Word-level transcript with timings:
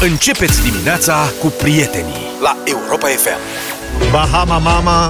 Începeți 0.00 0.62
dimineața 0.62 1.14
cu 1.40 1.46
prietenii 1.46 2.14
la 2.42 2.56
Europa 2.64 3.06
FM. 3.06 3.38
Bahama 4.10 4.58
Mama 4.58 5.06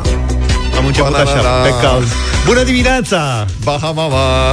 Am 0.76 0.86
început 0.86 1.10
Banana. 1.10 1.30
așa, 1.30 1.62
pe 1.62 1.86
cald 1.86 2.06
Bună 2.46 2.62
dimineața! 2.62 3.44
Bahamama 3.64 4.52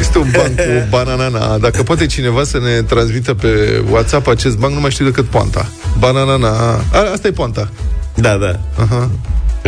Este 0.00 0.18
un 0.18 0.30
banc 0.36 0.54
cu 0.56 0.86
bananana 0.90 1.58
Dacă 1.58 1.82
poate 1.82 2.06
cineva 2.06 2.44
să 2.44 2.58
ne 2.58 2.82
transmită 2.82 3.34
pe 3.34 3.82
WhatsApp 3.90 4.26
acest 4.28 4.56
banc 4.56 4.74
Nu 4.74 4.80
mai 4.80 4.90
știu 4.90 5.04
decât 5.04 5.24
poanta 5.24 5.66
Bananana 5.98 6.48
A, 6.92 7.10
Asta 7.12 7.28
e 7.28 7.30
poanta 7.32 7.68
Da, 8.14 8.36
da 8.36 8.58
Aha. 8.82 9.10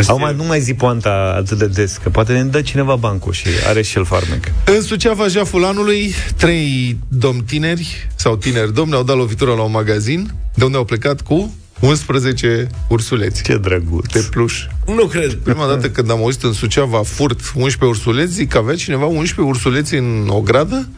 Acum 0.06 0.36
nu 0.36 0.44
mai 0.44 0.60
zi 0.60 0.74
poanta 0.74 1.34
atât 1.36 1.58
de 1.58 1.66
des 1.66 1.96
Că 2.02 2.08
poate 2.08 2.32
ne 2.32 2.42
dă 2.42 2.60
cineva 2.60 2.94
bancul 2.94 3.32
și 3.32 3.46
are 3.68 3.82
și 3.82 3.98
el 3.98 4.04
farmec 4.04 4.44
În 4.64 4.82
Suceava, 4.82 5.26
jaful 5.28 5.64
anului 5.64 6.14
Trei 6.36 6.98
domni 7.08 7.42
tineri 7.42 8.08
Sau 8.14 8.36
tineri 8.36 8.74
domni 8.74 8.94
au 8.94 9.02
dat 9.02 9.16
lovitură 9.16 9.52
la 9.54 9.62
un 9.62 9.70
magazin 9.70 10.34
De 10.54 10.64
unde 10.64 10.76
au 10.76 10.84
plecat 10.84 11.20
cu 11.20 11.54
11 11.80 12.66
ursuleți 12.88 13.42
Ce 13.42 13.56
drăguț 13.56 14.12
de 14.12 14.26
pluș 14.30 14.66
Nu 14.86 15.04
cred. 15.04 15.34
Prima 15.34 15.66
dată 15.66 15.90
când 15.90 16.10
am 16.10 16.18
auzit 16.18 16.42
în 16.42 16.52
Suceava 16.52 17.02
furt 17.02 17.40
11 17.54 17.84
ursuleți, 17.84 18.32
zic 18.32 18.48
că 18.48 18.58
avea 18.58 18.74
cineva 18.74 19.04
11 19.06 19.54
ursuleți 19.54 19.94
în 19.94 20.26
o 20.28 20.40
gradă? 20.40 20.88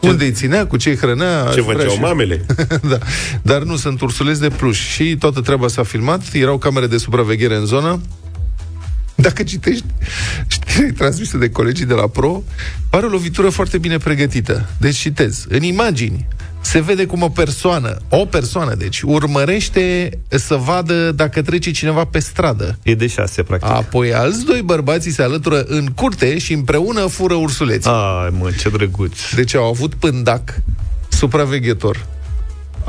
Unde 0.00 0.24
îi 0.24 0.32
ținea, 0.32 0.66
cu 0.66 0.76
ce 0.76 0.88
îi 0.88 0.96
hrănea? 0.96 1.42
Ce 1.42 1.58
aș 1.58 1.64
vrea 1.64 1.76
făceau 1.76 1.92
și- 1.94 2.00
mamele? 2.00 2.46
da. 2.90 2.98
Dar 3.42 3.62
nu, 3.62 3.76
sunt 3.76 4.00
ursuleți 4.00 4.40
de 4.40 4.48
pluș 4.48 4.78
Și 4.78 5.16
toată 5.18 5.40
treaba 5.40 5.68
s-a 5.68 5.82
filmat 5.82 6.22
Erau 6.32 6.58
camere 6.58 6.86
de 6.86 6.96
supraveghere 6.96 7.56
în 7.56 7.64
zonă 7.64 8.00
dacă 9.26 9.42
citești 9.42 9.84
știrea 10.46 10.92
transmisă 10.96 11.36
de 11.36 11.50
colegii 11.50 11.84
de 11.84 11.94
la 11.94 12.06
Pro, 12.06 12.42
pare 12.90 13.06
o 13.06 13.08
lovitură 13.08 13.48
foarte 13.48 13.78
bine 13.78 13.96
pregătită. 13.96 14.68
Deci 14.78 14.96
citez. 14.96 15.46
În 15.48 15.62
imagini 15.62 16.26
se 16.60 16.80
vede 16.80 17.06
cum 17.06 17.22
o 17.22 17.28
persoană, 17.28 17.96
o 18.08 18.24
persoană, 18.24 18.74
deci, 18.74 19.00
urmărește 19.02 20.10
să 20.28 20.54
vadă 20.54 21.12
dacă 21.12 21.42
trece 21.42 21.70
cineva 21.70 22.04
pe 22.04 22.18
stradă. 22.18 22.78
E 22.82 22.94
de 22.94 23.06
șase, 23.06 23.42
practic 23.42 23.68
Apoi 23.68 24.14
alți 24.14 24.44
doi 24.44 24.62
bărbați 24.62 25.08
se 25.08 25.22
alătură 25.22 25.62
în 25.62 25.86
curte 25.86 26.38
și 26.38 26.52
împreună 26.52 27.06
fură 27.06 27.34
ursuleți. 27.34 27.88
Ai, 27.88 28.34
mă, 28.38 28.50
ce 28.58 28.68
drăguț 28.68 29.18
Deci 29.34 29.54
au 29.54 29.68
avut 29.68 29.94
pândac, 29.94 30.62
supraveghetor, 31.08 32.06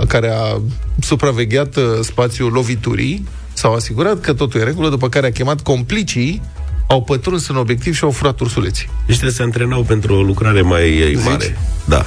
care 0.08 0.30
a 0.30 0.61
supravegheat 1.00 1.76
uh, 1.76 1.83
spațiul 2.02 2.52
loviturii, 2.52 3.28
s-au 3.58 3.73
asigurat 3.73 4.22
că 4.22 4.33
totul 4.33 4.59
e 4.59 4.63
în 4.63 4.69
regulă, 4.69 4.89
după 4.89 5.09
care 5.09 5.27
a 5.27 5.31
chemat 5.31 5.61
complicii, 5.61 6.41
au 6.88 7.03
pătruns 7.03 7.47
în 7.47 7.55
obiectiv 7.55 7.95
și 7.95 8.03
au 8.03 8.11
furat 8.11 8.39
ursuleții. 8.39 8.89
Ăștia 9.09 9.30
se 9.30 9.41
antrenau 9.41 9.83
pentru 9.83 10.16
o 10.16 10.22
lucrare 10.22 10.61
mai 10.61 11.14
Zici? 11.16 11.23
mare. 11.23 11.58
Da. 11.86 12.05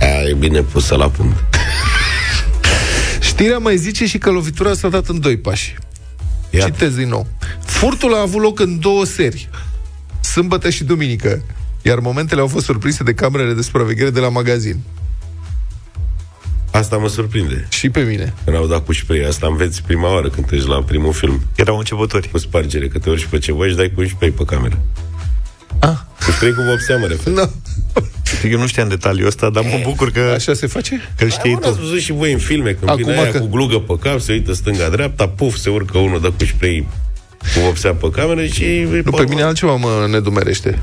Aia 0.00 0.28
e 0.28 0.34
bine 0.34 0.60
pusă 0.62 0.94
la 0.96 1.08
punct. 1.08 1.44
Știrea 3.30 3.58
mai 3.58 3.76
zice 3.76 4.06
și 4.06 4.18
că 4.18 4.30
lovitura 4.30 4.74
s-a 4.74 4.88
dat 4.88 5.08
în 5.08 5.20
doi 5.20 5.36
pași. 5.36 5.74
Iată. 6.50 6.70
Citez 6.70 6.94
din 6.94 7.08
nou. 7.08 7.26
Furtul 7.64 8.14
a 8.14 8.20
avut 8.20 8.42
loc 8.42 8.60
în 8.60 8.78
două 8.78 9.04
seri, 9.04 9.48
sâmbătă 10.20 10.70
și 10.70 10.84
duminică, 10.84 11.42
iar 11.82 11.98
momentele 11.98 12.40
au 12.40 12.46
fost 12.46 12.64
surprinse 12.64 13.02
de 13.02 13.14
camerele 13.14 13.52
de 13.52 13.62
supraveghere 13.62 14.10
de 14.10 14.20
la 14.20 14.28
magazin. 14.28 14.80
Asta 16.70 16.96
mă 16.96 17.08
surprinde. 17.08 17.66
Și 17.68 17.88
pe 17.90 18.00
mine. 18.00 18.34
Când 18.44 18.56
au 18.56 18.66
dat 18.66 18.84
cu 18.84 18.92
spray. 18.92 19.24
Asta 19.28 19.46
înveți 19.46 19.82
prima 19.86 20.12
oară 20.12 20.28
când 20.28 20.46
te 20.46 20.56
duci 20.56 20.66
la 20.66 20.82
primul 20.82 21.12
film. 21.12 21.40
Erau 21.56 21.78
începători 21.78 22.28
Cu 22.28 22.38
spargere, 22.38 22.88
că 22.88 22.98
te 22.98 23.10
urci 23.10 23.24
pe 23.24 23.38
ceva 23.38 23.66
și 23.66 23.74
dai 23.74 23.92
cu 23.94 24.00
un 24.00 24.08
spray 24.08 24.30
pe 24.30 24.44
cameră. 24.44 24.78
Ah. 25.78 25.96
Cu 26.24 26.30
spray 26.30 26.50
cu 26.52 26.62
vopsea, 26.62 26.96
mă 26.96 27.06
refer. 27.06 27.32
No. 27.32 27.42
Eu 28.50 28.58
nu 28.58 28.66
știam 28.66 28.88
detaliul 28.88 29.26
ăsta, 29.26 29.50
dar 29.50 29.64
mă 29.64 29.80
bucur 29.82 30.10
că, 30.10 30.20
Așa 30.34 30.54
se 30.54 30.66
face? 30.66 31.00
că 31.16 31.24
îl 31.24 31.30
știi 31.30 31.50
Știi 31.50 31.58
Ați 31.68 31.76
tu 31.76 31.82
văzut 31.82 32.00
și 32.00 32.12
voi 32.12 32.32
în 32.32 32.38
filme 32.38 32.70
Când 32.72 32.90
Acum 32.90 33.02
vine 33.02 33.18
aia 33.18 33.30
că- 33.30 33.38
cu 33.38 33.46
glugă 33.46 33.78
pe 33.78 33.98
cap 34.02 34.20
Se 34.20 34.32
uită 34.32 34.52
stânga-dreapta 34.52 35.28
Puf, 35.28 35.56
se 35.56 35.70
urcă 35.70 35.98
unul 35.98 36.20
Dă 36.20 36.28
cu 36.30 36.44
spray 36.44 36.86
Cu 37.38 37.60
vopsea 37.64 37.92
pe 37.94 38.10
cameră 38.10 38.44
Și 38.46 38.86
Nu, 39.04 39.10
pe 39.10 39.24
mine 39.28 39.42
altceva 39.42 39.74
mă 39.74 40.06
nedumerește. 40.10 40.78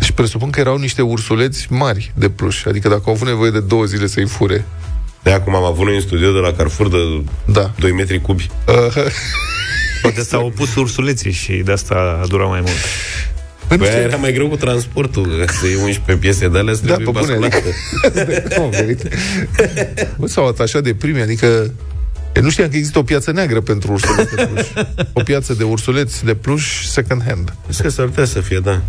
Și 0.00 0.12
presupun 0.12 0.50
că 0.50 0.60
erau 0.60 0.76
niște 0.78 1.02
ursuleți 1.02 1.66
mari 1.70 2.12
de 2.14 2.28
pluș. 2.28 2.64
Adică 2.64 2.88
dacă 2.88 3.02
au 3.06 3.12
avut 3.12 3.26
nevoie 3.28 3.50
de 3.50 3.60
două 3.60 3.84
zile 3.84 4.06
să-i 4.06 4.26
fure. 4.26 4.64
De 5.22 5.30
acum 5.32 5.54
am 5.54 5.64
avut 5.64 5.84
noi 5.86 5.94
în 5.94 6.00
studio 6.00 6.32
de 6.32 6.38
la 6.38 6.52
Carrefour 6.52 6.88
De 6.88 6.96
Da. 7.44 7.70
2 7.78 7.92
metri 7.92 8.20
cubi 8.20 8.50
Uh, 8.68 8.74
Poate 10.02 10.20
s-au 10.22 10.46
opus 10.46 10.74
ursuleții 10.74 11.30
și 11.32 11.52
de 11.52 11.72
asta 11.72 12.20
a 12.22 12.26
durat 12.26 12.48
mai 12.48 12.60
mult 12.60 12.74
Păi 13.66 13.76
nu 13.76 13.82
Băi, 13.82 13.92
știu. 13.92 14.02
era 14.02 14.16
mai 14.16 14.32
greu 14.32 14.48
cu 14.48 14.56
transportul 14.56 15.24
că 15.46 15.52
Să 15.60 15.66
iei 15.66 15.74
11 15.74 16.16
piese 16.16 16.48
de 16.48 16.58
alea 16.58 16.74
Să 16.74 16.80
Da, 16.84 16.94
trebuie 16.94 17.14
pe 17.14 17.20
bune, 17.20 17.36
basculate. 17.38 17.74
adică... 18.04 18.54
Nu, 18.60 18.68
venit. 18.68 19.02
Bă, 20.18 20.26
s-au 20.26 20.46
atașat 20.46 20.82
de 20.82 20.94
primi, 20.94 21.20
adică... 21.20 21.46
Eu 22.36 22.42
nu 22.42 22.50
știam 22.50 22.68
că 22.68 22.76
există 22.76 22.98
o 22.98 23.02
piață 23.02 23.30
neagră 23.32 23.60
pentru 23.60 23.92
ursuleți 23.92 24.34
de 24.34 24.48
pluș. 24.52 24.66
O 25.12 25.22
piață 25.22 25.54
de 25.54 25.64
ursuleți 25.64 26.24
de 26.24 26.34
pluș 26.34 26.84
second 26.86 27.22
hand. 27.26 27.54
Zic 27.70 27.82
că 27.82 27.88
s-ar 27.90 28.06
putea 28.06 28.24
să 28.24 28.40
fie, 28.40 28.58
da 28.58 28.80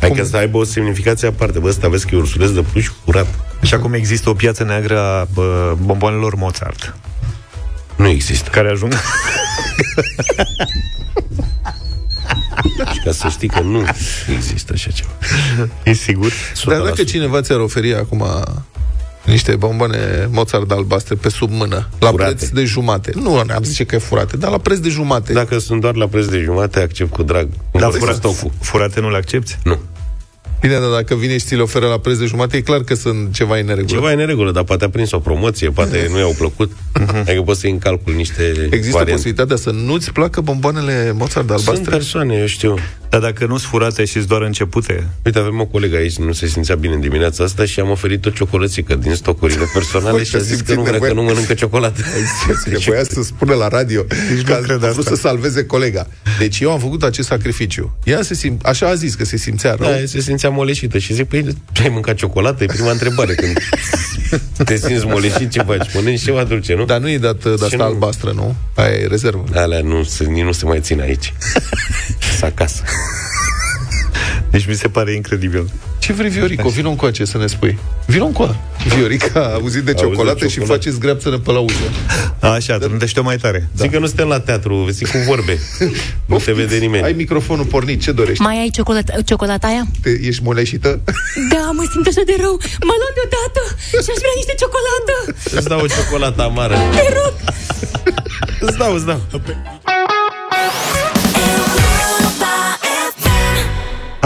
Adică 0.00 0.20
Cum? 0.20 0.30
să 0.30 0.36
aibă 0.36 0.58
o 0.58 0.64
semnificație 0.64 1.28
aparte. 1.28 1.58
Bă, 1.58 1.68
ăsta 1.68 1.88
vezi 1.88 2.06
că 2.06 2.14
e 2.14 2.18
ursuleț 2.18 2.50
de 2.50 2.62
pluș 2.72 2.88
curat. 3.04 3.26
Și 3.62 3.74
acum 3.74 3.92
există 3.92 4.30
o 4.30 4.34
piață 4.34 4.64
neagră 4.64 4.98
a 4.98 5.26
bă, 5.34 5.76
bomboanelor 5.82 6.34
Mozart. 6.34 6.96
Nu 7.96 8.08
există. 8.08 8.50
Care 8.50 8.70
ajung. 8.70 8.92
Și 12.92 13.00
ca 13.04 13.12
să 13.12 13.28
știi 13.28 13.48
că 13.48 13.60
nu 13.60 13.84
există 14.34 14.72
așa 14.74 14.90
ceva. 14.90 15.10
E 15.82 15.92
sigur? 15.92 16.32
Dar 16.64 16.80
dacă 16.80 17.04
cineva 17.04 17.40
ți-ar 17.40 17.58
oferi 17.58 17.94
acum 17.94 18.24
niște 19.26 19.56
bomboane 19.56 20.28
Mozart 20.30 20.70
albastre 20.70 21.14
pe 21.14 21.28
sub 21.28 21.50
mână, 21.50 21.88
la 21.98 22.08
Furate. 22.08 22.34
preț 22.34 22.48
de 22.48 22.64
jumate. 22.64 23.12
Nu 23.14 23.36
am 23.36 23.62
zice 23.62 23.84
că 23.84 23.94
e 23.94 23.98
furate, 23.98 24.36
dar 24.36 24.50
la 24.50 24.58
preț 24.58 24.78
de 24.78 24.88
jumate. 24.88 25.32
Dacă 25.32 25.58
sunt 25.58 25.80
doar 25.80 25.94
la 25.94 26.06
preț 26.06 26.24
de 26.24 26.38
jumate 26.38 26.80
Accept 26.80 27.12
cu 27.12 27.22
drag 27.22 27.48
Da, 27.72 27.78
da, 27.78 27.88
furat, 27.88 28.14
stocul 28.14 28.50
furate 28.60 29.00
nu 29.00 29.10
le 29.10 29.16
accepti? 29.16 29.58
Nu 29.64 29.78
Bine, 30.60 30.78
dar 30.78 30.88
dacă 30.90 31.14
vine 31.14 31.32
și 31.38 31.44
ți 31.44 31.54
le 31.54 31.62
oferă 31.62 31.86
la 31.86 31.98
preț 31.98 32.16
de 32.16 32.24
jumate, 32.24 32.56
e 32.56 32.60
clar 32.60 32.80
că 32.82 32.94
sunt 32.94 33.34
ceva 33.34 33.56
în 33.58 33.64
neregulă. 33.66 33.94
Ceva 33.94 34.12
e 34.12 34.14
neregulă, 34.14 34.52
dar 34.52 34.62
poate 34.64 34.84
a 34.84 34.88
prins 34.90 35.12
o 35.12 35.18
promoție, 35.18 35.70
poate 35.70 36.06
nu 36.10 36.18
i-au 36.18 36.34
plăcut. 36.38 36.72
Adică 37.26 37.42
poți 37.44 37.60
să 37.60 37.66
iei 37.66 37.74
în 37.74 37.80
calcul 37.80 38.14
niște 38.14 38.42
Există 38.70 38.90
variante. 38.90 39.10
posibilitatea 39.10 39.56
să 39.56 39.70
nu-ți 39.70 40.12
placă 40.12 40.40
bomboanele 40.40 41.12
Mozart 41.12 41.30
Sunt 41.32 41.50
albastre? 41.50 41.90
persoane, 41.90 42.34
eu 42.36 42.46
știu. 42.46 42.74
Dar 43.08 43.20
dacă 43.20 43.46
nu-s 43.46 43.62
furate 43.62 44.04
și 44.04 44.18
doar 44.18 44.42
începute 44.42 45.06
Uite, 45.24 45.38
avem 45.38 45.60
o 45.60 45.64
colegă 45.64 45.96
aici, 45.96 46.16
nu 46.16 46.32
se 46.32 46.46
simțea 46.46 46.74
bine 46.74 46.94
în 46.94 47.00
dimineața 47.00 47.44
asta 47.44 47.64
și 47.64 47.80
am 47.80 47.90
oferit 47.90 48.26
o 48.26 48.30
ciocolățică 48.30 48.94
din 48.94 49.14
stocurile 49.14 49.64
personale 49.74 50.16
Băi, 50.16 50.24
și 50.24 50.34
a 50.34 50.38
că 50.38 50.44
zis 50.44 50.50
că 50.56 50.56
simțim 50.56 50.74
nu, 50.74 50.80
vrea, 50.80 50.92
nevoie. 50.92 51.10
că 51.10 51.16
nu 51.16 51.22
mănâncă 51.22 51.54
ciocolată. 51.54 52.00
Trebuia 52.64 53.04
să 53.04 53.22
spună 53.22 53.54
la 53.54 53.68
radio 53.68 54.02
Deci 54.34 54.42
că 54.44 54.50
nu 54.50 54.56
a 54.56 54.60
cred 54.60 54.76
vrut 54.76 54.88
asta. 54.98 55.02
să 55.14 55.14
salveze 55.20 55.64
colega. 55.64 56.06
Deci 56.38 56.60
eu 56.60 56.70
am 56.72 56.78
făcut 56.78 57.02
acest 57.02 57.28
sacrificiu. 57.28 57.96
Ea 58.04 58.22
se 58.22 58.34
sim... 58.34 58.58
Așa 58.62 58.88
a 58.88 58.94
zis 58.94 59.14
că 59.14 59.24
se 59.24 59.36
simțea 59.36 59.74
rău. 59.78 59.90
Da, 59.90 59.96
se 60.06 60.20
simțea 60.20 60.45
moleșită 60.50 60.98
și 60.98 61.12
zic, 61.12 61.28
păi, 61.28 61.42
tu 61.72 61.82
ai 61.82 61.88
mâncat 61.88 62.14
ciocolată? 62.14 62.62
E 62.62 62.66
prima 62.66 62.90
întrebare. 62.90 63.34
Când 63.34 63.58
te 64.64 64.76
simți 64.76 65.06
moleșit, 65.06 65.50
ce 65.50 65.62
faci? 65.62 65.94
Mănânci 65.94 66.22
ceva 66.22 66.44
dulce, 66.44 66.74
nu? 66.74 66.84
Dar 66.84 67.00
nu 67.00 67.10
e 67.10 67.18
dat 67.18 67.42
de 67.42 67.64
asta 67.64 67.76
nu? 67.76 67.82
albastră, 67.82 68.30
nu? 68.30 68.54
Aia 68.74 68.94
e 68.94 69.06
rezervă. 69.06 69.44
Alea 69.54 69.80
nu, 69.80 70.02
se, 70.02 70.24
nici 70.24 70.44
nu 70.44 70.52
se 70.52 70.64
mai 70.64 70.80
țin 70.80 71.00
aici. 71.00 71.32
Să 72.38 72.44
acasă. 72.44 72.82
Deci 74.50 74.66
mi 74.66 74.74
se 74.74 74.88
pare 74.88 75.12
incredibil 75.12 75.70
Ce 76.06 76.12
vrei, 76.12 76.30
Viorico? 76.30 76.68
Vino 76.68 76.88
încoace 76.88 77.24
să 77.24 77.38
ne 77.38 77.46
spui. 77.46 77.78
Vino 78.06 78.24
încoa. 78.24 78.56
Viorica 78.94 79.40
a 79.40 79.52
auzit 79.52 79.82
de 79.82 79.94
ciocolată 79.94 80.46
și 80.46 80.52
ciocolată. 80.52 80.72
face 80.72 80.90
zgreapță 80.90 81.30
pe 81.30 81.52
la 81.52 81.58
ușă. 81.58 81.86
Așa, 82.40 82.78
trântește-o 82.78 83.22
mai 83.22 83.36
tare 83.36 83.68
Da. 83.72 83.82
Zic 83.82 83.92
că 83.92 83.98
nu 83.98 84.06
suntem 84.06 84.28
la 84.28 84.40
teatru, 84.40 84.88
zic 84.90 85.10
cu 85.10 85.18
vorbe. 85.26 85.58
nu 86.30 86.36
te 86.36 86.52
vede 86.52 86.76
nimeni. 86.76 87.04
Ai 87.04 87.12
microfonul 87.12 87.64
pornit, 87.64 88.02
ce 88.02 88.12
dorești? 88.12 88.42
Mai 88.42 88.58
ai 88.58 88.68
ciocolata, 88.68 89.12
ciocolata 89.24 89.66
aia? 89.66 89.86
Te, 90.02 90.10
ești 90.10 90.42
moleșită? 90.42 91.00
Da, 91.52 91.70
mă 91.72 91.84
simt 91.92 92.06
așa 92.06 92.22
de 92.26 92.34
rău. 92.40 92.54
Mă 92.88 92.94
luat 93.00 93.14
deodată 93.18 93.62
și 93.90 94.10
aș 94.12 94.18
vrea 94.22 94.36
niște 94.40 94.54
ciocolată. 94.62 95.14
Îți 95.58 95.68
dau 95.68 95.80
o 95.80 95.86
ciocolată 95.86 96.42
amară. 96.42 96.74
Te 96.74 97.12
rog. 97.18 97.34
Îți 98.60 98.78
dau, 98.78 98.94
îți 98.94 99.06
dau. 99.06 99.20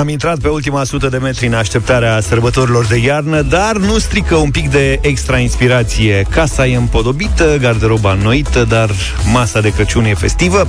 Am 0.01 0.09
intrat 0.09 0.39
pe 0.39 0.49
ultima 0.49 0.85
sută 0.85 1.09
de 1.09 1.17
metri 1.17 1.47
în 1.47 1.55
așteptarea 1.55 2.21
sărbătorilor 2.21 2.87
de 2.87 2.97
iarnă, 2.97 3.43
dar 3.43 3.77
nu 3.77 3.99
strică 3.99 4.35
un 4.35 4.51
pic 4.51 4.71
de 4.71 4.99
extra 5.03 5.39
inspirație. 5.39 6.27
Casa 6.31 6.67
e 6.67 6.77
împodobită, 6.77 7.57
garderoba 7.61 8.13
înnoită, 8.13 8.65
dar 8.65 8.91
masa 9.33 9.61
de 9.61 9.73
Crăciun 9.73 10.05
e 10.05 10.15
festivă. 10.15 10.69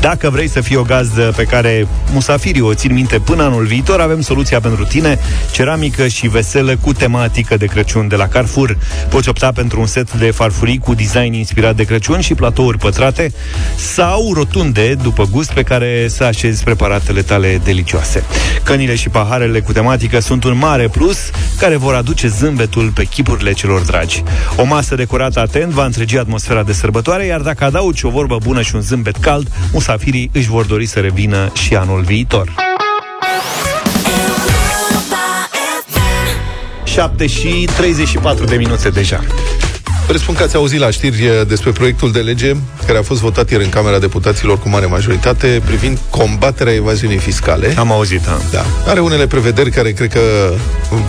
Dacă 0.00 0.30
vrei 0.30 0.48
să 0.48 0.60
fii 0.60 0.76
o 0.76 0.82
gazdă 0.82 1.32
pe 1.36 1.44
care 1.44 1.86
musafirii 2.12 2.60
o 2.60 2.74
țin 2.74 2.92
minte 2.92 3.18
până 3.18 3.42
anul 3.42 3.64
viitor, 3.64 4.00
avem 4.00 4.20
soluția 4.20 4.60
pentru 4.60 4.84
tine, 4.84 5.18
ceramică 5.52 6.08
și 6.08 6.28
veselă 6.28 6.76
cu 6.76 6.92
tematică 6.92 7.56
de 7.56 7.66
Crăciun 7.66 8.08
de 8.08 8.16
la 8.16 8.28
Carrefour. 8.28 8.78
Poți 9.08 9.28
opta 9.28 9.52
pentru 9.52 9.80
un 9.80 9.86
set 9.86 10.12
de 10.12 10.30
farfurii 10.30 10.78
cu 10.78 10.94
design 10.94 11.32
inspirat 11.32 11.76
de 11.76 11.84
Crăciun 11.84 12.20
și 12.20 12.34
platouri 12.34 12.78
pătrate 12.78 13.32
sau 13.76 14.32
rotunde, 14.34 14.94
după 14.94 15.24
gust, 15.30 15.52
pe 15.52 15.62
care 15.62 16.06
să 16.08 16.24
așezi 16.24 16.64
preparatele 16.64 17.22
tale 17.22 17.60
delicioase. 17.64 18.24
Cănile 18.64 18.94
și 18.94 19.08
paharele 19.08 19.60
cu 19.60 19.72
tematică 19.72 20.20
sunt 20.20 20.44
un 20.44 20.56
mare 20.56 20.88
plus 20.88 21.30
care 21.58 21.76
vor 21.76 21.94
aduce 21.94 22.28
zâmbetul 22.28 22.90
pe 22.90 23.04
chipurile 23.04 23.52
celor 23.52 23.80
dragi. 23.80 24.22
O 24.56 24.64
masă 24.64 24.94
decorată 24.94 25.40
atent 25.40 25.72
va 25.72 25.84
întregi 25.84 26.18
atmosfera 26.18 26.62
de 26.62 26.72
sărbătoare, 26.72 27.24
iar 27.24 27.40
dacă 27.40 27.64
adaugi 27.64 28.06
o 28.06 28.10
vorbă 28.10 28.36
bună 28.42 28.62
și 28.62 28.74
un 28.74 28.80
zâmbet 28.80 29.16
cald, 29.16 29.50
musafirii 29.72 30.30
își 30.32 30.48
vor 30.48 30.64
dori 30.64 30.86
să 30.86 31.00
revină 31.00 31.52
și 31.54 31.76
anul 31.76 32.00
viitor. 32.00 32.52
7 36.84 37.26
și 37.26 37.68
34 37.76 38.44
de 38.44 38.56
minute 38.56 38.88
deja. 38.88 39.20
Presupun 40.06 40.34
că 40.34 40.42
ați 40.42 40.56
auzit 40.56 40.78
la 40.78 40.90
știri 40.90 41.24
eh, 41.24 41.46
despre 41.46 41.70
proiectul 41.70 42.12
de 42.12 42.20
lege 42.20 42.54
care 42.86 42.98
a 42.98 43.02
fost 43.02 43.20
votat 43.20 43.50
ieri 43.50 43.64
în 43.64 43.70
Camera 43.70 43.98
Deputaților 43.98 44.58
cu 44.58 44.68
mare 44.68 44.86
majoritate 44.86 45.62
privind 45.64 45.98
combaterea 46.10 46.74
evaziunii 46.74 47.18
fiscale. 47.18 47.74
Am 47.78 47.92
auzit, 47.92 48.20
da. 48.20 48.38
Da. 48.52 48.64
Are 48.86 49.00
unele 49.00 49.26
prevederi 49.26 49.70
care 49.70 49.92
cred 49.92 50.12
că 50.12 50.20
mm, 50.90 51.04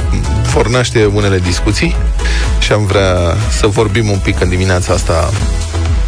vor 0.53 0.67
naște 0.67 1.05
unele 1.05 1.39
discuții 1.39 1.95
și 2.59 2.71
am 2.71 2.85
vrea 2.85 3.35
să 3.59 3.67
vorbim 3.67 4.09
un 4.09 4.19
pic 4.23 4.41
în 4.41 4.49
dimineața 4.49 4.93
asta. 4.93 5.31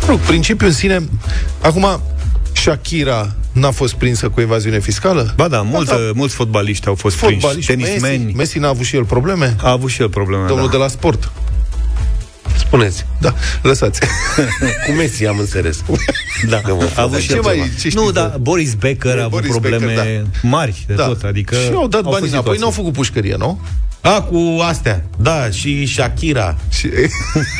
Rog, 0.08 0.20
principiul 0.20 0.70
în 0.70 0.76
sine... 0.76 1.10
Acum, 1.62 2.02
Shakira 2.52 3.36
n-a 3.52 3.72
fost 3.72 3.94
prinsă 3.94 4.30
cu 4.30 4.42
evaziune 4.42 4.80
fiscală? 4.80 5.34
Ba 5.36 5.48
da, 5.48 5.62
mulți, 5.62 5.92
da. 5.92 5.98
mulți 6.14 6.36
fotbaliști 6.36 6.88
au 6.88 6.96
fost 6.96 7.16
Fotbaliști, 7.16 7.72
prinși. 7.74 7.86
Tenismeni. 7.86 8.24
Messi, 8.24 8.36
Messi 8.36 8.60
n-a 8.60 8.68
avut 8.68 8.86
și 8.86 8.96
el 8.96 9.06
probleme? 9.06 9.56
A 9.62 9.72
avut 9.72 9.90
și 9.90 10.02
el 10.02 10.10
probleme, 10.10 10.48
Domnul 10.48 10.66
da. 10.66 10.72
de 10.72 10.78
la 10.78 10.88
sport. 10.88 11.32
Spuneți. 12.68 13.06
Da, 13.20 13.34
lăsați. 13.62 14.00
Cu 14.86 14.92
Messi 14.92 15.26
am 15.26 15.40
înțeles. 15.40 15.84
Da, 16.50 16.58
Că 16.62 16.74
vă 16.74 16.90
a 16.96 17.02
avut 17.02 17.20
și 17.20 17.28
Ce 17.28 17.36
el 17.36 17.42
mai- 17.42 17.54
ceva. 17.54 17.66
ce 17.66 17.88
știi 17.90 17.92
Nu, 18.00 18.06
tu? 18.06 18.12
da, 18.12 18.36
Boris 18.42 18.74
Becker 18.74 19.18
a 19.18 19.24
avut 19.24 19.30
Boris 19.32 19.50
probleme 19.50 19.86
Becker, 19.86 20.26
mari 20.42 20.84
de 20.88 20.94
tot, 20.94 21.24
adică 21.24 21.56
și 21.56 21.72
au 21.74 21.88
dat 21.88 22.02
bani 22.02 22.16
fost 22.18 22.32
înapoi, 22.32 22.32
situații. 22.32 22.62
n-au 22.62 22.72
făcut 22.72 22.94
pușcărie, 22.94 23.36
nu? 23.38 23.60
A, 24.02 24.22
cu 24.22 24.60
astea. 24.62 25.04
Da, 25.18 25.50
și 25.50 25.86
Shakira 25.86 26.58
Și... 26.70 26.90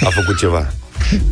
a 0.06 0.10
făcut 0.10 0.38
ceva 0.38 0.74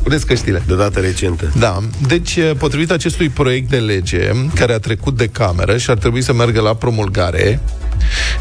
Puneți 0.03 0.25
căștile. 0.25 0.63
de 0.67 0.75
dată 0.75 0.99
recentă. 0.99 1.51
Da, 1.59 1.79
deci 2.07 2.37
potrivit 2.57 2.91
acestui 2.91 3.29
proiect 3.29 3.69
de 3.69 3.77
lege 3.77 4.31
care 4.53 4.73
a 4.73 4.79
trecut 4.79 5.17
de 5.17 5.27
cameră 5.27 5.77
și 5.77 5.89
ar 5.89 5.97
trebui 5.97 6.21
să 6.21 6.33
meargă 6.33 6.61
la 6.61 6.73
promulgare, 6.73 7.59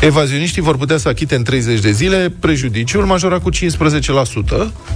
evazioniștii 0.00 0.62
vor 0.62 0.76
putea 0.76 0.96
să 0.96 1.08
achite 1.08 1.34
în 1.34 1.42
30 1.42 1.80
de 1.80 1.90
zile 1.90 2.32
prejudiciul 2.40 3.04
majorat 3.04 3.42
cu 3.42 3.50
15% 3.50 3.56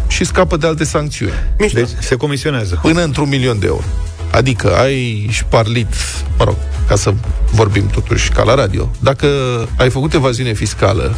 și 0.08 0.24
scapă 0.24 0.56
de 0.56 0.66
alte 0.66 0.84
sancțiuni. 0.84 1.32
Deci 1.56 1.88
se 2.00 2.14
comisionează. 2.16 2.78
Până 2.82 3.02
într-un 3.02 3.28
milion 3.28 3.58
de 3.58 3.66
euro. 3.66 3.84
Adică 4.30 4.76
ai 4.76 5.28
șparlit, 5.30 5.94
mă 6.38 6.44
rog, 6.44 6.56
ca 6.88 6.96
să 6.96 7.14
vorbim 7.50 7.86
totuși 7.86 8.30
ca 8.30 8.42
la 8.42 8.54
radio, 8.54 8.90
dacă 9.00 9.26
ai 9.78 9.90
făcut 9.90 10.14
evaziune 10.14 10.52
fiscală 10.52 11.16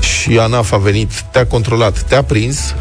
și 0.00 0.38
ANAF 0.38 0.72
a 0.72 0.76
venit, 0.76 1.20
te-a 1.20 1.46
controlat, 1.46 2.02
te-a 2.02 2.22
prins, 2.22 2.74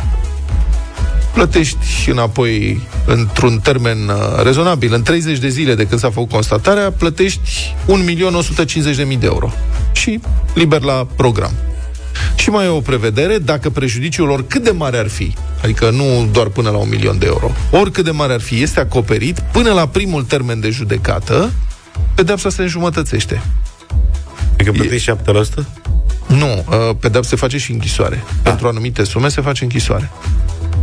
plătești 1.34 2.10
înapoi 2.10 2.82
într-un 3.06 3.60
termen 3.60 3.98
uh, 4.08 4.44
rezonabil, 4.44 4.94
în 4.94 5.04
30 5.04 5.38
de 5.38 5.48
zile 5.48 5.76
de 5.76 5.88
când 5.88 6.00
s-a 6.00 6.10
făcut 6.10 6.30
constatarea, 6.30 6.92
plătești 6.92 7.76
1.150.000 7.88 9.20
de 9.20 9.26
euro. 9.26 9.52
Și 9.92 10.20
liber 10.54 10.82
la 10.82 11.08
program. 11.16 11.52
Și 12.36 12.50
mai 12.50 12.66
e 12.66 12.68
o 12.68 12.80
prevedere, 12.80 13.38
dacă 13.38 13.70
prejudiciul 13.70 14.30
oricât 14.30 14.64
de 14.64 14.72
mare 14.72 14.98
ar 14.98 15.08
fi, 15.08 15.34
adică 15.64 15.90
nu 15.90 16.30
doar 16.32 16.48
până 16.48 16.70
la 16.70 16.78
un 16.78 16.90
milion 16.90 17.18
de 17.18 17.26
euro, 17.26 17.52
oricât 17.72 18.04
de 18.04 18.12
mare 18.12 18.34
ar 18.34 18.42
fi, 18.42 18.62
este 18.62 18.80
acoperit, 18.80 19.40
până 19.52 19.72
la 19.72 19.88
primul 19.88 20.24
termen 20.24 20.60
de 20.60 20.70
judecată, 20.70 21.52
pedepsa 22.16 22.50
se 22.50 22.62
înjumătățește. 22.62 23.42
Adică 24.54 24.72
plătești 24.72 25.12
7%? 25.12 25.66
Nu, 26.28 26.66
uh, 26.68 26.96
pedepsa 27.00 27.30
se 27.30 27.36
face 27.36 27.58
și 27.58 27.72
închisoare. 27.72 28.24
Pentru 28.42 28.68
anumite 28.68 29.04
sume 29.04 29.30
se 29.30 29.42
face 29.42 29.64
închisoare. 29.64 30.12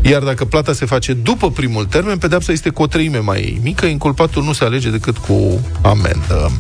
Iar 0.02 0.22
dacă 0.22 0.44
plata 0.44 0.72
se 0.72 0.86
face 0.86 1.12
după 1.12 1.50
primul 1.50 1.84
termen, 1.84 2.18
pedepsa 2.18 2.52
este 2.52 2.70
cu 2.70 2.82
o 2.82 2.86
treime 2.86 3.18
mai 3.18 3.58
mică, 3.62 3.86
inculpatul 3.86 4.42
nu 4.42 4.52
se 4.52 4.64
alege 4.64 4.90
decât 4.90 5.16
cu 5.16 5.60
amendă. 5.82 6.50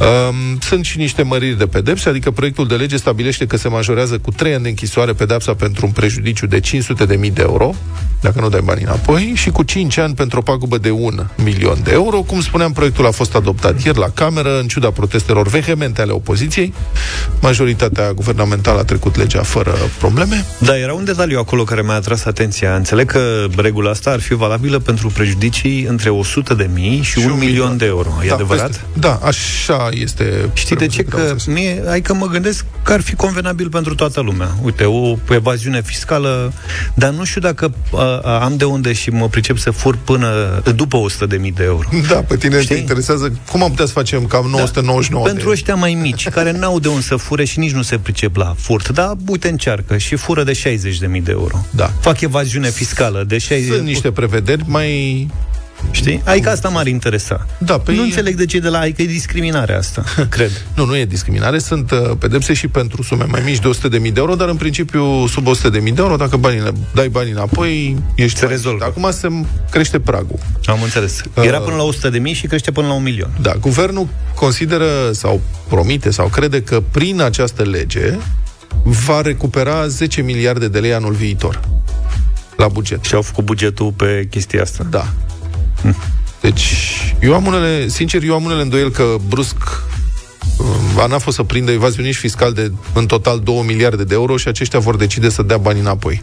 Um, 0.00 0.58
sunt 0.60 0.84
și 0.84 0.98
niște 0.98 1.22
măriri 1.22 1.58
de 1.58 1.66
pedepse, 1.66 2.08
adică 2.08 2.30
proiectul 2.30 2.66
de 2.66 2.74
lege 2.74 2.96
stabilește 2.96 3.46
că 3.46 3.56
se 3.56 3.68
majorează 3.68 4.18
cu 4.18 4.30
3 4.30 4.54
ani 4.54 4.62
de 4.62 4.68
închisoare 4.68 5.12
pedepsa 5.12 5.54
pentru 5.54 5.86
un 5.86 5.92
prejudiciu 5.92 6.46
de 6.46 6.60
500 6.60 7.04
de 7.04 7.16
mii 7.16 7.30
de 7.30 7.42
euro, 7.42 7.74
dacă 8.20 8.40
nu 8.40 8.48
dai 8.48 8.60
bani 8.64 8.82
înapoi, 8.82 9.32
și 9.34 9.50
cu 9.50 9.62
5 9.62 9.98
ani 9.98 10.14
pentru 10.14 10.38
o 10.38 10.42
pagubă 10.42 10.78
de 10.78 10.90
1 10.90 11.26
milion 11.44 11.78
de 11.84 11.92
euro. 11.92 12.20
Cum 12.20 12.40
spuneam, 12.40 12.72
proiectul 12.72 13.06
a 13.06 13.10
fost 13.10 13.34
adoptat 13.34 13.84
ieri 13.84 13.98
la 13.98 14.08
Cameră, 14.14 14.58
în 14.58 14.66
ciuda 14.66 14.90
protestelor 14.90 15.48
vehemente 15.48 16.00
ale 16.00 16.12
opoziției. 16.12 16.74
Majoritatea 17.40 18.12
guvernamentală 18.12 18.78
a 18.78 18.84
trecut 18.84 19.16
legea 19.16 19.42
fără 19.42 19.74
probleme. 19.98 20.44
Da, 20.58 20.78
era 20.78 20.94
un 20.94 21.04
detaliu 21.04 21.38
acolo 21.38 21.64
care 21.64 21.82
mi-a 21.82 21.94
atras 21.94 22.24
atenția. 22.24 22.74
Înțeleg 22.74 23.10
că 23.10 23.46
regula 23.56 23.90
asta 23.90 24.10
ar 24.10 24.20
fi 24.20 24.34
valabilă 24.34 24.78
pentru 24.78 25.08
prejudicii 25.08 25.82
între 25.82 26.10
100 26.10 26.54
de 26.54 26.70
mii 26.74 27.02
și, 27.02 27.18
un 27.18 27.38
milion 27.38 27.76
de 27.76 27.84
euro. 27.84 28.08
E 28.24 28.28
da, 28.28 28.34
adevărat? 28.34 28.66
Peste, 28.66 28.82
da, 28.92 29.20
așa 29.22 29.87
este. 29.92 30.50
Știi 30.52 30.76
de 30.76 30.86
ce? 30.86 31.02
Că 31.02 31.36
mie, 31.46 31.82
hai 31.86 32.00
că 32.00 32.14
mă 32.14 32.26
gândesc 32.26 32.64
că 32.82 32.92
ar 32.92 33.00
fi 33.00 33.14
convenabil 33.14 33.68
pentru 33.68 33.94
toată 33.94 34.20
lumea. 34.20 34.48
Uite, 34.62 34.84
o 34.84 35.16
evaziune 35.30 35.82
fiscală, 35.82 36.52
dar 36.94 37.10
nu 37.10 37.24
știu 37.24 37.40
dacă 37.40 37.72
a, 37.92 38.20
a, 38.24 38.44
am 38.44 38.56
de 38.56 38.64
unde 38.64 38.92
și 38.92 39.10
mă 39.10 39.28
pricep 39.28 39.58
să 39.58 39.70
fur 39.70 39.98
până 40.04 40.62
după 40.74 40.96
100 40.96 41.26
de 41.26 41.36
mii 41.36 41.52
de 41.52 41.64
euro. 41.64 41.88
Da, 42.08 42.14
pe 42.14 42.36
tine 42.36 42.60
Știi? 42.60 42.74
te 42.74 42.80
interesează 42.80 43.32
cum 43.50 43.62
am 43.62 43.70
putea 43.70 43.86
să 43.86 43.92
facem 43.92 44.26
cam 44.26 44.46
999 44.50 45.24
Pentru 45.24 45.44
de... 45.44 45.50
ăștia 45.50 45.74
mai 45.74 45.94
mici, 45.94 46.28
care 46.28 46.52
n-au 46.52 46.78
de 46.78 46.88
unde 46.88 47.00
să 47.00 47.16
fure 47.16 47.44
și 47.44 47.58
nici 47.58 47.72
nu 47.72 47.82
se 47.82 47.98
pricep 47.98 48.36
la 48.36 48.54
furt, 48.58 48.88
dar 48.88 49.16
uite 49.26 49.48
încearcă 49.48 49.96
și 49.96 50.16
fură 50.16 50.44
de 50.44 50.52
60 50.52 50.98
de 50.98 51.06
mii 51.06 51.20
de 51.20 51.30
euro. 51.30 51.64
Da. 51.70 51.92
Fac 52.00 52.20
evaziune 52.20 52.70
fiscală 52.70 53.24
de 53.26 53.38
60 53.38 53.72
Sunt 53.72 53.86
niște 53.86 54.10
prevederi 54.10 54.62
mai 54.66 55.28
Știi? 55.90 56.20
Adică 56.24 56.50
asta 56.50 56.68
m-ar 56.68 56.86
interesa. 56.86 57.46
Da, 57.58 57.78
pe 57.78 57.92
nu 57.92 57.98
ei- 58.00 58.04
înțeleg 58.04 58.34
de 58.36 58.44
ce 58.44 58.58
de 58.58 58.68
la 58.68 58.78
adică 58.78 59.02
e 59.02 59.06
discriminarea 59.06 59.78
asta, 59.78 60.04
cred. 60.28 60.50
Nu, 60.74 60.84
nu 60.84 60.96
e 60.96 61.04
discriminare, 61.04 61.58
sunt 61.58 61.90
uh, 61.90 61.98
pedepse 62.18 62.52
și 62.52 62.68
pentru 62.68 63.02
sume 63.02 63.24
mai 63.24 63.42
mici 63.44 63.58
de 63.58 63.70
100.000 63.86 63.90
de 63.90 64.12
euro, 64.16 64.34
dar 64.34 64.48
în 64.48 64.56
principiu 64.56 65.26
sub 65.26 65.46
100.000 65.46 65.70
de 65.70 65.92
euro, 65.96 66.16
dacă 66.16 66.36
banii, 66.36 66.72
dai 66.94 67.08
banii 67.08 67.32
înapoi, 67.32 67.96
ești 68.14 68.38
Se 68.38 68.44
mai- 68.44 68.54
rezolvă. 68.54 68.84
Acum 68.84 69.10
se 69.10 69.28
crește 69.70 70.00
pragul. 70.00 70.38
Am 70.64 70.82
înțeles. 70.82 71.22
Era 71.34 71.58
până 71.58 71.76
la 71.76 71.82
100 71.82 72.08
de 72.10 72.18
mii 72.18 72.32
și 72.32 72.46
crește 72.46 72.70
până 72.70 72.86
la 72.86 72.92
un 72.92 73.02
milion. 73.02 73.30
Da, 73.40 73.52
guvernul 73.60 74.08
consideră 74.34 74.86
sau 75.12 75.40
promite 75.68 76.10
sau 76.10 76.26
crede 76.26 76.62
că 76.62 76.82
prin 76.90 77.20
această 77.20 77.62
lege 77.62 78.18
va 78.82 79.20
recupera 79.20 79.86
10 79.86 80.20
miliarde 80.20 80.68
de 80.68 80.78
lei 80.78 80.94
anul 80.94 81.12
viitor 81.12 81.60
la 82.56 82.68
buget. 82.68 83.04
Și 83.04 83.14
au 83.14 83.22
făcut 83.22 83.44
bugetul 83.44 83.92
pe 83.96 84.26
chestia 84.30 84.62
asta. 84.62 84.86
Da. 84.90 85.06
Deci, 86.40 86.74
eu 87.20 87.34
am 87.34 87.46
unele, 87.46 87.88
sincer, 87.88 88.22
eu 88.22 88.34
am 88.34 88.44
unele 88.44 88.62
îndoieli 88.62 88.90
că 88.90 89.16
brusc 89.28 89.56
um, 90.56 91.00
ANAF 91.00 91.26
o 91.26 91.30
să 91.30 91.42
prindă 91.42 91.70
evazioniști 91.70 92.20
fiscal 92.20 92.52
de 92.52 92.72
în 92.92 93.06
total 93.06 93.40
2 93.40 93.62
miliarde 93.66 94.04
de 94.04 94.14
euro 94.14 94.36
și 94.36 94.48
aceștia 94.48 94.78
vor 94.78 94.96
decide 94.96 95.28
să 95.28 95.42
dea 95.42 95.56
bani 95.56 95.80
înapoi. 95.80 96.22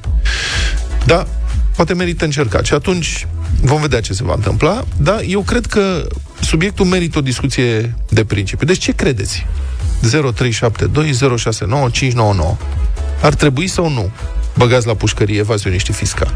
Da, 1.05 1.27
poate 1.75 1.93
merită 1.93 2.25
încercat. 2.25 2.65
Și 2.65 2.73
atunci 2.73 3.27
vom 3.61 3.81
vedea 3.81 4.01
ce 4.01 4.13
se 4.13 4.23
va 4.23 4.33
întâmpla, 4.33 4.83
dar 4.97 5.21
eu 5.27 5.41
cred 5.41 5.65
că 5.65 6.07
subiectul 6.41 6.85
merită 6.85 7.17
o 7.17 7.21
discuție 7.21 7.95
de 8.09 8.25
principiu. 8.25 8.67
Deci 8.67 8.79
ce 8.79 8.91
credeți? 8.91 9.45
0372069599 10.03 10.09
Ar 13.21 13.33
trebui 13.33 13.67
sau 13.67 13.89
nu 13.89 14.11
băgați 14.57 14.87
la 14.87 14.95
pușcărie 14.95 15.37
evazioniștii 15.37 15.93
fiscali? 15.93 16.33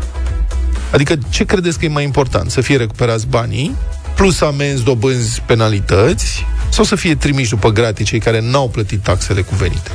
Adică 0.91 1.15
ce 1.29 1.43
credeți 1.43 1.79
că 1.79 1.85
e 1.85 1.89
mai 1.89 2.03
important? 2.03 2.51
Să 2.51 2.61
fie 2.61 2.77
recuperați 2.77 3.27
banii, 3.27 3.75
plus 4.15 4.41
amenzi, 4.41 4.83
dobânzi, 4.83 5.41
penalități, 5.45 6.45
sau 6.69 6.83
să 6.83 6.95
fie 6.95 7.15
trimiși 7.15 7.49
după 7.49 7.69
gratii 7.69 8.05
cei 8.05 8.19
care 8.19 8.41
n-au 8.41 8.69
plătit 8.69 9.01
taxele 9.03 9.41
cuvenite? 9.41 9.91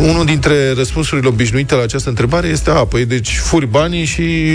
Unul 0.00 0.24
dintre 0.24 0.72
răspunsurile 0.72 1.28
obișnuite 1.28 1.74
la 1.74 1.82
această 1.82 2.08
întrebare 2.08 2.48
este, 2.48 2.70
a, 2.70 2.84
păi 2.84 3.04
deci 3.04 3.36
furi 3.36 3.66
banii 3.66 4.04
și 4.04 4.52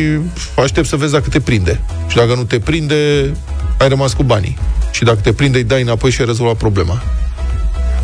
aștept 0.56 0.88
să 0.88 0.96
vezi 0.96 1.12
dacă 1.12 1.30
te 1.30 1.40
prinde. 1.40 1.82
Și 2.08 2.16
dacă 2.16 2.36
nu 2.36 2.44
te 2.44 2.60
prinde, 2.60 3.32
ai 3.78 3.90
rămas 3.90 4.13
cu 4.13 4.24
banii. 4.24 4.58
Și 4.92 5.04
dacă 5.04 5.20
te 5.24 5.34
prinde, 5.34 5.58
îi 5.58 5.63
dai 5.63 5.82
înapoi 5.82 6.12
și 6.12 6.22
ai 6.22 6.28
rezolvat 6.28 6.56
problema. 6.56 7.04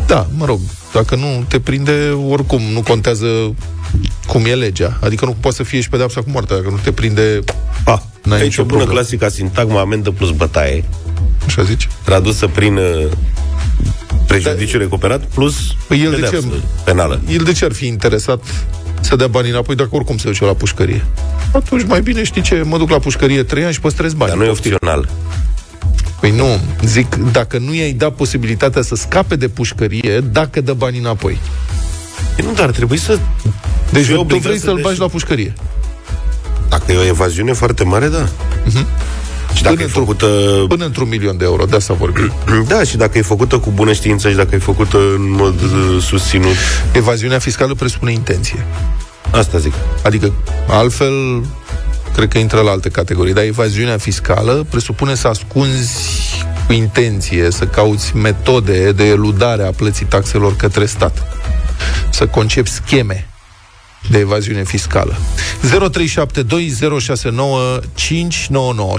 Da, 0.08 0.26
mă 0.36 0.44
rog, 0.44 0.60
dacă 0.92 1.14
nu 1.16 1.44
te 1.48 1.60
prinde, 1.60 2.08
oricum, 2.28 2.62
nu 2.72 2.82
contează 2.82 3.26
cum 4.26 4.44
e 4.44 4.54
legea. 4.54 4.98
Adică 5.02 5.24
nu 5.24 5.36
poate 5.40 5.56
să 5.56 5.62
fie 5.62 5.80
și 5.80 5.88
pedeapsa 5.88 6.20
cu 6.20 6.30
moartea. 6.30 6.56
Dacă 6.56 6.68
nu 6.70 6.78
te 6.82 6.92
prinde, 6.92 7.40
Pa. 7.84 8.02
N-ai 8.22 8.36
Aici 8.38 8.46
nicio 8.48 8.62
o 8.62 8.64
bună 8.64 8.76
problemă. 8.78 9.00
clasică 9.00 9.28
sintagma 9.28 9.80
amendă 9.80 10.10
plus 10.10 10.30
bătaie, 10.30 10.84
așa 11.46 11.62
zici. 11.62 11.88
tradusă 12.04 12.46
prin 12.46 12.76
uh, 12.76 13.06
prejudiciu 14.26 14.78
recuperat 14.78 15.24
plus 15.24 15.54
Păi 15.88 16.02
el 16.02 16.10
de 16.10 16.14
pedeapsă 16.16 16.46
ce- 16.48 16.62
penală. 16.84 17.20
El 17.28 17.42
de 17.42 17.52
ce 17.52 17.64
ar 17.64 17.72
fi 17.72 17.86
interesat 17.86 18.42
să 19.00 19.16
dea 19.16 19.26
banii 19.26 19.50
înapoi 19.50 19.74
dacă 19.74 19.88
oricum 19.92 20.16
se 20.18 20.26
duce 20.28 20.44
la 20.44 20.52
pușcărie? 20.54 21.04
Atunci 21.52 21.84
mai 21.86 22.00
bine 22.00 22.24
știi 22.24 22.42
ce, 22.42 22.62
mă 22.64 22.78
duc 22.78 22.90
la 22.90 22.98
pușcărie 22.98 23.42
trei 23.42 23.64
ani 23.64 23.72
și 23.72 23.80
păstrez 23.80 24.12
bani. 24.12 24.30
Dar 24.30 24.38
nu 24.38 24.44
e 24.44 24.48
Poftim. 24.48 24.72
opțional. 24.72 25.08
Păi 26.20 26.30
nu, 26.30 26.60
zic, 26.84 27.14
dacă 27.14 27.58
nu 27.58 27.74
i-ai 27.74 27.92
dat 27.92 28.12
posibilitatea 28.12 28.82
să 28.82 28.94
scape 28.94 29.36
de 29.36 29.48
pușcărie, 29.48 30.20
dacă 30.20 30.60
dă 30.60 30.72
banii 30.72 30.98
înapoi. 31.00 31.38
E, 32.36 32.42
nu, 32.42 32.52
dar 32.52 32.64
ar 32.64 32.70
trebui 32.70 32.96
să... 32.98 33.18
Deci 33.90 34.04
fie 34.04 34.14
tu 34.14 34.20
obligat 34.20 34.44
vrei 34.44 34.58
să 34.58 34.64
să-l 34.64 34.74
dea 34.74 34.82
bagi 34.82 34.94
și- 34.94 35.00
la 35.00 35.08
pușcărie. 35.08 35.52
Dacă 36.68 36.92
e 36.92 36.96
o 36.96 37.04
evaziune 37.04 37.52
foarte 37.52 37.84
mare, 37.84 38.08
da. 38.08 38.28
Și 39.54 39.62
dacă 39.62 39.74
Până 39.74 39.80
e 39.80 39.84
într-o- 39.84 40.00
făcută... 40.00 40.26
Până 40.68 40.84
într-un 40.84 41.08
milion 41.08 41.36
de 41.36 41.44
euro, 41.44 41.64
de 41.64 41.76
asta 41.76 41.94
vorbim. 41.94 42.32
Da, 42.68 42.82
și 42.82 42.96
dacă 42.96 43.18
e 43.18 43.22
făcută 43.22 43.58
cu 43.58 43.70
bună 43.74 43.92
știință 43.92 44.30
și 44.30 44.36
dacă 44.36 44.54
e 44.54 44.58
făcută 44.58 44.96
în 44.96 45.30
mod 45.30 45.60
uh, 45.62 46.02
susținut. 46.02 46.54
Evaziunea 46.92 47.38
fiscală 47.38 47.74
presupune 47.74 48.12
intenție. 48.12 48.64
Asta 49.30 49.58
zic. 49.58 49.72
Adică, 50.02 50.32
altfel, 50.68 51.12
cred 52.18 52.30
că 52.30 52.38
intră 52.38 52.60
la 52.60 52.70
alte 52.70 52.88
categorii. 52.88 53.32
Dar 53.32 53.44
evaziunea 53.44 53.98
fiscală 53.98 54.66
presupune 54.70 55.14
să 55.14 55.28
ascunzi 55.28 56.44
cu 56.66 56.72
intenție, 56.72 57.50
să 57.50 57.66
cauți 57.66 58.16
metode 58.16 58.92
de 58.92 59.04
eludare 59.04 59.62
a 59.62 59.70
plății 59.70 60.06
taxelor 60.06 60.56
către 60.56 60.86
stat. 60.86 61.26
Să 62.10 62.26
concepi 62.26 62.68
scheme 62.68 63.28
de 64.10 64.18
evaziune 64.18 64.64
fiscală. 64.64 65.16
0372069599. 65.66 65.70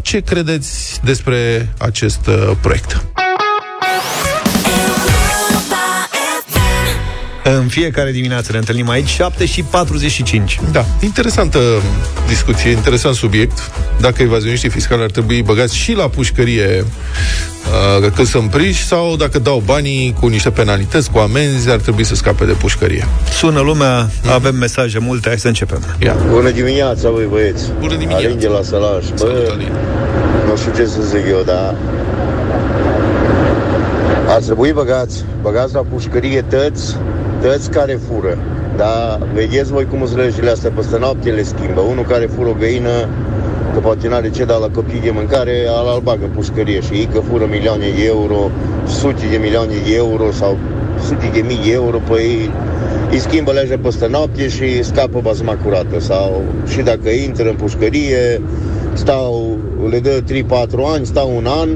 Ce 0.01 0.19
credeți 0.19 0.99
despre 1.03 1.69
acest 1.77 2.27
uh, 2.27 2.51
proiect? 2.61 3.05
În 7.57 7.67
fiecare 7.67 8.11
dimineață 8.11 8.51
ne 8.51 8.57
întâlnim 8.57 8.89
aici, 8.89 9.07
7 9.07 9.45
și 9.45 9.63
45. 9.63 10.59
Da, 10.71 10.85
interesantă 11.01 11.59
discuție, 12.27 12.69
interesant 12.69 13.15
subiect. 13.15 13.71
Dacă 13.99 14.21
evazioniștii 14.21 14.69
fiscali 14.69 15.01
ar 15.01 15.11
trebui 15.11 15.41
băgați 15.41 15.75
și 15.75 15.93
la 15.93 16.07
pușcărie 16.07 16.85
uh, 18.01 18.11
când 18.15 18.27
sunt 18.27 18.49
priși 18.49 18.85
sau 18.85 19.15
dacă 19.15 19.39
dau 19.39 19.61
banii 19.65 20.15
cu 20.19 20.27
niște 20.27 20.49
penalități, 20.49 21.11
cu 21.11 21.17
amenzi, 21.17 21.69
ar 21.69 21.79
trebui 21.79 22.03
să 22.03 22.15
scape 22.15 22.45
de 22.45 22.51
pușcărie. 22.51 23.07
Sună 23.37 23.59
lumea, 23.59 24.09
avem 24.33 24.55
mesaje 24.55 24.99
multe, 24.99 25.27
hai 25.27 25.37
să 25.39 25.47
începem. 25.47 25.79
Ia. 25.99 26.15
Bună 26.29 26.49
dimineața, 26.49 27.09
voi 27.09 27.27
băieți! 27.29 27.63
Bună 27.79 27.95
dimineața. 27.95 28.25
Alin 28.25 28.39
de 28.39 28.47
la 28.47 28.61
Sălaș. 28.63 29.03
Salut, 29.15 29.45
Bă, 29.45 29.49
Alin. 29.51 29.71
nu 30.49 30.55
știu 30.57 30.71
ce 30.75 30.85
să 30.85 31.01
zic 31.01 31.27
eu, 31.29 31.41
dar... 31.45 31.75
Ar 34.27 34.41
trebui 34.41 34.71
băgați, 34.71 35.23
băgați 35.41 35.73
la 35.73 35.79
pușcărie 35.93 36.41
tăți, 36.41 36.95
tăți 37.41 37.69
care 37.69 37.99
fură. 38.07 38.37
Dar 38.77 39.19
vedeți 39.33 39.71
voi 39.71 39.85
cum 39.85 40.05
sunt 40.05 40.17
legile 40.17 40.49
astea, 40.49 40.71
peste 40.75 40.97
noapte 40.99 41.29
le 41.29 41.43
schimbă. 41.43 41.81
Unul 41.81 42.03
care 42.03 42.25
fură 42.35 42.49
o 42.49 42.55
găină, 42.59 42.95
că 43.73 43.79
poate 43.79 44.07
n-are 44.07 44.29
ce 44.29 44.45
da 44.45 44.57
la 44.57 44.69
copii 44.69 44.99
de 44.99 45.11
mâncare, 45.13 45.65
al 45.67 45.87
al 45.87 45.99
bagă 46.03 46.23
în 46.23 46.29
pușcărie 46.29 46.81
și 46.81 46.93
ei 46.93 47.09
că 47.13 47.19
fură 47.19 47.45
milioane 47.49 47.85
de 47.95 48.05
euro, 48.05 48.49
sute 48.87 49.25
de 49.31 49.37
milioane 49.37 49.73
de 49.87 49.95
euro 49.95 50.31
sau 50.31 50.57
sute 51.07 51.29
de 51.33 51.43
mii 51.47 51.59
de 51.63 51.71
euro, 51.71 51.97
păi 52.07 52.51
îi 53.11 53.19
schimbă 53.19 53.51
legea 53.51 53.77
peste 53.81 54.07
noapte 54.07 54.47
și 54.47 54.83
scapă 54.83 55.19
bazma 55.23 55.57
curată. 55.63 55.99
Sau 55.99 56.41
și 56.67 56.81
dacă 56.81 57.09
intră 57.09 57.49
în 57.49 57.55
pușcărie, 57.55 58.41
stau, 58.93 59.57
le 59.89 59.99
dă 59.99 60.23
3-4 60.33 60.45
ani, 60.95 61.05
stau 61.05 61.31
un 61.35 61.45
an, 61.45 61.69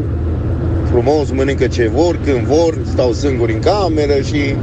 frumos, 0.91 1.31
mănâncă 1.31 1.67
ce 1.67 1.91
vor, 1.93 2.19
când 2.25 2.45
vor, 2.45 2.77
stau 2.91 3.11
singuri 3.11 3.53
în 3.53 3.59
cameră 3.59 4.21
și 4.21 4.55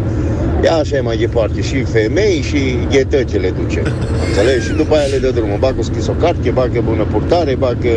ia 0.65 0.75
așa 0.75 0.97
mai 1.03 1.17
departe. 1.17 1.63
Și 1.63 1.83
femei 1.83 2.41
și 2.43 2.79
ghetăce 2.91 3.37
le 3.37 3.51
duce. 3.51 3.83
Înțelegi? 4.29 4.67
Și 4.67 4.73
după 4.73 4.95
aia 4.95 5.07
le 5.07 5.19
dă 5.19 5.31
drumul. 5.31 5.59
Bacă 5.59 5.83
scris 5.83 6.07
o 6.07 6.13
carte, 6.13 6.51
bacă 6.51 6.81
bună 6.85 7.05
purtare, 7.13 7.55
bacă... 7.59 7.93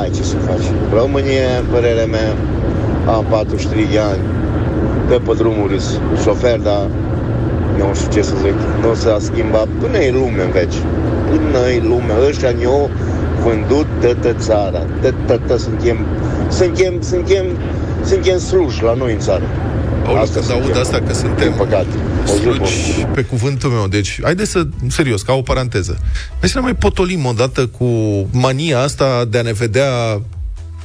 Ai, 0.00 0.10
ce 0.10 0.22
să 0.22 0.36
faci? 0.36 0.66
România, 1.00 1.50
părerea 1.72 2.06
mea, 2.06 2.28
am 3.14 3.24
43 3.28 3.86
de 3.92 3.98
ani, 3.98 4.20
pe 5.08 5.20
pe 5.26 5.32
drumuri 5.36 5.80
sunt 5.80 6.00
șofer, 6.22 6.58
dar 6.58 6.86
nu 7.78 7.94
știu 7.94 8.10
ce 8.12 8.22
să 8.22 8.34
zic, 8.42 8.56
nu 8.82 8.94
s-a 8.94 9.16
schimbat 9.20 9.68
până 9.80 9.98
e 9.98 10.10
lume 10.10 10.42
în 10.42 10.50
veci. 10.50 10.78
Până 11.28 11.58
e 11.76 11.80
lume. 11.82 12.12
Ăștia 12.28 12.50
ne-au 12.58 12.90
vândut 13.44 13.86
toată 14.00 14.32
țara. 14.38 14.82
Tătă, 15.26 15.56
suntem, 15.56 15.98
suntem, 16.50 16.94
suntem, 17.00 17.44
suntem 18.04 18.38
sluși 18.38 18.82
la 18.82 18.94
noi 18.94 19.12
în 19.12 19.18
țară. 19.18 19.44
Aoleu, 20.08 20.22
Asta 20.22 20.38
când 20.40 20.50
aud 20.50 20.62
suntem. 20.64 20.80
asta 20.80 21.00
că 21.00 21.12
suntem 21.14 21.48
Din 21.48 21.56
păcate. 21.56 21.86
O 22.26 22.34
zi 22.34 22.42
bună. 22.42 22.54
slugi 22.54 23.06
pe 23.14 23.22
cuvântul 23.22 23.70
meu. 23.70 23.88
Deci, 23.88 24.18
haide 24.22 24.44
să, 24.44 24.66
serios, 24.88 25.22
ca 25.22 25.32
o 25.32 25.42
paranteză. 25.42 25.98
Hai 26.40 26.48
să 26.48 26.58
ne 26.58 26.60
mai 26.64 26.74
potolim 26.74 27.24
odată 27.24 27.66
cu 27.66 27.86
mania 28.32 28.80
asta 28.80 29.24
de 29.24 29.38
a 29.38 29.42
ne 29.42 29.52
vedea 29.52 30.20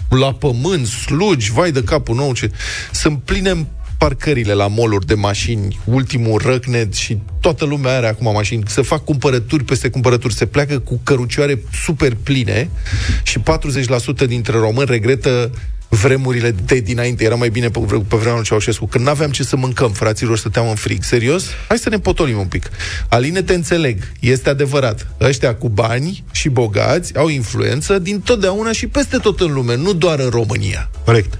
la 0.09 0.33
pământ, 0.33 0.85
slugi, 0.85 1.51
vai 1.51 1.71
de 1.71 1.83
capul 1.83 2.15
nou, 2.15 2.33
ce... 2.33 2.51
Sunt 2.91 3.19
pline 3.25 3.67
parcările 3.97 4.53
la 4.53 4.67
moluri 4.67 5.05
de 5.05 5.13
mașini, 5.13 5.79
ultimul 5.85 6.41
răcnet 6.45 6.93
și 6.93 7.17
toată 7.39 7.65
lumea 7.65 7.95
are 7.95 8.07
acum 8.07 8.33
mașini, 8.33 8.63
se 8.67 8.81
fac 8.81 9.03
cumpărături 9.03 9.63
peste 9.63 9.89
cumpărături, 9.89 10.33
se 10.33 10.45
pleacă 10.45 10.79
cu 10.79 10.99
cărucioare 11.03 11.63
super 11.85 12.17
pline 12.23 12.69
și 13.23 13.39
40% 14.23 14.27
dintre 14.27 14.57
români 14.57 14.85
regretă 14.89 15.51
vremurile 15.93 16.55
de 16.65 16.79
dinainte. 16.79 17.23
Era 17.23 17.35
mai 17.35 17.49
bine 17.49 17.69
pe, 17.69 17.79
vre- 17.85 18.05
pe 18.07 18.15
vremea 18.15 18.35
lui 18.35 18.43
Ceaușescu, 18.43 18.85
când 18.85 19.05
n-aveam 19.05 19.31
ce 19.31 19.43
să 19.43 19.55
mâncăm, 19.55 19.91
fraților, 19.91 20.37
stăteam 20.37 20.69
în 20.69 20.75
frig. 20.75 21.03
Serios? 21.03 21.45
Hai 21.67 21.77
să 21.77 21.89
ne 21.89 21.99
potolim 21.99 22.37
un 22.37 22.45
pic. 22.45 22.69
Aline, 23.09 23.41
te 23.41 23.53
înțeleg. 23.53 24.11
Este 24.19 24.49
adevărat. 24.49 25.07
Ăștia 25.21 25.55
cu 25.55 25.69
bani 25.69 26.23
și 26.31 26.49
bogați 26.49 27.17
au 27.17 27.27
influență 27.27 27.99
din 27.99 28.21
totdeauna 28.21 28.71
și 28.71 28.87
peste 28.87 29.17
tot 29.17 29.39
în 29.39 29.53
lume, 29.53 29.75
nu 29.75 29.93
doar 29.93 30.19
în 30.19 30.29
România. 30.29 30.89
Corect. 31.05 31.37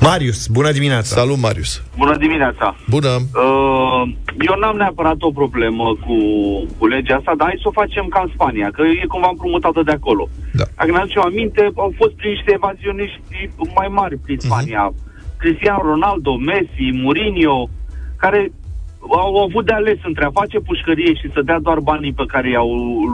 Marius, 0.00 0.46
bună 0.46 0.70
dimineața. 0.72 1.16
Salut, 1.16 1.38
Marius. 1.38 1.82
Bună 1.96 2.16
dimineața! 2.16 2.76
Bună. 2.88 3.08
Uh, 3.08 4.02
eu 4.48 4.54
n-am 4.60 4.76
neapărat 4.76 5.22
o 5.22 5.30
problemă 5.30 5.84
cu, 6.04 6.16
cu 6.78 6.86
legea 6.86 7.16
asta, 7.16 7.32
dar 7.36 7.46
hai 7.46 7.58
să 7.62 7.68
o 7.68 7.78
facem 7.80 8.06
ca 8.08 8.20
în 8.24 8.30
Spania, 8.34 8.68
că 8.70 8.82
e 8.82 9.06
cumva 9.06 9.28
împrumutată 9.30 9.82
de 9.84 9.90
acolo. 9.90 10.28
Da. 10.52 10.64
Dacă 10.76 10.90
ne 10.90 10.98
aducem 10.98 11.22
aminte, 11.22 11.70
au 11.74 11.92
fost 11.96 12.14
prin 12.14 12.30
niște 12.30 12.52
evazioniști 12.52 13.50
mai 13.74 13.88
mari 13.90 14.16
prin 14.16 14.38
Spania. 14.38 14.92
Cristiano 15.36 15.82
Ronaldo, 15.82 16.36
Messi, 16.36 16.96
Mourinho, 17.02 17.68
care 18.16 18.52
au 19.10 19.36
avut 19.36 19.64
de 19.66 19.72
ales 19.72 19.98
între 20.02 20.24
a 20.24 20.30
face 20.30 20.58
pușcărie 20.58 21.14
și 21.14 21.30
să 21.34 21.40
dea 21.44 21.58
doar 21.58 21.78
banii 21.80 22.12
pe 22.12 22.24
care 22.26 22.50
i-au 22.50 22.70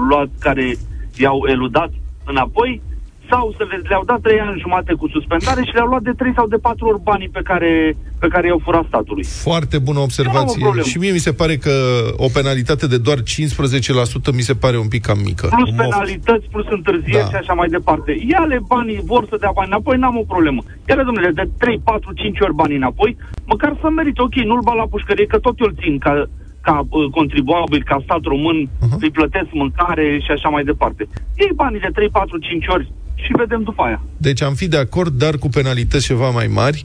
luat, 0.08 0.28
care 0.40 0.76
i-au 1.16 1.46
eludat 1.46 1.90
înapoi, 2.24 2.82
sau 3.30 3.54
să 3.56 3.62
le, 3.70 3.76
le-au 3.88 4.04
dat 4.04 4.20
trei 4.20 4.40
ani 4.40 4.60
jumate 4.60 4.92
cu 4.92 5.08
suspendare 5.08 5.62
și 5.64 5.74
le-au 5.74 5.86
luat 5.86 6.02
de 6.02 6.12
trei 6.20 6.32
sau 6.34 6.46
de 6.46 6.56
patru 6.56 6.86
ori 6.86 7.00
banii 7.02 7.28
pe 7.28 7.40
care, 7.44 7.96
pe 8.18 8.28
care 8.28 8.46
i-au 8.46 8.60
furat 8.64 8.84
statului. 8.86 9.24
Foarte 9.24 9.78
bună 9.78 9.98
Nu 9.98 10.02
am 10.02 10.06
o 10.06 10.10
observație. 10.10 10.62
problemă. 10.62 10.86
Și 10.86 10.98
mie 10.98 11.12
mi 11.12 11.18
se 11.28 11.32
pare 11.32 11.56
că 11.56 11.74
o 12.16 12.28
penalitate 12.38 12.86
de 12.86 12.98
doar 12.98 13.18
15% 13.18 14.32
mi 14.34 14.40
se 14.48 14.54
pare 14.54 14.76
un 14.78 14.88
pic 14.88 15.02
cam 15.08 15.18
mică. 15.30 15.46
plus 15.56 15.70
Mof. 15.70 15.78
penalități, 15.84 16.46
plus 16.50 16.66
întârzieri 16.70 17.24
Da. 17.24 17.28
și 17.28 17.34
așa 17.42 17.52
mai 17.52 17.68
departe. 17.68 18.10
Ia-le 18.32 18.58
banii, 18.66 19.00
vor 19.04 19.26
să 19.30 19.36
dea 19.40 19.50
bani 19.54 19.68
înapoi, 19.72 19.96
n-am 19.98 20.16
o 20.16 20.22
problemă. 20.32 20.60
Ia-le, 20.88 21.02
domnule, 21.02 21.30
de 21.30 21.48
3, 21.58 21.80
4, 21.84 22.12
5 22.12 22.40
ori 22.40 22.54
banii 22.54 22.76
înapoi, 22.76 23.16
măcar 23.52 23.76
să 23.80 23.88
merită, 23.90 24.22
ok, 24.22 24.34
nu-l 24.34 24.60
bag 24.68 24.76
la 24.76 24.86
pușcărie, 24.94 25.26
că 25.26 25.38
tot 25.38 25.58
eu 25.60 25.66
îl 25.66 25.76
țin 25.82 25.98
ca, 25.98 26.12
ca 26.60 26.74
uh, 26.88 27.10
contribuabil, 27.10 27.82
ca 27.84 27.96
stat 28.04 28.22
român, 28.22 28.58
uh-huh. 28.68 28.98
îi 29.00 29.10
plătesc 29.10 29.48
mâncare 29.52 30.06
și 30.24 30.30
așa 30.30 30.48
mai 30.48 30.64
departe. 30.64 31.02
Iei 31.38 31.52
banii 31.54 31.80
de 31.80 31.90
3, 31.94 32.08
4, 32.08 32.38
5 32.38 32.64
ori 32.68 32.92
și 33.24 33.32
vedem 33.36 33.62
după 33.62 33.82
aia. 33.82 34.02
Deci 34.16 34.42
am 34.42 34.54
fi 34.54 34.68
de 34.68 34.76
acord, 34.76 35.18
dar 35.18 35.36
cu 35.36 35.48
penalități 35.48 36.04
ceva 36.04 36.30
mai 36.30 36.46
mari 36.46 36.84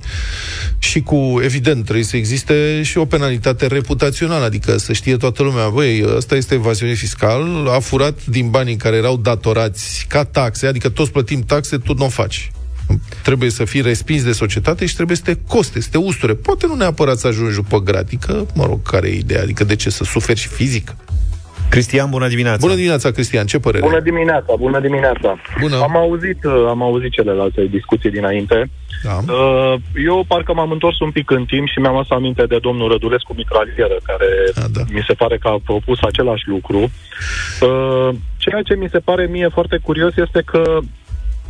și 0.78 1.02
cu, 1.02 1.40
evident, 1.44 1.84
trebuie 1.84 2.04
să 2.04 2.18
existe 2.18 2.82
și 2.84 2.98
o 2.98 3.06
penalitate 3.06 3.68
reputațională, 3.68 4.46
adică 4.46 4.78
să 4.78 4.94
știe 4.94 5.18
toată 5.18 5.44
lumea, 5.44 5.70
băi, 5.70 6.04
ăsta 6.16 6.36
este 6.36 6.54
evaziune 6.54 6.94
fiscal, 6.94 7.68
a 7.68 7.80
furat 7.80 8.26
din 8.26 8.50
banii 8.50 8.76
care 8.76 8.96
erau 8.96 9.18
datorați 9.18 10.06
ca 10.10 10.24
taxe, 10.24 10.68
adică 10.68 10.90
toți 10.90 11.12
plătim 11.12 11.42
taxe, 11.42 11.78
tu 11.78 11.94
nu 11.94 12.06
o 12.06 12.10
faci. 12.10 12.52
Trebuie 13.24 13.50
să 13.50 13.66
fii 13.66 13.82
respins 13.82 14.24
de 14.24 14.32
societate 14.32 14.86
și 14.86 14.96
trebuie 14.96 15.18
să 15.18 15.24
te 15.24 15.38
coste, 15.48 15.82
să 15.82 15.88
te 15.92 15.98
usture. 15.98 16.34
Poate 16.34 16.68
nu 16.68 16.76
neapărat 16.76 17.18
să 17.18 17.28
ajungi 17.28 17.56
după 17.56 17.82
gratică, 17.82 18.46
mă 18.54 18.66
rog, 18.66 18.82
care 18.82 19.08
e 19.08 19.18
ideea? 19.18 19.42
Adică 19.42 19.64
de 19.64 19.76
ce 19.76 19.90
să 19.90 20.04
suferi 20.04 20.40
și 20.40 20.48
fizic? 20.48 20.96
Cristian, 21.70 22.10
bună 22.10 22.28
dimineața. 22.28 22.58
Bună 22.62 22.76
dimineața, 22.76 23.12
Cristian, 23.12 23.46
ce 23.46 23.60
părere? 23.60 23.86
Bună 23.86 24.00
dimineața, 24.00 24.54
bună 24.58 24.80
dimineața. 24.80 25.36
Bună. 25.60 25.76
Am 25.82 25.96
auzit, 25.98 26.44
uh, 26.44 26.66
am 26.68 26.82
auzit 26.82 27.12
celelalte 27.12 27.66
discuții 27.66 28.12
dinainte. 28.12 28.70
Da. 29.04 29.34
Uh, 29.34 29.74
Eu 30.06 30.26
parcă 30.28 30.54
m-am 30.54 30.72
întors 30.72 31.00
un 31.00 31.12
pic 31.12 31.32
în 31.32 31.46
timp 31.46 31.68
și 31.68 31.80
mi-am 31.80 31.96
adus 31.96 32.10
aminte 32.12 32.44
de 32.46 32.58
domnul 32.62 32.92
Rădulescu 32.92 33.34
Mitralieră, 33.38 33.98
care 34.04 34.28
Ah, 34.56 34.70
da. 34.74 34.82
mi 34.94 35.04
se 35.08 35.14
pare 35.14 35.38
că 35.38 35.48
a 35.48 35.60
propus 35.66 35.98
același 36.02 36.44
lucru. 36.48 36.78
Uh, 36.80 38.10
Ceea 38.38 38.62
ce 38.62 38.76
mi 38.76 38.90
se 38.92 39.00
pare 39.00 39.26
mie 39.32 39.48
foarte 39.54 39.80
curios 39.84 40.14
este 40.16 40.42
că 40.46 40.78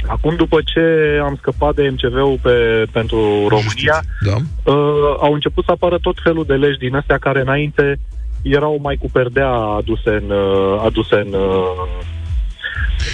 acum 0.07 0.35
după 0.35 0.59
ce 0.65 0.81
am 1.23 1.35
scăpat 1.37 1.75
de 1.75 1.89
MCV-ul 1.91 2.39
pe, 2.41 2.85
pentru 2.91 3.19
România, 3.47 3.97
Da. 4.25 4.35
uh, 4.71 5.15
au 5.19 5.33
început 5.33 5.63
să 5.65 5.71
apară 5.71 5.97
tot 6.01 6.15
felul 6.23 6.45
de 6.47 6.53
legi 6.53 6.77
din 6.77 6.95
astea 6.95 7.17
care 7.17 7.39
înainte 7.41 7.99
erau 8.41 8.79
mai 8.81 8.95
cu 8.95 9.09
perdea 9.11 9.49
aduse 9.49 10.09
în, 10.09 10.29
uh, 10.29 10.81
aduse 10.85 11.15
în, 11.15 11.33
uh, 11.33 12.01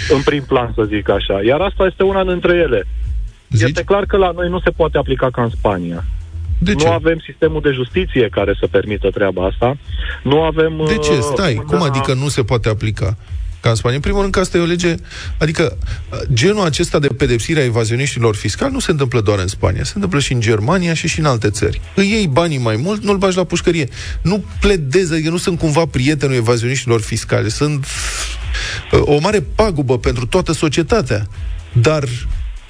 în 0.08 0.22
prim 0.22 0.42
plan, 0.42 0.72
să 0.74 0.82
zic 0.84 1.08
așa. 1.08 1.42
Iar 1.42 1.60
asta 1.60 1.84
este 1.84 2.02
una 2.02 2.24
dintre 2.24 2.54
ele. 2.54 2.86
Zici? 3.50 3.68
Este 3.68 3.82
clar 3.82 4.04
că 4.04 4.16
la 4.16 4.30
noi 4.30 4.48
nu 4.48 4.60
se 4.60 4.70
poate 4.70 4.98
aplica 4.98 5.30
ca 5.30 5.42
în 5.42 5.50
Spania. 5.50 6.04
De 6.58 6.74
ce? 6.74 6.86
Nu 6.86 6.92
avem 6.92 7.18
sistemul 7.18 7.60
de 7.60 7.70
justiție 7.70 8.28
care 8.28 8.56
să 8.60 8.66
permită 8.66 9.10
treaba 9.10 9.46
asta. 9.46 9.76
Nu 10.22 10.42
avem... 10.42 10.82
De 10.86 10.96
ce? 10.96 11.12
uh, 11.12 11.18
Stai, 11.20 11.56
un, 11.56 11.64
cum 11.64 11.80
uh, 11.80 11.86
adică 11.88 12.14
nu 12.14 12.28
se 12.28 12.42
poate 12.42 12.68
aplica? 12.68 13.16
Ca 13.66 13.72
în 13.72 13.78
Spania. 13.78 13.96
În 13.96 14.02
primul 14.02 14.20
rând 14.20 14.32
că 14.32 14.40
asta 14.40 14.56
e 14.56 14.60
o 14.60 14.64
lege... 14.64 14.94
Adică 15.38 15.78
uh, 16.10 16.18
genul 16.32 16.64
acesta 16.64 16.98
de 16.98 17.06
pedepsire 17.06 17.60
a 17.60 17.64
evazioniștilor 17.64 18.34
fiscali 18.34 18.72
nu 18.72 18.78
se 18.78 18.90
întâmplă 18.90 19.20
doar 19.20 19.38
în 19.38 19.46
Spania. 19.46 19.84
Se 19.84 19.92
întâmplă 19.94 20.20
și 20.20 20.32
în 20.32 20.40
Germania 20.40 20.94
și 20.94 21.08
și 21.08 21.18
în 21.18 21.24
alte 21.24 21.50
țări. 21.50 21.80
Îi 21.94 22.10
iei 22.10 22.26
banii 22.26 22.58
mai 22.58 22.76
mult, 22.76 23.02
nu-l 23.02 23.16
bagi 23.16 23.36
la 23.36 23.44
pușcărie. 23.44 23.88
Nu 24.22 24.44
pledez, 24.60 25.10
adică 25.10 25.30
nu 25.30 25.36
sunt 25.36 25.58
cumva 25.58 25.86
prietenul 25.86 26.34
evazioniștilor 26.34 27.00
fiscali. 27.00 27.50
Sunt 27.50 27.86
uh, 28.92 29.00
o 29.04 29.18
mare 29.18 29.40
pagubă 29.40 29.98
pentru 29.98 30.26
toată 30.26 30.52
societatea. 30.52 31.26
Dar 31.72 32.04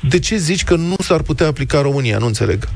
de 0.08 0.18
ce 0.18 0.36
zici 0.36 0.64
că 0.64 0.76
nu 0.76 0.96
s-ar 0.98 1.22
putea 1.22 1.46
aplica 1.46 1.76
în 1.76 1.82
România? 1.82 2.18
Nu 2.18 2.26
înțeleg. 2.26 2.68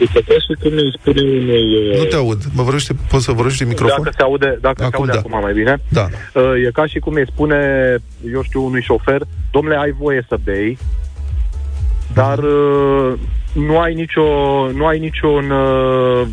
Uite, 0.00 0.20
ca 0.28 0.34
și 0.34 0.52
când 0.60 0.72
îi 0.78 0.94
spune 1.00 1.20
unei... 1.22 1.90
uh, 1.92 1.98
Nu 1.98 2.04
te 2.04 2.16
aud. 2.16 2.42
Mă 2.52 2.62
vorbește, 2.62 2.94
poți 3.08 3.24
să 3.24 3.32
vorbești 3.32 3.58
de 3.58 3.68
microfon? 3.68 4.02
Dacă 4.02 4.14
se 4.16 4.22
aude, 4.22 4.58
dacă 4.60 4.82
Acum 4.84 4.90
se 4.90 4.96
aude 4.96 5.12
da. 5.12 5.18
acum 5.18 5.38
mai 5.42 5.52
bine. 5.52 5.80
Da. 5.88 6.06
Uh, 6.34 6.42
E 6.66 6.70
ca 6.72 6.86
și 6.86 6.98
cum 6.98 7.12
îi 7.14 7.26
spune, 7.32 7.58
eu 8.32 8.42
știu, 8.42 8.64
unui 8.64 8.82
șofer, 8.82 9.20
domnule, 9.50 9.76
ai 9.76 9.90
voie 9.98 10.24
să 10.28 10.36
bei, 10.44 10.78
dar 12.14 12.38
uh, 12.38 13.12
nu 13.52 13.78
ai 13.78 13.94
nicio, 13.94 14.22
nu 14.74 14.86
ai 14.86 14.98
niciun, 14.98 15.50
uh, 15.50 16.26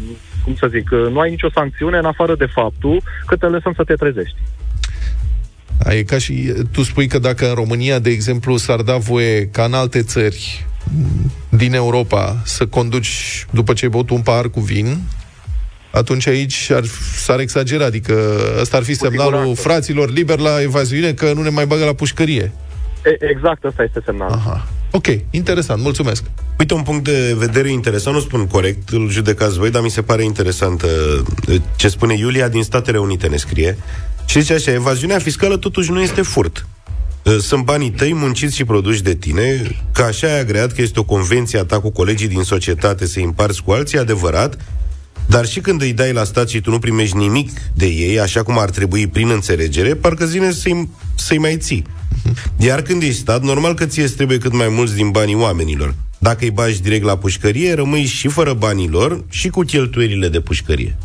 cum 0.44 0.56
să 0.56 0.68
zic, 0.72 0.90
uh, 0.92 1.08
nu 1.12 1.20
ai 1.20 1.30
nicio 1.30 1.50
sancțiune 1.54 1.98
în 1.98 2.06
afară 2.06 2.36
de 2.36 2.46
faptul 2.54 3.02
că 3.26 3.36
te 3.36 3.46
lăsăm 3.46 3.74
să 3.76 3.84
te 3.84 3.94
trezești. 3.94 4.36
A, 5.86 5.94
E 5.94 6.04
ca 6.04 6.18
și 6.18 6.54
tu 6.72 6.84
spui 6.84 7.08
că 7.08 7.20
dacă 7.20 7.48
în 7.48 7.54
România, 7.54 8.00
de 8.00 8.10
exemplu, 8.10 8.58
s-ar 8.58 8.82
da 8.82 8.96
voie 8.98 9.48
ca 9.48 9.64
în 9.64 9.74
alte 9.74 10.02
țări 10.02 10.66
m, 10.66 10.77
din 11.50 11.74
Europa 11.74 12.42
să 12.44 12.66
conduci 12.66 13.46
după 13.52 13.74
ce 13.74 13.86
ai 13.86 13.92
băut 13.92 14.10
un 14.10 14.22
pahar 14.22 14.50
cu 14.50 14.60
vin, 14.60 14.98
atunci 15.92 16.28
aici 16.28 16.70
ar, 16.70 16.84
s-ar 17.16 17.40
exagera, 17.40 17.86
adică 17.86 18.14
ăsta 18.62 18.78
ar 18.78 18.84
fi 18.84 18.94
semnalul 18.94 19.34
siguranță. 19.34 19.62
fraților 19.62 20.12
liber 20.12 20.40
la 20.40 20.62
evaziune 20.62 21.14
că 21.14 21.34
nu 21.34 21.42
ne 21.42 21.50
mai 21.50 21.66
bagă 21.66 21.86
la 21.86 21.94
pușcărie. 21.94 22.52
E, 23.06 23.30
exact, 23.30 23.64
ăsta 23.64 23.84
este 23.84 24.02
semnalul. 24.06 24.36
Aha. 24.36 24.68
Ok, 24.92 25.08
interesant, 25.30 25.82
mulțumesc. 25.82 26.24
Uite, 26.60 26.74
un 26.74 26.84
punct 26.84 27.04
de 27.04 27.36
vedere 27.38 27.72
interesant, 27.72 28.16
nu 28.16 28.22
spun 28.22 28.48
corect, 28.48 28.90
îl 28.90 29.10
judecați 29.10 29.58
voi, 29.58 29.72
dar 29.72 29.82
mi 29.82 29.90
se 29.90 30.02
pare 30.02 30.24
interesant 30.24 30.82
uh, 30.82 31.56
ce 31.76 31.88
spune 31.88 32.18
Iulia 32.18 32.48
din 32.48 32.64
Statele 32.64 32.98
Unite, 32.98 33.28
ne 33.28 33.38
scrie. 33.38 33.78
Și 34.26 34.40
zice 34.40 34.54
așa, 34.54 34.72
evaziunea 34.72 35.20
fiscală 35.20 35.58
totuși 35.58 35.92
nu 35.92 36.02
este 36.02 36.22
furt. 36.22 36.68
Uh, 37.28 37.38
Sunt 37.40 37.64
banii 37.64 37.92
tăi 37.92 38.14
munciți 38.14 38.56
și 38.56 38.64
produși 38.64 39.04
de 39.04 39.16
tine, 39.16 39.76
că 39.92 40.02
așa 40.02 40.28
ai 40.28 40.40
agreat 40.40 40.74
că 40.74 40.82
este 40.82 41.00
o 41.00 41.04
convenție 41.04 41.60
a 41.60 41.64
ta 41.66 41.80
cu 41.80 41.90
colegii 41.90 42.28
din 42.28 42.44
societate 42.44 43.06
să 43.06 43.20
îi 43.20 43.26
împarți 43.26 43.64
cu 43.64 43.72
alții, 43.72 43.98
e 43.98 44.02
adevărat, 44.02 44.58
dar 45.26 45.46
și 45.46 45.60
când 45.60 45.82
îi 45.82 45.94
dai 45.94 46.14
la 46.14 46.24
stat 46.24 46.50
și 46.50 46.62
tu 46.62 46.70
nu 46.70 46.80
primești 46.80 47.16
nimic 47.16 47.50
de 47.74 47.86
ei, 47.86 48.20
așa 48.20 48.44
cum 48.44 48.60
ar 48.60 48.70
trebui 48.70 49.08
prin 49.08 49.30
înțelegere, 49.30 49.96
parcă 49.96 50.26
zine 50.26 50.52
să-i, 50.52 50.90
să-i 51.16 51.38
mai 51.38 51.58
ții. 51.58 51.84
Iar 52.58 52.82
când 52.82 53.02
ești 53.02 53.20
stat, 53.20 53.42
normal 53.42 53.74
că 53.74 53.86
ție 53.86 54.04
îți 54.04 54.16
trebuie 54.16 54.38
cât 54.38 54.54
mai 54.54 54.68
mulți 54.70 54.96
din 54.96 55.10
banii 55.10 55.36
oamenilor. 55.36 55.96
Dacă 56.18 56.44
îi 56.44 56.52
bagi 56.52 56.82
direct 56.82 57.04
la 57.04 57.18
pușcărie, 57.18 57.74
rămâi 57.74 58.06
și 58.06 58.28
fără 58.28 58.54
banii 58.54 58.90
lor 58.90 59.24
și 59.30 59.50
cu 59.50 59.62
cheltuielile 59.62 60.30
de 60.30 60.40
pușcărie. 60.40 60.98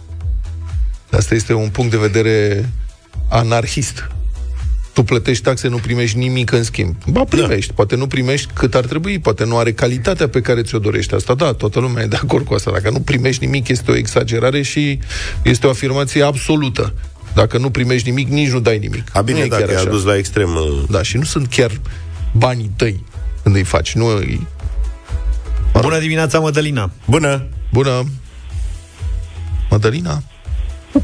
Asta 1.11 1.35
este 1.35 1.53
un 1.53 1.69
punct 1.69 1.91
de 1.91 1.97
vedere 1.97 2.69
anarhist. 3.29 4.11
Tu 4.93 5.03
plătești 5.03 5.43
taxe, 5.43 5.69
nu 5.69 5.77
primești 5.77 6.19
nimic 6.19 6.53
în 6.53 6.63
schimb. 6.63 6.97
Ba, 7.07 7.25
primești. 7.25 7.67
Da. 7.67 7.75
Poate 7.75 7.97
nu 7.97 8.07
primești 8.07 8.53
cât 8.53 8.75
ar 8.75 8.85
trebui, 8.85 9.19
poate 9.19 9.45
nu 9.45 9.59
are 9.59 9.73
calitatea 9.73 10.29
pe 10.29 10.41
care 10.41 10.63
ți-o 10.63 10.79
dorești. 10.79 11.15
Asta, 11.15 11.35
da, 11.35 11.53
toată 11.53 11.81
lumea 11.81 12.03
e 12.03 12.07
de 12.07 12.19
acord 12.23 12.45
cu 12.45 12.55
asta. 12.55 12.71
Dacă 12.71 12.91
nu 12.91 13.01
primești 13.01 13.45
nimic, 13.45 13.69
este 13.69 13.91
o 13.91 13.97
exagerare 13.97 14.63
și 14.63 14.99
este 15.43 15.67
o 15.67 15.71
afirmație 15.71 16.23
absolută. 16.23 16.95
Dacă 17.35 17.59
nu 17.59 17.71
primești 17.71 18.09
nimic, 18.09 18.29
nici 18.29 18.51
nu 18.51 18.61
dai 18.61 18.79
nimic. 18.79 19.05
A 19.13 19.21
bine, 19.21 19.39
nu 19.39 19.45
e 19.45 19.49
dacă 19.49 19.61
chiar 19.61 19.71
ai 19.71 19.77
așa. 19.77 19.89
adus 19.89 20.05
la 20.05 20.17
extrem... 20.17 20.55
uh, 20.55 20.83
Da, 20.91 21.03
și 21.03 21.17
nu 21.17 21.25
sunt 21.25 21.47
chiar 21.47 21.81
banii 22.33 22.71
tăi 22.77 23.05
când 23.43 23.55
îi 23.55 23.65
faci. 23.65 23.95
Nu 23.95 24.07
îi... 24.07 24.47
Bună 25.81 25.99
dimineața, 25.99 26.39
Mădălina! 26.39 26.91
Bună! 27.05 27.47
Bună! 27.73 28.05
Mădălina? 29.71 30.23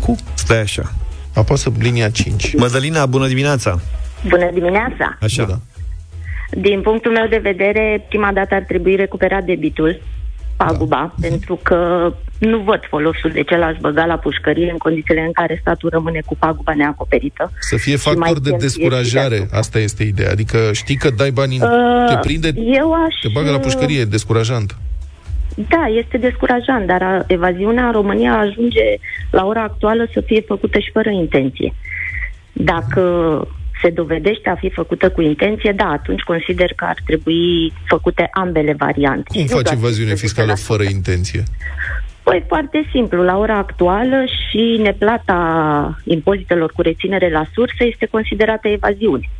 Cu? 0.01 0.17
Stai 0.35 0.61
așa. 0.61 0.95
Apasă 1.39 1.73
linia 1.79 2.09
5. 2.11 2.55
Mădălina, 2.57 3.07
bună 3.07 3.27
dimineața! 3.27 3.81
Bună 4.29 4.51
dimineața! 4.53 5.19
Așa. 5.21 5.45
Bună. 5.45 5.61
Din 6.51 6.81
punctul 6.81 7.13
meu 7.13 7.27
de 7.27 7.41
vedere, 7.43 8.05
prima 8.09 8.31
dată 8.33 8.55
ar 8.55 8.65
trebui 8.69 8.95
recuperat 8.97 9.45
debitul, 9.45 10.01
paguba, 10.57 11.15
da. 11.17 11.29
pentru 11.29 11.61
că 11.63 12.13
nu 12.39 12.59
văd 12.59 12.81
folosul 12.89 13.31
de 13.31 13.43
ce 13.43 13.57
l-aș 13.57 13.77
băga 13.81 14.05
la 14.05 14.17
pușcărie 14.17 14.71
în 14.71 14.77
condițiile 14.77 15.21
în 15.21 15.33
care 15.33 15.59
statul 15.61 15.89
rămâne 15.93 16.21
cu 16.27 16.37
paguba 16.39 16.75
neacoperită. 16.75 17.53
Să 17.61 17.77
fie 17.77 17.97
Și 17.97 18.07
mai 18.07 18.15
factor 18.15 18.39
de 18.43 18.49
cheltuie 18.51 18.69
descurajare. 18.69 19.37
și 19.37 19.41
de 19.43 19.57
Asta 19.57 19.79
este 19.79 20.03
ideea. 20.03 20.31
Adică 20.31 20.59
știi 20.73 20.97
că 20.97 21.11
dai 21.11 21.31
bani, 21.31 21.59
Uh, 21.61 21.69
te 22.09 22.17
prinde, 22.21 22.53
eu 22.57 22.93
aș, 22.93 23.15
te 23.23 23.29
bagă 23.33 23.51
la 23.51 23.59
pușcărie, 23.59 24.01
e 24.01 24.05
descurajant. 24.05 24.77
Da, 25.69 25.87
este 25.87 26.19
descurajant, 26.19 26.87
dar 26.87 27.03
a- 27.03 27.25
evaziunea 27.27 27.87
în 27.87 27.93
România 27.93 28.39
ajunge 28.39 28.85
la 29.31 29.47
ora 29.47 29.63
actuală 29.63 30.07
să 30.13 30.21
fie 30.21 30.41
făcută 30.41 30.79
și 30.79 30.91
fără 30.93 31.11
intenție. 31.11 31.75
Dacă 32.53 33.03
se 33.83 33.91
dovedește 33.91 34.49
a 34.49 34.55
fi 34.55 34.71
făcută 34.71 35.11
cu 35.11 35.21
intenție, 35.23 35.73
da, 35.73 35.85
atunci 35.91 36.21
consider 36.23 36.73
că 36.77 36.85
ar 36.85 36.97
trebui 37.07 37.73
făcute 37.87 38.29
ambele 38.33 38.75
variante. 38.79 39.23
Cum 39.27 39.41
Nu 39.41 39.47
faci 39.47 39.63
doar 39.63 39.75
evaziune 39.77 40.13
50%. 40.13 40.15
fiscală 40.15 40.55
fără 40.55 40.83
intenție? 40.83 41.43
Păi 42.23 42.45
foarte 42.49 42.89
simplu, 42.93 43.23
la 43.23 43.37
ora 43.39 43.57
actuală 43.57 44.25
și 44.27 44.79
neplata 44.83 45.99
impozitelor 46.05 46.73
cu 46.73 46.83
reținere 46.83 47.31
la 47.31 47.45
sursă 47.53 47.85
este 47.85 48.07
considerată 48.07 48.69
evaziune. 48.69 49.31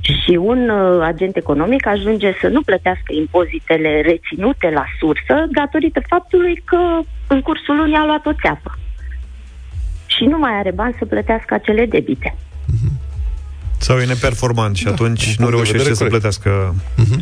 Și 0.00 0.38
un 0.40 0.68
uh, 0.68 1.02
agent 1.02 1.36
economic 1.36 1.86
ajunge 1.86 2.32
să 2.40 2.48
nu 2.48 2.62
plătească 2.62 3.12
impozitele 3.12 4.00
reținute 4.00 4.70
la 4.74 4.84
sursă 4.98 5.46
datorită 5.50 6.00
faptului 6.08 6.62
că 6.64 6.78
în 7.26 7.40
cursul 7.40 7.76
lunii 7.76 7.96
a 7.96 8.04
luat 8.04 8.26
o 8.26 8.32
țeapă. 8.40 8.78
Și 10.06 10.24
nu 10.24 10.38
mai 10.38 10.52
are 10.58 10.70
bani 10.70 10.94
să 10.98 11.04
plătească 11.04 11.54
acele 11.54 11.86
debite. 11.86 12.36
Sau 13.78 13.98
e 13.98 14.04
neperformant 14.04 14.76
și 14.76 14.88
atunci 14.88 15.26
un 15.26 15.34
nu 15.38 15.46
punct 15.46 15.50
de 15.50 15.56
reușește 15.56 15.76
vedere 15.76 15.94
să 15.94 16.04
corect. 16.04 16.20
plătească. 16.20 16.74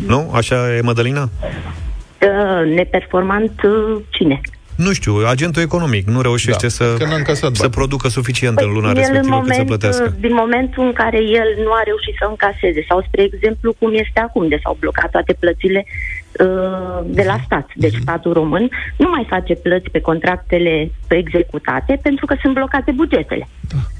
Nu? 0.07 0.31
Așa 0.35 0.75
e, 0.75 0.81
Mădălina? 0.81 1.23
Uh, 1.23 2.75
neperformant 2.75 3.63
uh, 3.63 4.03
cine? 4.09 4.41
Nu 4.85 4.93
știu, 4.93 5.13
agentul 5.35 5.63
economic 5.63 6.05
nu 6.15 6.21
reușește 6.21 6.67
Da, 6.71 6.77
să, 6.79 6.95
că 6.99 7.05
n-a 7.05 7.15
încasat 7.23 7.55
să 7.55 7.61
bani. 7.67 7.73
producă 7.79 8.09
suficient 8.09 8.59
în 8.61 8.71
luna 8.77 8.93
Păi, 8.93 9.03
el 9.03 9.09
în 9.09 9.15
respectivă 9.15 9.41
cât 9.41 9.47
să 9.55 9.57
moment, 9.59 9.67
plătească. 9.73 10.17
Din 10.27 10.35
momentul 10.43 10.83
în 10.89 10.93
care 10.93 11.17
el 11.41 11.49
nu 11.65 11.71
a 11.79 11.83
reușit 11.91 12.15
să 12.21 12.27
încaseze, 12.29 12.81
sau 12.89 12.99
spre 13.07 13.23
exemplu 13.23 13.69
cum 13.79 13.91
este 14.05 14.21
acum, 14.27 14.49
de 14.49 14.59
s-au 14.63 14.77
blocat 14.81 15.11
toate 15.11 15.33
plățile 15.43 15.81
uh, 15.87 17.01
de 17.19 17.23
la 17.31 17.37
stat. 17.45 17.67
Deci 17.75 17.93
Mhm. 17.93 18.03
statul 18.03 18.33
român 18.33 18.65
nu 18.97 19.09
mai 19.15 19.25
face 19.29 19.55
plăți 19.55 19.91
pe 19.91 20.01
contractele 20.01 20.91
executate 21.09 21.99
pentru 22.03 22.27
că 22.27 22.35
sunt 22.43 22.55
blocate 22.55 22.91
bugetele. 23.01 23.49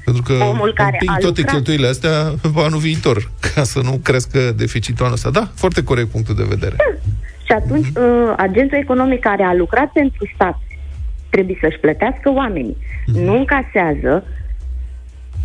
Pentru 0.05 0.23
că 0.27 0.33
Omul 0.53 0.71
care 0.73 0.91
împing 1.01 1.11
a 1.11 1.17
toate 1.25 1.41
lucrat- 1.41 1.51
cheltuielile 1.53 1.87
astea 1.89 2.15
anul 2.67 2.79
viitor, 2.79 3.17
ca 3.55 3.63
să 3.63 3.79
nu 3.87 3.93
crească 4.03 4.39
deficitul 4.63 5.03
anul 5.05 5.17
ăsta. 5.19 5.29
Da, 5.39 5.43
foarte 5.55 5.83
corect 5.83 6.09
punctul 6.15 6.35
de 6.35 6.45
vedere. 6.55 6.75
Și 7.45 7.51
atunci 7.55 7.87
Mhm. 7.93 8.01
uh, 8.01 8.33
agentul 8.37 8.77
economic 8.77 9.19
care 9.19 9.43
a 9.43 9.53
lucrat 9.53 9.89
pentru 9.91 10.29
stat 10.35 10.57
trebuie 11.29 11.57
să-și 11.61 11.79
plătească 11.79 12.31
oamenii. 12.31 12.77
Mhm. 13.05 13.19
Nu 13.19 13.37
încasează 13.37 14.23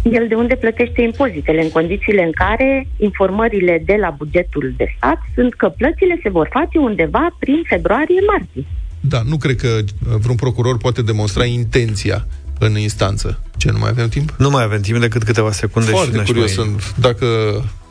el 0.03 0.29
de 0.29 0.35
unde 0.35 0.55
plătește 0.55 1.03
impozitele, 1.03 1.63
în 1.63 1.71
condițiile 1.71 2.23
în 2.23 2.33
care 2.33 2.87
informările 2.97 3.83
de 3.85 3.97
la 4.01 4.15
bugetul 4.19 4.75
de 4.77 4.95
stat 4.97 5.19
sunt 5.35 5.55
că 5.55 5.69
plățile 5.69 6.19
se 6.23 6.29
vor 6.29 6.49
face 6.53 6.79
undeva 6.79 7.37
prin 7.39 7.63
februarie-martie. 7.67 8.65
Da, 9.01 9.21
nu 9.29 9.37
cred 9.37 9.57
că 9.57 9.69
uh, 9.69 10.15
vreun 10.21 10.37
procuror 10.37 10.77
poate 10.79 11.03
demonstra 11.03 11.45
intenția 11.45 12.27
în 12.59 12.79
instanță. 12.79 13.43
Ce, 13.57 13.71
nu 13.71 13.79
mai 13.79 13.91
avem 13.91 14.09
timp? 14.09 14.35
Nu 14.39 14.51
mai 14.51 14.63
avem 14.63 14.81
timp 14.81 15.01
decât 15.01 15.23
câteva 15.23 15.53
secunde 15.53 15.89
și 15.89 15.95
Foarte 15.95 16.17
n-aș 16.17 16.27
curios 16.27 16.57
mai... 16.57 16.67
sunt 16.67 16.95
dacă 16.97 17.27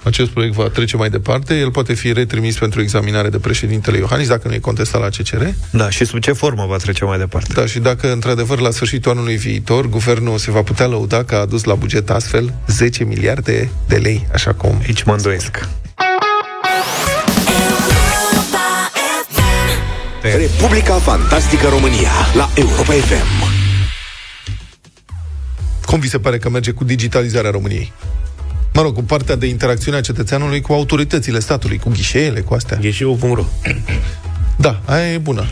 acest 0.03 0.29
proiect 0.29 0.55
va 0.55 0.67
trece 0.67 0.97
mai 0.97 1.09
departe. 1.09 1.57
El 1.57 1.71
poate 1.71 1.93
fi 1.93 2.13
retrimis 2.13 2.57
pentru 2.57 2.81
examinare 2.81 3.29
de 3.29 3.39
președintele 3.39 3.97
Iohannis, 3.97 4.27
dacă 4.27 4.47
nu 4.47 4.53
e 4.53 4.57
contestat 4.57 5.01
la 5.01 5.07
CCR. 5.07 5.45
Da, 5.71 5.89
și 5.89 6.05
sub 6.05 6.19
ce 6.19 6.31
formă 6.31 6.65
va 6.65 6.77
trece 6.77 7.05
mai 7.05 7.17
departe? 7.17 7.53
Da, 7.53 7.65
și 7.65 7.79
dacă, 7.79 8.11
într-adevăr, 8.11 8.59
la 8.59 8.71
sfârșitul 8.71 9.11
anului 9.11 9.35
viitor, 9.35 9.89
guvernul 9.89 10.37
se 10.37 10.51
va 10.51 10.61
putea 10.61 10.85
lăuda 10.85 11.23
că 11.23 11.35
a 11.35 11.39
adus 11.39 11.63
la 11.63 11.75
buget 11.75 12.09
astfel 12.09 12.53
10 12.67 13.03
miliarde 13.03 13.69
de 13.87 13.95
lei, 13.95 14.27
așa 14.33 14.53
cum... 14.53 14.81
Aici 14.85 15.03
mă 15.03 15.13
îndoiesc. 15.13 15.67
Republica 20.21 20.93
Fantastică 20.93 21.67
România 21.67 22.11
la 22.33 22.49
Europa 22.55 22.93
FM. 22.93 23.51
Cum 25.85 25.99
vi 25.99 26.09
se 26.09 26.19
pare 26.19 26.37
că 26.37 26.49
merge 26.49 26.71
cu 26.71 26.83
digitalizarea 26.83 27.51
României? 27.51 27.93
Mă 28.73 28.81
rog, 28.81 28.93
cu 28.93 29.03
partea 29.03 29.35
de 29.35 29.45
interacțiune 29.45 29.97
a 29.97 30.01
cetățeanului 30.01 30.61
cu 30.61 30.73
autoritățile 30.73 31.39
statului, 31.39 31.77
cu 31.77 31.89
ghișeele, 31.89 32.39
cu 32.39 32.53
astea. 32.53 32.77
Ghișeu.ro 32.81 33.43
Da, 34.55 34.81
aia 34.85 35.11
e 35.11 35.17
bună. 35.17 35.45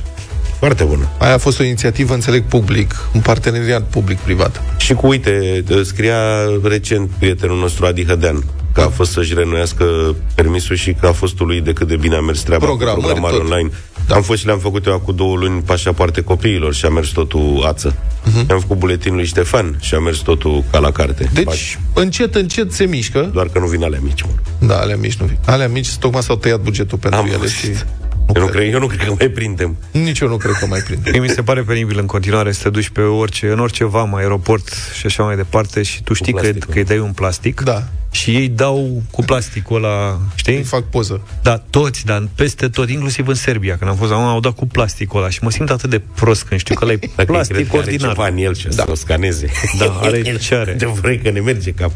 Foarte 0.60 0.84
bună. 0.84 1.10
Aia 1.18 1.34
a 1.34 1.38
fost 1.38 1.60
o 1.60 1.64
inițiativă, 1.64 2.14
înțeleg, 2.14 2.44
public, 2.44 3.10
un 3.14 3.22
parteneriat 3.22 3.84
public-privat. 3.84 4.62
Și 4.78 4.94
cu, 4.94 5.08
uite, 5.08 5.64
scria 5.84 6.18
recent 6.64 7.10
prietenul 7.20 7.60
nostru 7.60 7.86
Adi 7.86 8.06
Hădean 8.06 8.44
că 8.74 8.82
a 8.82 8.88
fost 8.88 9.12
să-și 9.12 9.34
renuiască 9.34 10.16
permisul 10.36 10.76
și 10.76 10.94
că 10.94 11.08
a 11.08 11.12
fost 11.12 11.40
lui 11.40 11.62
de 11.62 11.74
cât 11.74 11.88
de 11.88 11.96
bine 11.96 12.16
a 12.16 12.20
mers 12.20 12.42
treaba 12.42 12.66
Programări, 12.66 13.02
cu 13.02 13.20
programare 13.20 13.62
tot. 13.62 13.72
Online. 14.02 14.08
Da. 14.08 14.16
Am 14.16 14.22
fost 14.22 14.40
și 14.40 14.46
le-am 14.46 14.60
făcut 14.60 14.86
eu 14.86 15.00
cu 15.00 15.12
două 15.12 15.36
luni 15.36 15.62
pașapoarte 15.62 16.22
copiilor 16.22 16.74
și 16.74 16.86
a 16.86 16.90
mers 16.90 17.10
totul 17.10 17.64
ață. 17.68 17.96
Mhm. 18.24 18.46
Uh-huh. 18.46 18.52
Am 18.52 18.60
făcut 18.60 18.78
buletinul 18.78 19.18
lui 19.18 19.26
Ștefan 19.26 19.78
și 19.80 19.96
a 19.96 20.00
mers 20.00 20.18
totul 20.18 20.64
ca 20.72 20.80
la 20.80 20.92
carte. 20.92 21.30
Deci, 21.34 21.46
Faci- 21.46 21.80
încet, 21.94 22.36
încet 22.36 22.72
se 22.72 22.86
mișcă. 22.86 23.30
Doar 23.34 23.48
că 23.48 23.60
nu 23.60 23.66
vin 23.66 23.84
alea 23.84 24.00
mici, 24.04 24.22
mă. 24.22 24.30
Da, 24.68 24.78
alea 24.80 24.96
mici 24.98 25.16
nu 25.16 25.26
vin. 25.26 25.38
Alea 25.46 25.68
mici 25.68 25.96
tocmai 25.96 26.24
s-au 26.24 26.36
tăiat 26.36 26.60
bugetul 26.60 26.98
pentru 26.98 27.20
Am 27.20 27.26
ele 27.26 27.38
văzut. 27.38 27.88
Și... 28.28 28.34
Eu 28.36 28.42
nu, 28.42 28.48
cred, 28.48 28.74
eu 28.74 28.80
nu 28.80 28.88
cred 28.88 29.08
că 29.08 29.14
mai 29.20 29.28
prindem. 29.28 29.78
Nici 29.92 30.20
eu 30.20 30.28
nu 30.28 30.38
cred 30.38 30.54
că 30.60 30.66
mai 30.66 30.80
prind. 30.80 31.10
Mie 31.12 31.20
mi 31.20 31.30
se 31.30 31.42
pare 31.42 31.62
penibil 31.62 32.00
în 32.00 32.06
continuare 32.06 32.52
să 32.52 32.64
te 32.64 32.70
duci 32.70 32.90
pe 32.90 33.02
orice, 33.02 33.48
în 33.52 33.60
orice 33.60 33.84
vam, 33.86 34.16
aeroport 34.16 34.70
și 35.00 35.06
așa 35.06 35.24
mai 35.24 35.36
departe 35.36 35.82
și 35.82 36.04
tu 36.04 36.14
știi 36.14 36.34
că, 36.34 36.40
plastic, 36.40 36.64
că 36.66 36.78
îi 36.78 36.84
dai 36.84 37.00
un 37.00 37.12
plastic 37.12 37.62
Da. 37.62 37.84
și 38.12 38.36
ei 38.36 38.48
dau 38.48 39.02
cu 39.12 39.22
plasticul 39.24 39.76
ăla, 39.84 40.20
știi? 40.36 40.56
Îi 40.56 40.64
fac 40.64 40.84
poză. 40.84 41.22
Da, 41.42 41.64
toți, 41.70 42.06
dar 42.06 42.28
peste 42.36 42.68
tot, 42.70 42.90
inclusiv 42.90 43.28
în 43.28 43.34
Serbia, 43.36 43.78
când 43.78 43.90
am 43.90 43.96
fost 43.98 44.12
acum, 44.12 44.24
au 44.24 44.40
dat 44.40 44.56
cu 44.56 44.68
plasticul 44.68 45.20
ăla 45.20 45.30
și 45.30 45.40
mă 45.42 45.52
simt 45.52 45.70
atât 45.70 45.90
de 45.90 46.02
prost 46.16 46.44
când 46.44 46.60
știu 46.60 46.76
că 46.76 46.84
ăla 46.84 46.94
e 46.94 46.96
Dacă 46.98 47.12
cred 47.16 47.26
plastic 47.28 47.56
că 47.70 47.78
are 47.78 47.78
ordinar. 47.78 48.10
ceva 48.14 48.28
în 48.28 48.38
el 48.38 48.56
și 48.56 48.68
da. 48.68 48.84
să 48.84 48.92
o 48.92 48.96
scaneze. 48.96 49.52
Da, 49.78 50.00
are 50.02 50.22
ce 50.38 50.56
are. 50.56 50.74
De 50.74 50.86
vrei 50.86 51.20
că 51.20 51.30
ne 51.30 51.40
merge 51.40 51.72
cap. 51.72 51.92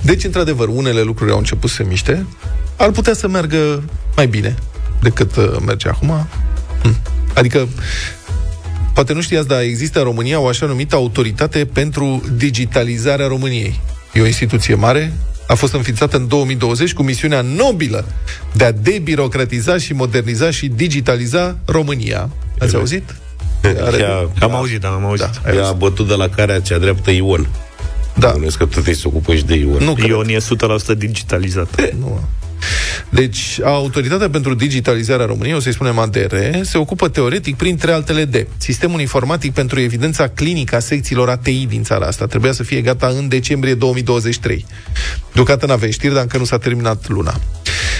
Deci, 0.00 0.24
într-adevăr, 0.24 0.68
unele 0.68 1.00
lucruri 1.02 1.30
au 1.30 1.38
început 1.38 1.70
să 1.70 1.76
se 1.76 1.82
miște. 1.88 2.26
Ar 2.76 2.90
putea 2.90 3.14
să 3.14 3.28
meargă 3.28 3.82
mai 4.16 4.26
bine 4.26 4.54
decât 5.02 5.36
uh, 5.36 5.56
merge 5.66 5.88
acum. 5.88 6.26
Hm. 6.82 6.96
Adică, 7.34 7.68
poate 8.94 9.12
nu 9.12 9.20
știați, 9.20 9.48
dar 9.48 9.60
există 9.60 9.98
în 9.98 10.04
România 10.04 10.40
o 10.40 10.46
așa 10.48 10.66
numită 10.66 10.94
autoritate 10.96 11.64
pentru 11.72 12.22
digitalizarea 12.36 13.26
României. 13.26 13.80
E 14.12 14.20
o 14.20 14.26
instituție 14.26 14.74
mare, 14.74 15.12
a 15.46 15.54
fost 15.54 15.72
înființată 15.72 16.16
în 16.16 16.28
2020 16.28 16.92
cu 16.92 17.02
misiunea 17.02 17.40
nobilă 17.40 18.04
de 18.52 18.64
a 18.64 18.72
debirocratiza 18.72 19.78
și 19.78 19.92
moderniza 19.92 20.50
și 20.50 20.66
digitaliza 20.68 21.58
România. 21.64 22.28
Ați 22.58 22.74
auzit? 22.76 23.14
Are- 23.62 23.98
Ea, 23.98 24.28
Am 24.40 24.54
auzit, 24.54 24.80
da, 24.80 24.88
am 24.88 25.04
auzit. 25.04 25.30
Da. 25.44 25.54
ea 25.54 25.66
a 25.68 25.72
bătut 25.72 26.08
de 26.08 26.14
la 26.14 26.28
care 26.28 26.60
cea 26.62 26.78
dreaptă 26.78 27.10
Ion. 27.10 27.48
Da. 28.14 28.30
Bănuiesc 28.30 28.56
că 28.58 28.64
tot 28.66 28.86
ei 28.86 28.94
se 28.94 29.02
ocupă 29.04 29.34
și 29.34 29.44
de 29.44 29.54
Ion. 29.54 29.84
Nu 29.84 29.92
cred. 29.94 30.08
Ion 30.08 30.28
e 30.28 30.36
100% 30.94 30.96
digitalizat. 30.96 31.92
Nu. 31.98 32.20
Deci, 33.08 33.60
Autoritatea 33.64 34.30
pentru 34.30 34.54
Digitalizarea 34.54 35.26
României, 35.26 35.56
o 35.56 35.60
să-i 35.60 35.72
spunem 35.72 35.98
ADR, 35.98 36.34
se 36.62 36.78
ocupă 36.78 37.08
teoretic, 37.08 37.56
printre 37.56 37.92
altele, 37.92 38.24
de 38.24 38.46
Sistemul 38.56 39.00
Informatic 39.00 39.52
pentru 39.52 39.80
Evidența 39.80 40.28
Clinică 40.28 40.76
a 40.76 40.78
secțiilor 40.78 41.28
ATI 41.28 41.66
din 41.66 41.82
țara 41.82 42.06
asta. 42.06 42.26
Trebuia 42.26 42.52
să 42.52 42.62
fie 42.62 42.80
gata 42.80 43.06
în 43.06 43.28
decembrie 43.28 43.74
2023. 43.74 44.66
Deocamdată 45.32 45.66
n-avem 45.66 45.90
știri, 45.90 46.12
dar 46.12 46.22
încă 46.22 46.38
nu 46.38 46.44
s-a 46.44 46.58
terminat 46.58 47.08
luna. 47.08 47.40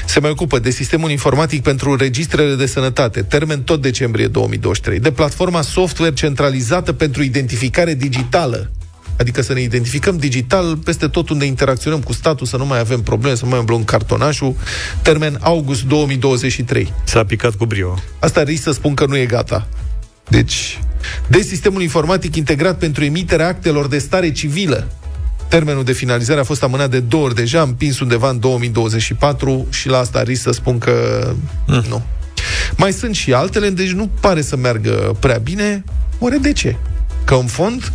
Se 0.06 0.20
mai 0.20 0.30
ocupă 0.30 0.58
de 0.58 0.70
Sistemul 0.70 1.10
Informatic 1.10 1.62
pentru 1.62 1.96
Registrele 1.96 2.54
de 2.54 2.66
Sănătate, 2.66 3.22
termen 3.22 3.62
tot 3.62 3.82
decembrie 3.82 4.26
2023, 4.26 4.98
de 4.98 5.12
platforma 5.12 5.62
software 5.62 6.14
centralizată 6.14 6.92
pentru 6.92 7.22
identificare 7.22 7.94
digitală, 7.94 8.70
Adică 9.18 9.42
să 9.42 9.52
ne 9.52 9.60
identificăm 9.60 10.16
digital 10.16 10.76
peste 10.76 11.08
tot 11.08 11.28
unde 11.28 11.44
interacționăm 11.44 12.00
cu 12.00 12.12
statul, 12.12 12.46
să 12.46 12.56
nu 12.56 12.66
mai 12.66 12.78
avem 12.78 13.02
probleme, 13.02 13.36
să 13.36 13.44
nu 13.44 13.50
mai 13.50 13.58
umblăm 13.58 13.84
cartonașul. 13.84 14.54
Termen 15.02 15.38
august 15.40 15.82
2023. 15.82 16.92
S-a 17.04 17.24
picat 17.24 17.54
cu 17.54 17.64
brio. 17.64 17.98
Asta 18.18 18.42
risc 18.42 18.62
să 18.62 18.72
spun 18.72 18.94
că 18.94 19.06
nu 19.06 19.16
e 19.16 19.26
gata. 19.26 19.68
Deci, 20.28 20.80
de 21.26 21.40
sistemul 21.40 21.82
informatic 21.82 22.36
integrat 22.36 22.78
pentru 22.78 23.04
emiterea 23.04 23.46
actelor 23.46 23.88
de 23.88 23.98
stare 23.98 24.32
civilă. 24.32 24.88
Termenul 25.48 25.84
de 25.84 25.92
finalizare 25.92 26.40
a 26.40 26.44
fost 26.44 26.62
amânat 26.62 26.90
de 26.90 27.00
două 27.00 27.24
ori 27.24 27.34
deja, 27.34 27.62
împins 27.62 28.00
undeva 28.00 28.28
în 28.28 28.40
2024 28.40 29.66
și 29.70 29.88
la 29.88 29.98
asta 29.98 30.22
risc 30.22 30.42
să 30.42 30.50
spun 30.50 30.78
că 30.78 30.92
mm. 31.66 31.84
nu. 31.88 32.02
Mai 32.76 32.92
sunt 32.92 33.14
și 33.14 33.32
altele, 33.32 33.70
deci 33.70 33.90
nu 33.90 34.10
pare 34.20 34.42
să 34.42 34.56
meargă 34.56 35.16
prea 35.20 35.38
bine. 35.38 35.84
Oare 36.18 36.36
de 36.36 36.52
ce? 36.52 36.76
Că 37.24 37.34
în 37.34 37.46
fond, 37.46 37.92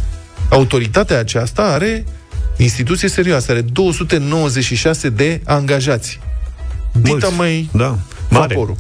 autoritatea 0.54 1.20
aceasta 1.20 1.62
are 1.62 2.06
instituție 2.58 3.08
serioasă, 3.08 3.52
are 3.52 3.62
296 3.62 5.10
de 5.10 5.42
angajați. 5.46 6.20
Dita 6.92 7.10
Mulți. 7.10 7.34
mai 7.38 7.70
Da, 7.74 7.98
mare. 8.30 8.54
vaporul. 8.54 8.76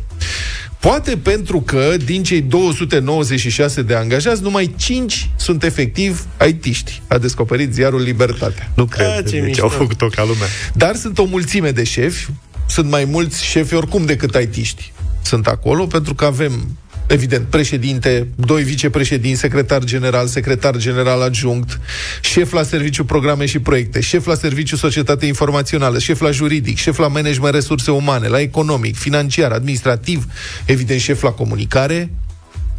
Poate 0.79 1.17
pentru 1.17 1.61
că 1.61 1.95
din 2.05 2.23
cei 2.23 2.41
296 2.41 3.81
de 3.81 3.95
angajați, 3.95 4.41
numai 4.41 4.73
5 4.77 5.29
sunt 5.35 5.63
efectiv 5.63 6.25
IT-ști, 6.47 7.01
a 7.07 7.17
descoperit 7.17 7.73
ziarul 7.73 8.01
Libertatea. 8.01 8.71
Nu 8.75 8.85
cred. 8.85 9.07
Ah, 9.07 9.15
ce 9.15 9.21
deci 9.31 9.43
mișto. 9.45 9.63
au 9.63 9.69
făcut-o 9.69 10.07
ca 10.07 10.23
lumea. 10.23 10.47
Dar 10.73 10.95
sunt 10.95 11.17
o 11.17 11.23
mulțime 11.25 11.71
de 11.71 11.83
șefi, 11.83 12.27
sunt 12.67 12.89
mai 12.89 13.05
mulți 13.05 13.45
șefi 13.45 13.73
oricum 13.75 14.05
decât 14.05 14.35
IT-ști. 14.35 14.91
Sunt 15.21 15.47
acolo 15.47 15.85
pentru 15.85 16.13
că 16.15 16.25
avem 16.25 16.77
evident, 17.07 17.45
președinte, 17.45 18.27
doi 18.35 18.63
vicepreședinți, 18.63 19.39
secretar 19.39 19.83
general, 19.83 20.27
secretar 20.27 20.77
general 20.77 21.21
adjunct, 21.21 21.79
șef 22.21 22.51
la 22.51 22.63
serviciu 22.63 23.03
programe 23.03 23.45
și 23.45 23.59
proiecte, 23.59 23.99
șef 23.99 24.25
la 24.25 24.35
serviciu 24.35 24.75
societate 24.75 25.25
informațională, 25.25 25.99
șef 25.99 26.21
la 26.21 26.31
juridic, 26.31 26.77
șef 26.77 26.97
la 26.97 27.07
management 27.07 27.53
resurse 27.53 27.91
umane, 27.91 28.27
la 28.27 28.39
economic, 28.39 28.95
financiar, 28.95 29.51
administrativ, 29.51 30.25
evident, 30.65 30.99
șef 30.99 31.21
la 31.21 31.31
comunicare, 31.31 32.09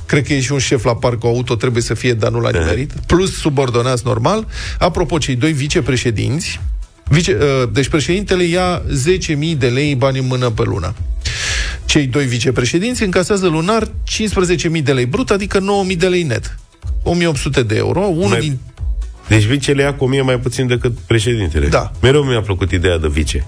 Cred 0.06 0.26
că 0.26 0.32
e 0.32 0.40
și 0.40 0.52
un 0.52 0.58
șef 0.58 0.84
la 0.84 0.94
parcul 0.94 1.28
auto, 1.28 1.54
trebuie 1.54 1.82
să 1.82 1.94
fie, 1.94 2.14
dar 2.14 2.30
nu 2.30 2.40
l-a 2.40 2.50
nimerit. 2.50 2.92
Plus 3.06 3.36
subordonați 3.36 4.02
normal. 4.04 4.46
Apropo, 4.78 5.18
cei 5.18 5.36
doi 5.36 5.52
vicepreședinți, 5.52 6.60
vice, 7.04 7.36
uh, 7.40 7.68
deci 7.72 7.88
președintele 7.88 8.44
ia 8.44 8.82
10.000 8.88 9.56
de 9.58 9.66
lei 9.66 9.94
bani 9.94 10.18
în 10.18 10.26
mână 10.26 10.50
pe 10.50 10.62
lună. 10.62 10.94
Cei 11.94 12.06
doi 12.06 12.24
vicepreședinți 12.26 13.02
încasează 13.02 13.46
lunar 13.46 13.86
15.000 13.86 14.82
de 14.82 14.92
lei 14.92 15.06
brut, 15.06 15.30
adică 15.30 15.58
9.000 15.90 15.96
de 15.96 16.06
lei 16.06 16.22
net. 16.22 16.58
1.800 17.62 17.66
de 17.66 17.76
euro. 17.76 18.00
Unul 18.00 18.28
Mai- 18.28 18.40
din... 18.40 18.58
Deci 19.28 19.42
vicele 19.42 19.82
ia 19.82 19.94
cu 19.94 20.04
1000 20.04 20.20
mai 20.22 20.38
puțin 20.38 20.66
decât 20.66 20.92
președintele. 21.06 21.66
Da. 21.68 21.92
Mereu 22.02 22.22
mi-a 22.22 22.40
plăcut 22.40 22.70
ideea 22.70 22.98
de 22.98 23.08
vice. 23.10 23.46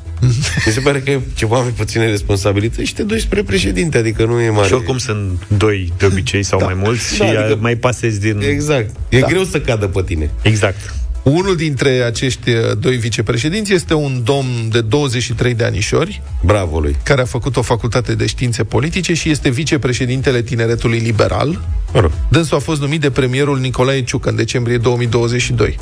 Mi 0.66 0.72
se 0.72 0.80
pare 0.80 1.00
că 1.00 1.10
e 1.10 1.20
ceva 1.34 1.60
mai 1.60 1.70
puține 1.76 2.10
responsabilități 2.10 2.86
și 2.88 2.94
te 2.94 3.02
duci 3.02 3.20
spre 3.20 3.42
președinte, 3.42 3.98
adică 3.98 4.24
nu 4.24 4.40
e 4.40 4.50
mare. 4.50 4.66
Și 4.66 4.72
oricum 4.72 4.98
sunt 4.98 5.46
doi 5.56 5.92
de 5.98 6.06
obicei 6.06 6.42
sau 6.42 6.58
Da. 6.58 6.64
mai 6.64 6.74
mulți 6.74 7.18
Da, 7.18 7.24
și 7.26 7.36
adică- 7.36 7.58
mai 7.60 7.74
pasezi 7.76 8.20
din... 8.20 8.40
Exact. 8.40 8.90
E 9.08 9.18
Da. 9.20 9.26
greu 9.26 9.44
să 9.44 9.60
cadă 9.60 9.86
pe 9.86 10.02
tine. 10.02 10.30
Exact. 10.42 10.94
Unul 11.32 11.56
dintre 11.56 12.02
acești 12.02 12.50
uh, 12.50 12.56
doi 12.78 12.96
vicepreședinți 12.96 13.72
este 13.72 13.94
un 13.94 14.20
domn 14.24 14.68
de 14.70 14.80
23 14.80 15.54
de 15.54 15.64
anișori, 15.64 16.22
Bravo 16.44 16.80
lui. 16.80 16.96
care 17.02 17.20
a 17.20 17.24
făcut 17.24 17.56
o 17.56 17.62
facultate 17.62 18.14
de 18.14 18.26
științe 18.26 18.64
politice 18.64 19.14
și 19.14 19.30
este 19.30 19.48
vicepreședintele 19.48 20.42
Tineretului 20.42 20.98
Liberal. 20.98 21.60
Mă 21.92 22.00
rog. 22.00 22.10
Dânsul 22.28 22.56
a 22.56 22.60
fost 22.60 22.80
numit 22.80 23.00
de 23.00 23.10
premierul 23.10 23.58
Nicolae 23.58 24.02
Ciucă 24.04 24.28
în 24.28 24.36
decembrie 24.36 24.76
2022. 24.78 25.78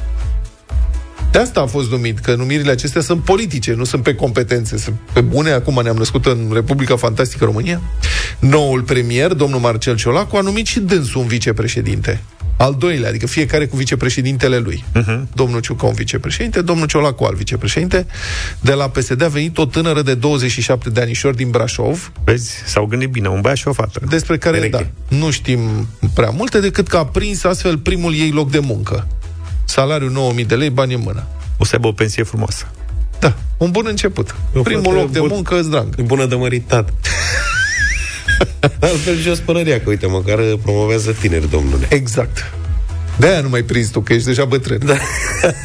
De 1.30 1.38
asta 1.38 1.60
a 1.60 1.66
fost 1.66 1.90
numit, 1.90 2.18
că 2.18 2.34
numirile 2.34 2.70
acestea 2.70 3.00
sunt 3.00 3.22
politice, 3.22 3.74
nu 3.74 3.84
sunt 3.84 4.02
pe 4.02 4.14
competențe. 4.14 4.78
Sunt 4.78 4.94
pe 5.12 5.20
bune, 5.20 5.50
acum 5.50 5.80
ne-am 5.82 5.96
născut 5.96 6.26
în 6.26 6.50
Republica 6.52 6.96
Fantastică 6.96 7.44
România. 7.44 7.80
Noul 8.38 8.82
premier, 8.82 9.32
domnul 9.32 9.60
Marcel 9.60 9.96
Ciolacu, 9.96 10.36
a 10.36 10.40
numit 10.40 10.66
și 10.66 10.80
dânsul 10.80 11.20
un 11.20 11.26
vicepreședinte. 11.26 12.22
Al 12.56 12.74
doilea, 12.78 13.08
adică 13.08 13.26
fiecare 13.26 13.66
cu 13.66 13.76
vicepreședintele 13.76 14.58
lui. 14.58 14.84
Uh-huh. 14.98 15.20
Domnul 15.34 15.60
Ciucă 15.60 15.86
un 15.86 15.92
vicepreședinte, 15.92 16.60
domnul 16.62 16.86
Ciolacu 16.86 17.24
al 17.24 17.34
vicepreședinte. 17.34 18.06
De 18.60 18.72
la 18.72 18.88
PSD 18.88 19.22
a 19.22 19.28
venit 19.28 19.58
o 19.58 19.64
tânără 19.64 20.02
de 20.02 20.14
27 20.14 20.90
de 20.90 21.00
anișori 21.00 21.36
din 21.36 21.50
Brașov, 21.50 22.12
Vezi? 22.24 22.50
S-au 22.66 22.86
gândit 22.86 23.08
bine, 23.10 23.28
un 23.28 23.40
băiat 23.40 23.56
și 23.56 23.68
o 23.68 23.72
fată. 23.72 24.00
despre 24.08 24.38
care 24.38 24.56
Pereche. 24.58 24.92
da, 25.08 25.16
nu 25.16 25.30
știm 25.30 25.86
prea 26.14 26.30
multe, 26.30 26.60
decât 26.60 26.88
că 26.88 26.96
a 26.96 27.04
prins 27.06 27.44
astfel 27.44 27.78
primul 27.78 28.14
ei 28.14 28.30
loc 28.30 28.50
de 28.50 28.58
muncă. 28.58 29.06
Salariul 29.64 30.10
9000 30.10 30.44
de 30.44 30.54
lei, 30.54 30.70
bani 30.70 30.94
în 30.94 31.00
mână. 31.04 31.22
O 31.58 31.64
să 31.64 31.70
aibă 31.74 31.86
o 31.86 31.92
pensie 31.92 32.22
frumoasă. 32.22 32.66
Da, 33.18 33.36
un 33.56 33.70
bun 33.70 33.84
început. 33.88 34.34
O 34.54 34.60
Primul 34.62 34.82
fată 34.84 34.96
loc 34.96 35.10
de 35.10 35.18
bun- 35.20 35.28
muncă 35.28 35.58
îți 35.58 35.70
drag. 35.70 35.94
E 35.98 36.02
bună 36.02 36.26
de 36.26 36.34
măritat. 36.34 36.92
Altfel 38.80 39.16
jos 39.16 39.38
părăria, 39.38 39.80
că 39.80 39.88
uite, 39.88 40.06
măcar 40.06 40.38
promovează 40.62 41.16
tineri, 41.20 41.50
domnule. 41.50 41.86
Exact. 41.88 42.52
De-aia 43.18 43.40
nu 43.40 43.48
mai 43.48 43.62
prins 43.62 43.88
tu, 43.88 44.00
că 44.00 44.12
ești 44.12 44.26
deja 44.26 44.44
bătrân. 44.44 44.80
Da. 44.84 44.96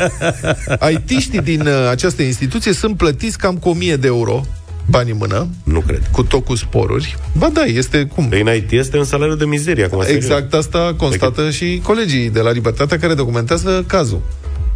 IT-știi 0.89 1.41
din 1.41 1.61
uh, 1.61 1.87
această 1.89 2.21
instituție 2.21 2.73
sunt 2.73 2.97
plătiți 2.97 3.37
cam 3.37 3.57
cu 3.57 3.69
1000 3.69 3.95
de 3.95 4.07
euro, 4.07 4.45
bani 4.89 5.11
în 5.11 5.17
mână, 5.17 5.47
Nu 5.63 5.79
cred. 5.79 6.01
cu 6.11 6.23
tot 6.23 6.45
cu 6.45 6.55
sporuri. 6.55 7.17
Ba 7.37 7.49
da, 7.53 7.61
este 7.61 8.03
cum? 8.15 8.25
Păi 8.29 8.41
în 8.41 8.55
IT 8.55 8.71
este 8.71 8.97
un 8.97 9.03
salariu 9.03 9.35
de 9.35 9.45
mizerie 9.45 9.83
acum, 9.83 10.01
serios. 10.01 10.23
Exact 10.23 10.53
asta 10.53 10.93
constată 10.97 11.49
și 11.49 11.81
colegii 11.83 12.29
de 12.29 12.39
la 12.39 12.51
Libertatea 12.51 12.99
care 12.99 13.13
documentează 13.13 13.83
cazul. 13.87 14.21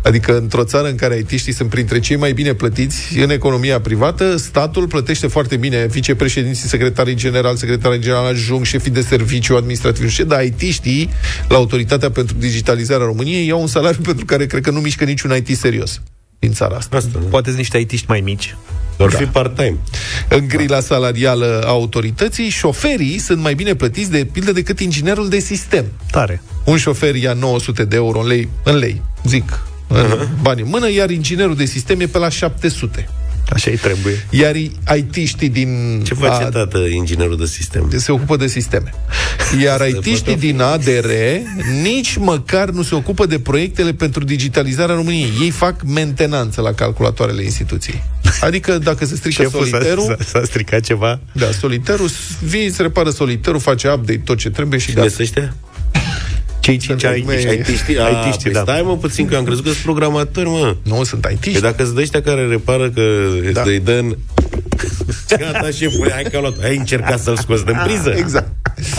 Adică 0.03 0.37
într-o 0.37 0.63
țară 0.63 0.87
în 0.87 0.95
care 0.95 1.17
IT-știi 1.17 1.53
sunt 1.53 1.69
printre 1.69 1.99
cei 1.99 2.15
mai 2.15 2.33
bine 2.33 2.53
plătiți 2.53 3.17
în 3.17 3.29
economia 3.29 3.79
privată, 3.79 4.37
statul 4.37 4.87
plătește 4.87 5.27
foarte 5.27 5.57
bine 5.57 5.85
vicepreședinții, 5.85 6.67
secretarii 6.67 7.15
general, 7.15 7.55
secretarii 7.55 7.99
general 7.99 8.25
adjunct, 8.25 8.65
șefii 8.65 8.91
de 8.91 9.01
serviciu 9.01 9.55
administrativ, 9.55 10.09
și 10.09 10.23
dar 10.23 10.43
IT-știi 10.43 11.09
la 11.47 11.55
Autoritatea 11.55 12.11
pentru 12.11 12.35
Digitalizarea 12.39 13.05
României 13.05 13.47
iau 13.47 13.61
un 13.61 13.67
salariu 13.67 14.01
pentru 14.09 14.25
care 14.25 14.45
cred 14.45 14.63
că 14.63 14.71
nu 14.71 14.79
mișcă 14.79 15.03
niciun 15.03 15.35
IT 15.35 15.57
serios 15.57 16.01
din 16.39 16.51
țara 16.51 16.75
asta. 16.75 16.97
Asta, 16.97 17.09
da. 17.13 17.19
Poate 17.29 17.45
sunt 17.45 17.57
niște 17.57 17.77
IT-ști 17.77 18.05
mai 18.07 18.21
mici. 18.21 18.55
Doar 18.97 19.11
fi 19.11 19.23
part-time. 19.23 19.77
În 20.29 20.47
grila 20.47 20.79
salarială 20.79 21.61
a 21.65 21.69
autorității, 21.69 22.49
șoferii 22.49 23.17
sunt 23.17 23.41
mai 23.41 23.53
bine 23.53 23.75
plătiți 23.75 24.11
de 24.11 24.27
pildă 24.31 24.51
decât 24.51 24.79
inginerul 24.79 25.29
de 25.29 25.39
sistem. 25.39 25.85
Tare. 26.11 26.41
Un 26.65 26.77
șofer 26.77 27.15
ia 27.15 27.33
900 27.33 27.85
de 27.85 27.95
euro 27.95 28.19
în 28.19 28.27
lei, 28.27 28.49
în 28.63 28.75
lei 28.75 29.01
zic, 29.23 29.59
în 29.93 30.27
bani 30.41 30.61
în 30.61 30.67
mână, 30.69 30.91
iar 30.91 31.09
inginerul 31.09 31.55
de 31.55 31.65
sistem 31.65 31.99
e 31.99 32.05
pe 32.05 32.17
la 32.17 32.29
700. 32.29 33.07
Așa 33.49 33.71
îi 33.71 33.77
trebuie. 33.77 34.25
Iar 34.29 34.55
IT-știi 34.95 35.49
din... 35.49 36.01
Ce 36.03 36.13
face, 36.13 36.43
tată, 36.43 36.77
inginerul 36.77 37.37
de 37.37 37.45
sistem? 37.45 37.91
se 37.95 38.11
ocupă 38.11 38.35
de 38.35 38.47
sisteme. 38.47 38.93
Iar 39.61 39.87
IT-știi 39.87 40.35
din 40.35 40.61
ADR 40.61 41.09
nici 41.81 42.17
măcar 42.17 42.69
nu 42.69 42.81
se 42.81 42.95
ocupă 42.95 43.25
de 43.25 43.39
proiectele 43.39 43.93
pentru 43.93 44.23
digitalizarea 44.23 44.95
României. 44.95 45.31
Ei 45.41 45.49
fac 45.49 45.81
mentenanță 45.85 46.61
la 46.61 46.73
calculatoarele 46.73 47.43
instituției. 47.43 48.03
Adică 48.41 48.77
dacă 48.77 49.05
se 49.05 49.15
strică 49.15 49.41
Șeful 49.41 49.65
s-a, 49.65 49.69
soliterul... 49.69 50.03
s-a, 50.03 50.25
s-a 50.25 50.41
stricat 50.45 50.81
ceva. 50.81 51.19
Da, 51.31 51.51
soliterul, 51.59 52.09
vii, 52.43 52.71
se 52.71 52.81
repară 52.81 53.09
soliterul, 53.09 53.59
face 53.59 53.89
update 53.89 54.21
tot 54.25 54.37
ce 54.37 54.49
trebuie 54.49 54.79
și 54.79 54.89
Cine 54.89 55.01
gata. 55.01 55.53
Sunt 56.63 56.75
ăștia? 56.75 56.75
Cei 56.75 56.77
cinci 56.77 57.01
Sunt 57.01 57.15
IT-ști. 57.15 57.25
mai- 57.25 57.53
IT-știi? 57.55 57.73
IT-știi, 57.73 57.95
IT-știi, 58.27 58.51
da. 58.51 58.61
Stai 58.61 58.81
mă 58.85 58.97
puțin, 58.97 59.27
că 59.27 59.35
am 59.35 59.43
crezut 59.43 59.63
că 59.63 59.69
sunt 59.69 59.83
programatori, 59.83 60.47
mă. 60.49 60.75
Nu, 60.83 61.03
sunt 61.03 61.21
Păi 61.21 61.37
IT-ști. 61.41 61.61
dacă 61.61 61.85
sunt 61.85 61.97
ăștia 61.97 62.21
care 62.21 62.45
repară 62.47 62.89
că 62.89 63.01
Da. 63.53 63.61
da. 63.63 63.69
îți 63.71 63.79
dă 63.83 63.91
în... 63.91 64.15
Gata, 65.39 65.69
șefule, 65.71 66.11
hai 66.11 66.23
că 66.31 66.37
a 66.37 66.39
luat. 66.39 66.57
Ai 66.63 66.77
încercat 66.77 67.19
să-l 67.19 67.37
scoți 67.37 67.65
din 67.65 67.79
priză? 67.83 68.13
Exact. 68.17 68.51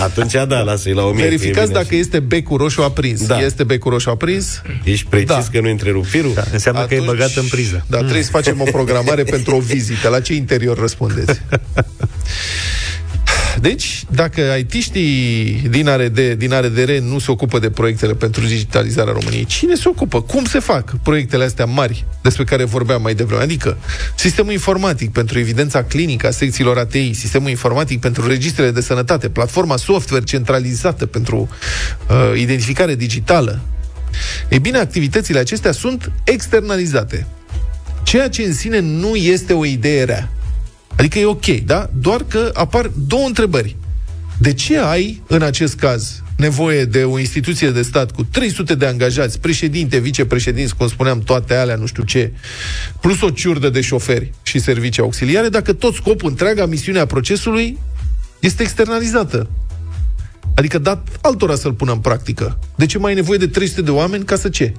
Atunci, 0.02 0.32
da, 0.48 0.60
lasă-i 0.60 0.92
la 0.92 1.02
o 1.02 1.10
mie. 1.10 1.16
că 1.18 1.24
e 1.24 1.28
Verificați 1.28 1.66
bine 1.66 1.78
dacă 1.82 1.94
este 1.94 2.18
becul 2.20 2.56
roșu 2.56 2.82
aprins. 2.82 3.26
Da. 3.26 3.40
Este 3.40 3.64
becul 3.64 3.90
roșu 3.92 4.10
aprins? 4.10 4.60
așa. 4.64 4.74
Ești 4.84 5.06
precis 5.08 5.26
Da. 5.28 5.42
că 5.52 5.60
nu 5.60 5.70
întrerup 5.70 6.06
firul? 6.06 6.32
Da, 6.34 6.42
înseamnă 6.52 6.84
că 6.86 6.94
e 6.94 7.00
băgat 7.04 7.34
în 7.36 7.46
priză. 7.50 7.84
Da, 7.86 7.98
trebuie 7.98 8.22
să 8.22 8.30
facem 8.30 8.60
o 8.60 8.64
programare 8.64 9.22
pentru 9.34 9.56
o 9.56 9.58
vizită. 9.58 10.08
La 10.08 10.20
ce 10.20 10.34
interior 10.34 10.78
răspundeți? 10.78 11.40
Deci, 13.60 14.04
dacă 14.10 14.40
IT-știi 14.40 15.62
din, 15.70 15.88
RD, 15.96 16.20
din 16.20 16.52
RDR 16.60 16.90
nu 16.90 17.18
se 17.18 17.30
ocupă 17.30 17.58
de 17.58 17.70
proiectele 17.70 18.14
pentru 18.14 18.46
digitalizarea 18.46 19.12
României, 19.12 19.44
cine 19.44 19.74
se 19.74 19.88
ocupă? 19.88 20.22
Cum 20.22 20.44
se 20.44 20.58
fac 20.58 20.94
proiectele 21.02 21.44
astea 21.44 21.64
mari 21.64 22.04
despre 22.22 22.44
care 22.44 22.64
vorbeam 22.64 23.02
mai 23.02 23.14
devreme? 23.14 23.42
Adică 23.42 23.76
sistemul 24.16 24.52
informatic 24.52 25.12
pentru 25.12 25.38
evidența 25.38 25.82
clinică 25.82 26.26
a 26.26 26.30
secțiilor 26.30 26.78
ATI, 26.78 27.12
sistemul 27.12 27.48
informatic 27.48 28.00
pentru 28.00 28.26
registrele 28.26 28.70
de 28.70 28.80
sănătate, 28.80 29.28
platforma 29.28 29.76
software 29.76 30.24
centralizată 30.24 31.06
pentru 31.06 31.48
uh, 32.08 32.40
identificare 32.40 32.94
digitală. 32.94 33.60
Ei 34.48 34.58
bine, 34.58 34.78
activitățile 34.78 35.38
acestea 35.38 35.72
sunt 35.72 36.12
externalizate. 36.24 37.26
Ceea 38.02 38.28
ce 38.28 38.42
în 38.42 38.52
sine 38.54 38.78
nu 38.78 39.14
este 39.14 39.52
o 39.52 39.64
idee 39.64 40.04
rea. 40.04 40.30
Adică 40.96 41.18
e 41.18 41.24
ok, 41.24 41.46
da? 41.46 41.90
Doar 42.00 42.24
că 42.28 42.50
apar 42.54 42.90
două 43.06 43.26
întrebări. 43.26 43.76
De 44.38 44.52
ce 44.52 44.78
ai, 44.78 45.22
în 45.26 45.42
acest 45.42 45.74
caz, 45.74 46.22
nevoie 46.36 46.84
de 46.84 47.04
o 47.04 47.18
instituție 47.18 47.70
de 47.70 47.82
stat 47.82 48.10
cu 48.10 48.24
300 48.24 48.74
de 48.74 48.86
angajați, 48.86 49.40
președinte, 49.40 49.98
vicepreședinți, 49.98 50.76
cum 50.76 50.88
spuneam, 50.88 51.18
toate 51.18 51.54
alea, 51.54 51.76
nu 51.76 51.86
știu 51.86 52.02
ce, 52.02 52.32
plus 53.00 53.20
o 53.20 53.30
ciurdă 53.30 53.68
de 53.68 53.80
șoferi 53.80 54.32
și 54.42 54.58
servicii 54.58 55.02
auxiliare, 55.02 55.48
dacă 55.48 55.72
tot 55.72 55.94
scopul, 55.94 56.28
întreaga 56.28 56.66
misiune 56.66 56.98
a 56.98 57.06
procesului 57.06 57.78
este 58.40 58.62
externalizată? 58.62 59.48
Adică 60.54 60.78
dat 60.78 61.08
altora 61.20 61.54
să-l 61.54 61.72
pună 61.72 61.92
în 61.92 61.98
practică. 61.98 62.58
De 62.74 62.86
ce 62.86 62.98
mai 62.98 63.10
ai 63.10 63.16
nevoie 63.16 63.38
de 63.38 63.46
300 63.46 63.82
de 63.82 63.90
oameni 63.90 64.24
ca 64.24 64.36
să 64.36 64.48
ce? 64.48 64.72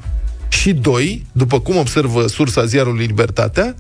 Și 0.50 0.74
doi, 0.74 1.26
după 1.32 1.60
cum 1.60 1.78
observă 1.78 2.28
sursa 2.28 2.66
ziarului 2.66 3.06
Libertatea, 3.06 3.76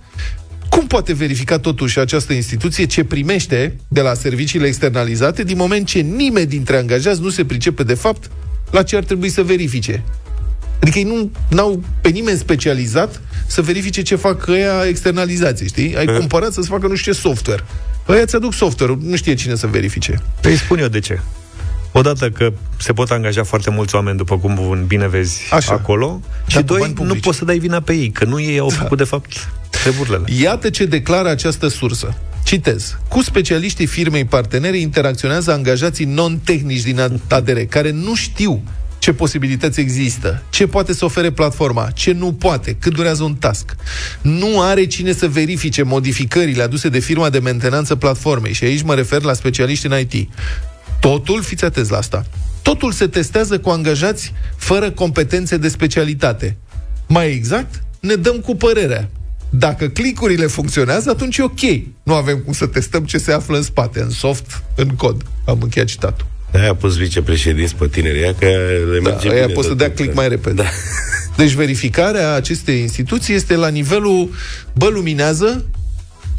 cum 0.75 0.87
poate 0.87 1.13
verifica 1.13 1.59
totuși 1.59 1.99
această 1.99 2.33
instituție 2.33 2.85
ce 2.85 3.03
primește 3.03 3.75
de 3.87 4.01
la 4.01 4.13
serviciile 4.13 4.67
externalizate 4.67 5.43
din 5.43 5.57
moment 5.57 5.85
ce 5.87 5.99
nimeni 5.99 6.45
dintre 6.45 6.77
angajați 6.77 7.21
nu 7.21 7.29
se 7.29 7.45
pricepe 7.45 7.83
de 7.83 7.93
fapt 7.93 8.31
la 8.71 8.83
ce 8.83 8.95
ar 8.95 9.03
trebui 9.03 9.29
să 9.29 9.43
verifice? 9.43 10.03
Adică 10.81 10.97
ei 10.97 11.03
nu 11.03 11.61
au 11.61 11.83
pe 12.01 12.09
nimeni 12.09 12.37
specializat 12.37 13.21
să 13.47 13.61
verifice 13.61 14.01
ce 14.01 14.15
fac 14.15 14.47
ăia 14.47 14.85
externalizații, 14.87 15.67
știi? 15.67 15.97
Ai 15.97 16.05
cumpărat 16.05 16.53
să-ți 16.53 16.67
facă 16.67 16.87
nu 16.87 16.95
știu 16.95 17.11
ce 17.11 17.19
software. 17.19 17.63
Ăia 18.07 18.25
ți-aduc 18.25 18.53
software 18.53 18.97
nu 19.01 19.15
știe 19.15 19.33
cine 19.33 19.55
să 19.55 19.67
verifice. 19.67 20.21
Păi 20.41 20.55
spun 20.55 20.77
eu 20.79 20.87
de 20.87 20.99
ce. 20.99 21.19
Odată 21.97 22.29
că 22.29 22.53
se 22.77 22.93
pot 22.93 23.11
angaja 23.11 23.43
foarte 23.43 23.69
mulți 23.69 23.95
oameni, 23.95 24.17
după 24.17 24.37
cum 24.37 24.83
bine 24.87 25.07
vezi 25.07 25.41
Așa. 25.51 25.73
acolo, 25.73 26.21
și 26.47 26.53
Dar 26.53 26.63
cu 26.63 26.67
doi, 26.67 26.79
bani 26.79 26.93
nu 26.93 27.03
publici. 27.03 27.23
poți 27.23 27.37
să 27.37 27.45
dai 27.45 27.57
vina 27.57 27.79
pe 27.79 27.93
ei, 27.93 28.09
că 28.09 28.25
nu 28.25 28.39
ei 28.39 28.59
au 28.59 28.69
făcut, 28.69 28.97
de 28.97 29.03
fapt, 29.03 29.49
treburile. 29.69 30.21
Iată 30.41 30.69
ce 30.69 30.85
declară 30.85 31.29
această 31.29 31.67
sursă. 31.67 32.17
Citez. 32.43 32.97
Cu 33.07 33.21
specialiștii 33.21 33.85
firmei 33.85 34.25
partenere 34.25 34.77
interacționează 34.77 35.51
angajații 35.51 36.05
non-tehnici 36.05 36.81
din 36.81 37.19
ADR, 37.29 37.57
care 37.69 37.91
nu 37.91 38.15
știu 38.15 38.63
ce 38.99 39.13
posibilități 39.13 39.79
există, 39.79 40.43
ce 40.49 40.67
poate 40.67 40.93
să 40.93 41.05
ofere 41.05 41.31
platforma, 41.31 41.89
ce 41.93 42.11
nu 42.11 42.33
poate, 42.33 42.75
cât 42.79 42.93
durează 42.93 43.23
un 43.23 43.35
task. 43.35 43.75
Nu 44.21 44.61
are 44.61 44.85
cine 44.85 45.13
să 45.13 45.27
verifice 45.27 45.83
modificările 45.83 46.63
aduse 46.63 46.89
de 46.89 46.99
firma 46.99 47.29
de 47.29 47.39
mentenanță 47.39 47.95
platformei 47.95 48.53
și 48.53 48.63
aici 48.63 48.81
mă 48.81 48.93
refer 48.95 49.21
la 49.21 49.33
specialiști 49.33 49.85
în 49.85 49.99
IT. 49.99 50.29
Totul, 51.05 51.41
fiți 51.41 51.65
atenți 51.65 51.91
la 51.91 51.97
asta, 51.97 52.25
totul 52.61 52.91
se 52.91 53.07
testează 53.07 53.59
cu 53.59 53.69
angajați 53.69 54.33
fără 54.55 54.91
competențe 54.91 55.57
de 55.57 55.67
specialitate. 55.67 56.57
Mai 57.07 57.31
exact, 57.31 57.83
ne 57.99 58.15
dăm 58.15 58.39
cu 58.39 58.55
părerea. 58.55 59.09
Dacă 59.49 59.87
clicurile 59.87 60.45
funcționează, 60.45 61.09
atunci 61.09 61.37
e 61.37 61.43
ok. 61.43 61.59
Nu 62.03 62.13
avem 62.13 62.37
cum 62.37 62.53
să 62.53 62.65
testăm 62.65 63.03
ce 63.03 63.17
se 63.17 63.31
află 63.31 63.57
în 63.57 63.63
spate, 63.63 64.01
în 64.01 64.09
soft, 64.09 64.63
în 64.75 64.87
cod. 64.87 65.21
Am 65.45 65.59
încheiat 65.61 65.87
citatul. 65.87 66.25
Aia 66.53 66.69
a 66.69 66.75
pus 66.75 66.97
vicepreședinți 66.97 67.75
pe 67.75 67.87
tinerii, 67.87 68.35
că 68.39 68.45
le 68.91 68.99
Da, 69.03 69.09
merge 69.09 69.29
aia 69.29 69.41
bine 69.41 69.53
poți 69.53 69.67
să 69.67 69.73
tot 69.73 69.77
dea 69.77 69.87
timpul. 69.87 70.03
click 70.05 70.17
mai 70.17 70.27
repede. 70.27 70.61
Da. 70.61 70.69
Deci 71.37 71.51
verificarea 71.51 72.33
acestei 72.33 72.79
instituții 72.79 73.33
este 73.33 73.55
la 73.55 73.67
nivelul, 73.67 74.29
bă, 74.73 74.87
luminează, 74.87 75.65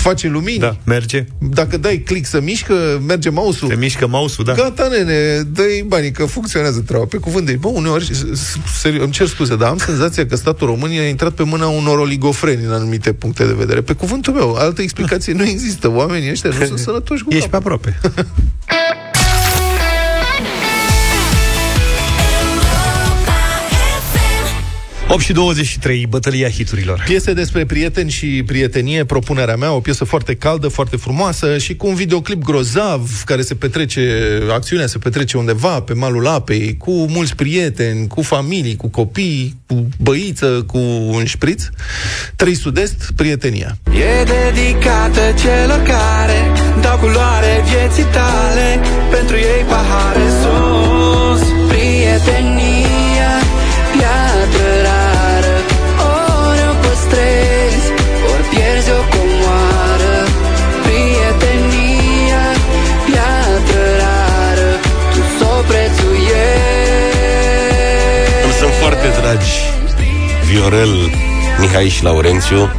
face 0.07 0.29
lumini. 0.29 0.59
Da, 0.59 0.77
merge. 0.85 1.25
Dacă 1.38 1.77
dai 1.77 1.97
click 2.07 2.27
să 2.27 2.40
mișcă, 2.40 3.03
merge 3.07 3.31
mouse-ul. 3.31 3.71
Se 3.71 3.77
mișcă 3.77 4.07
mouse-ul, 4.07 4.47
da. 4.47 4.53
Gata, 4.53 4.88
nene, 4.88 5.40
dă-i 5.53 5.85
banii, 5.87 6.11
că 6.11 6.25
funcționează 6.25 6.81
treaba. 6.81 7.05
Pe 7.05 7.16
cuvânt 7.16 7.47
de 7.47 7.57
bă, 7.61 7.69
uneori, 7.69 8.14
s- 8.14 8.57
serios, 8.81 9.03
îmi 9.03 9.12
cer 9.12 9.27
scuze, 9.27 9.57
dar 9.57 9.69
am 9.69 9.79
senzația 9.79 10.27
că 10.27 10.37
statul 10.37 10.66
României 10.66 11.05
a 11.05 11.09
intrat 11.09 11.33
pe 11.33 11.42
mâna 11.42 11.66
unor 11.66 11.99
oligofreni 11.99 12.64
în 12.64 12.73
anumite 12.73 13.12
puncte 13.12 13.45
de 13.45 13.53
vedere. 13.53 13.81
Pe 13.81 13.92
cuvântul 13.92 14.33
meu, 14.33 14.55
altă 14.55 14.83
explicație 14.83 15.33
nu 15.33 15.45
există. 15.45 15.90
Oamenii 15.90 16.31
ăștia 16.31 16.51
nu 16.59 16.64
sunt 16.66 16.79
sănătoși 16.79 17.23
cu 17.23 17.33
Ești 17.35 17.49
pe 17.49 17.51
capul. 17.51 17.73
aproape. 17.73 18.01
8 25.09 25.21
și 25.21 25.33
23, 25.33 26.07
bătălia 26.07 26.49
hiturilor. 26.49 27.03
Piese 27.07 27.33
despre 27.33 27.64
prieteni 27.64 28.11
și 28.11 28.42
prietenie, 28.47 29.05
propunerea 29.05 29.57
mea, 29.57 29.73
o 29.73 29.81
piesă 29.81 30.05
foarte 30.05 30.35
caldă, 30.35 30.69
foarte 30.69 30.97
frumoasă 30.97 31.59
și 31.59 31.77
cu 31.77 31.87
un 31.87 31.95
videoclip 31.95 32.42
grozav 32.42 33.23
care 33.25 33.42
se 33.42 33.55
petrece, 33.55 34.21
acțiunea 34.51 34.87
se 34.87 34.99
petrece 34.99 35.37
undeva 35.37 35.81
pe 35.81 35.92
malul 35.92 36.27
apei, 36.27 36.77
cu 36.77 36.90
mulți 36.90 37.35
prieteni, 37.35 38.07
cu 38.09 38.23
familii, 38.23 38.77
cu 38.77 38.88
copii, 38.88 39.57
cu 39.66 39.88
băiță, 40.03 40.64
cu 40.66 40.79
un 41.11 41.25
șpriț. 41.25 41.62
Trei 42.37 42.55
Sud-Est, 42.55 43.11
prietenia. 43.16 43.79
E 43.92 44.25
dedicată 44.25 45.21
celor 45.42 45.83
care 45.83 46.53
dau 46.81 46.99
culoare 46.99 47.64
vieții 47.64 48.12
tale 48.12 48.81
Pentru 49.11 49.37
ei 49.37 49.64
pahare 49.69 50.27
sus 50.42 51.40
Prietenia, 51.69 52.65
Viorel, 70.57 71.11
Mihai 71.59 71.88
și 71.88 72.03
Laurențiu. 72.03 72.71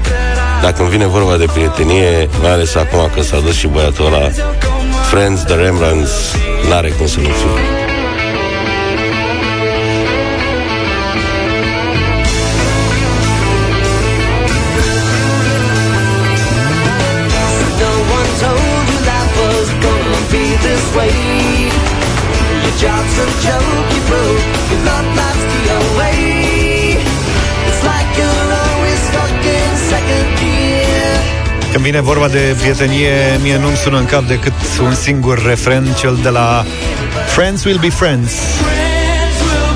Dacă 0.61 0.81
îmi 0.81 0.89
vine 0.89 1.05
vorba 1.05 1.37
de 1.37 1.45
prietenie, 1.53 2.29
mai 2.41 2.51
ales 2.51 2.75
acum 2.75 3.09
că 3.15 3.21
s-a 3.21 3.39
dus 3.39 3.55
și 3.55 3.67
băiatul 3.67 4.05
ăla, 4.05 4.29
Friends, 5.09 5.41
The 5.41 5.55
Rembrandts, 5.55 6.11
N-are 6.69 6.89
cum 6.89 7.07
să 7.07 7.19
nu 7.19 7.27
fiu 7.27 7.49
Way. 20.95 21.09
Your 22.63 22.75
job's 22.81 23.17
a 23.19 23.25
joke, 23.43 23.95
you 23.95 24.07
broke. 24.07 24.56
Când 31.77 31.89
vine 31.89 32.01
vorba 32.01 32.27
de 32.27 32.55
prietenie, 32.59 33.39
mie 33.41 33.57
nu-mi 33.57 33.75
sună 33.75 33.97
în 33.97 34.05
cap 34.05 34.23
decât 34.23 34.53
un 34.81 34.93
singur 34.93 35.45
refren, 35.45 35.85
cel 35.99 36.19
de 36.23 36.29
la 36.29 36.65
Friends 37.27 37.63
will 37.63 37.77
be 37.79 37.89
friends. 37.89 38.31
Friends 38.31 39.39
will 39.41 39.67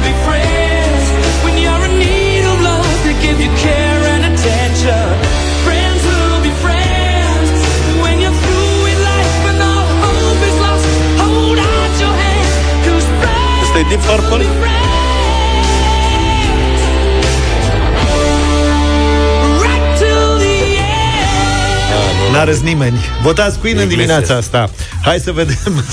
N-a 22.31 22.43
râs 22.43 22.61
nimeni. 22.61 22.97
Votați 23.21 23.59
Queen 23.59 23.77
în 23.77 23.83
Iglesias. 23.83 24.05
dimineața 24.07 24.35
asta. 24.35 24.69
Hai 25.03 25.19
să 25.19 25.31
vedem 25.31 25.83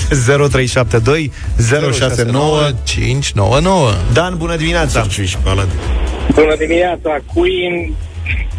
0372 0.49 1.31
069 1.93 2.61
599. 2.83 3.91
Dan, 4.13 4.37
bună 4.37 4.55
dimineața! 4.55 5.05
Bună 6.33 6.55
dimineața, 6.57 7.17
Queen 7.33 7.93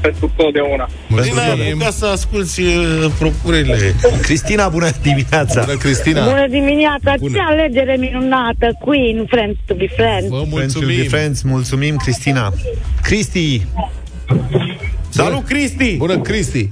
pentru 0.00 0.32
totdeauna. 0.36 0.88
Mulțumim. 1.06 1.78
Ca 1.78 1.90
să 1.90 2.06
asculti 2.06 2.60
uh, 2.62 3.06
propunerile. 3.18 3.94
Cristina, 4.22 4.68
bună 4.68 4.90
dimineața! 5.02 5.64
Bună, 5.64 5.76
Cristina! 5.76 6.24
Bună 6.24 6.46
dimineața, 6.48 7.14
Bună. 7.18 7.36
ce 7.36 7.42
alegere 7.48 7.96
minunată, 7.98 8.76
Queen, 8.80 9.26
Friends 9.28 9.58
to 9.66 9.74
be 9.74 9.86
Friends. 9.96 10.28
Vă 10.28 10.42
Friends 10.54 10.74
will 10.74 10.86
be 10.86 10.92
mulțumim! 10.92 11.08
friends. 11.08 11.42
Mulțumim, 11.42 11.96
Cristina. 11.96 12.52
Cristi, 13.02 13.62
Salut, 15.10 15.44
Cristi! 15.44 15.96
Bună, 15.96 16.18
Cristi! 16.20 16.70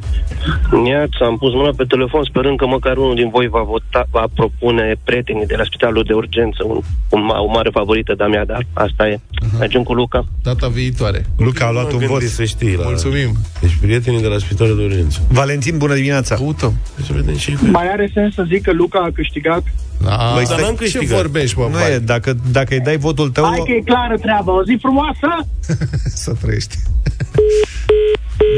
Neața, 0.85 1.25
am 1.27 1.37
pus 1.39 1.53
mâna 1.53 1.71
pe 1.77 1.85
telefon 1.85 2.23
sperând 2.25 2.59
că 2.59 2.67
măcar 2.67 2.97
unul 2.97 3.15
din 3.15 3.29
voi 3.29 3.49
va 3.49 3.63
vota, 3.63 4.07
va 4.11 4.25
propune 4.35 4.97
prietenii 5.05 5.47
de 5.47 5.57
la 5.57 5.65
spitalul 5.65 6.03
de 6.07 6.13
urgență, 6.13 6.65
un, 6.65 6.81
un, 7.09 7.23
ma- 7.31 7.39
o 7.47 7.47
mare 7.47 7.71
favorită 7.73 8.15
de-a 8.17 8.27
mea, 8.27 8.45
dar 8.45 8.67
asta 8.73 9.09
e. 9.09 9.21
Mergem 9.59 9.83
cu 9.83 9.93
Luca. 9.95 10.25
Data 10.43 10.69
viitoare. 10.69 11.27
Luca 11.37 11.67
a 11.67 11.71
luat 11.71 11.93
un 11.93 11.99
vot. 12.07 12.23
Să 12.23 12.45
știi, 12.45 12.77
la... 12.77 12.85
Mulțumim! 12.85 13.31
Deci 13.61 13.77
prietenii 13.81 14.21
de 14.21 14.27
la 14.27 14.39
spitalul 14.39 14.77
de 14.77 14.83
urgență. 14.85 15.19
Valentin, 15.29 15.79
bună 15.79 15.95
dimineața! 15.95 16.35
Căutăm. 16.35 16.75
Deci 16.97 17.07
să 17.07 17.13
vedem 17.13 17.35
ce 17.35 17.57
Mai 17.71 17.89
are 17.93 18.11
sens 18.15 18.35
să 18.35 18.45
zic 18.49 18.63
că 18.63 18.73
Luca 18.73 18.99
a 18.99 19.11
câștigat? 19.15 19.63
Da, 20.05 20.31
Băi, 20.35 20.45
dar 20.45 20.45
stai- 20.45 20.63
n-am 20.63 20.75
câștigat. 20.75 21.09
Ce 21.09 21.15
vorbești, 21.15 21.59
mă, 21.59 21.69
Nu 21.73 21.79
e, 21.79 21.99
dacă, 21.99 22.37
dacă 22.53 22.75
îi 22.75 22.81
dai 22.81 22.97
votul 22.97 23.31
tău, 23.31 23.45
Hai 23.45 23.63
că 23.65 23.73
e 23.73 23.81
clară 23.85 24.17
treaba, 24.17 24.53
o 24.53 24.63
zi 24.65 24.77
frumoasă! 24.81 25.47
Să 26.25 26.33
trăiești. 26.41 26.77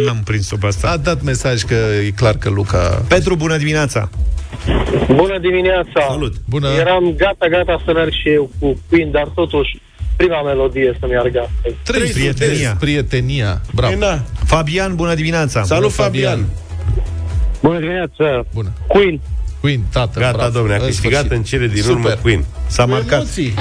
n-am 0.07 0.21
prins-o 0.25 0.57
pe 0.57 0.67
asta. 0.67 0.89
A 0.91 0.97
dat 0.97 1.23
mesaj 1.23 1.63
că 1.63 1.75
e 2.07 2.11
clar 2.11 2.37
că 2.37 2.51
Luca... 2.51 3.05
Petru, 3.09 3.37
bună 3.37 3.57
dimineața! 3.57 4.11
Bună 5.07 5.39
dimineața! 5.41 6.07
Salut! 6.09 6.35
Bună! 6.49 6.69
Eram 6.79 7.15
gata, 7.17 7.47
gata 7.49 7.83
să 7.85 7.93
merg 7.93 8.11
și 8.13 8.29
eu 8.29 8.51
cu 8.59 8.81
Queen, 8.89 9.11
dar 9.11 9.29
totuși 9.35 9.81
prima 10.17 10.43
melodie 10.43 10.97
să 11.01 11.07
meargă. 11.07 11.51
Trei 11.83 12.01
Prietenia. 12.01 12.33
prietenia. 12.33 12.77
Prietenia. 12.79 13.61
Bravo. 13.75 13.93
Păi 13.93 14.01
da. 14.01 14.23
Fabian, 14.45 14.95
bună 14.95 15.15
dimineața! 15.15 15.63
Salut, 15.63 15.93
Fabian! 15.93 16.45
Bună 17.63 17.79
dimineața! 17.79 18.45
Bună. 18.55 18.73
Queen! 18.87 19.21
Queen, 19.61 19.81
tată, 19.93 20.21
Gata, 20.21 20.37
bravo. 20.37 20.53
domnule, 20.53 20.75
a 20.75 20.79
În 20.81 20.85
câștigat 20.87 21.19
sfârșit. 21.25 21.37
în 21.37 21.43
cele 21.43 21.67
din 21.67 21.83
Super. 21.83 21.95
urmă 21.95 22.15
Queen. 22.23 22.45
S-a 22.67 22.83
Cu 22.83 22.91
marcat. 22.91 23.21
emoții. 23.21 23.55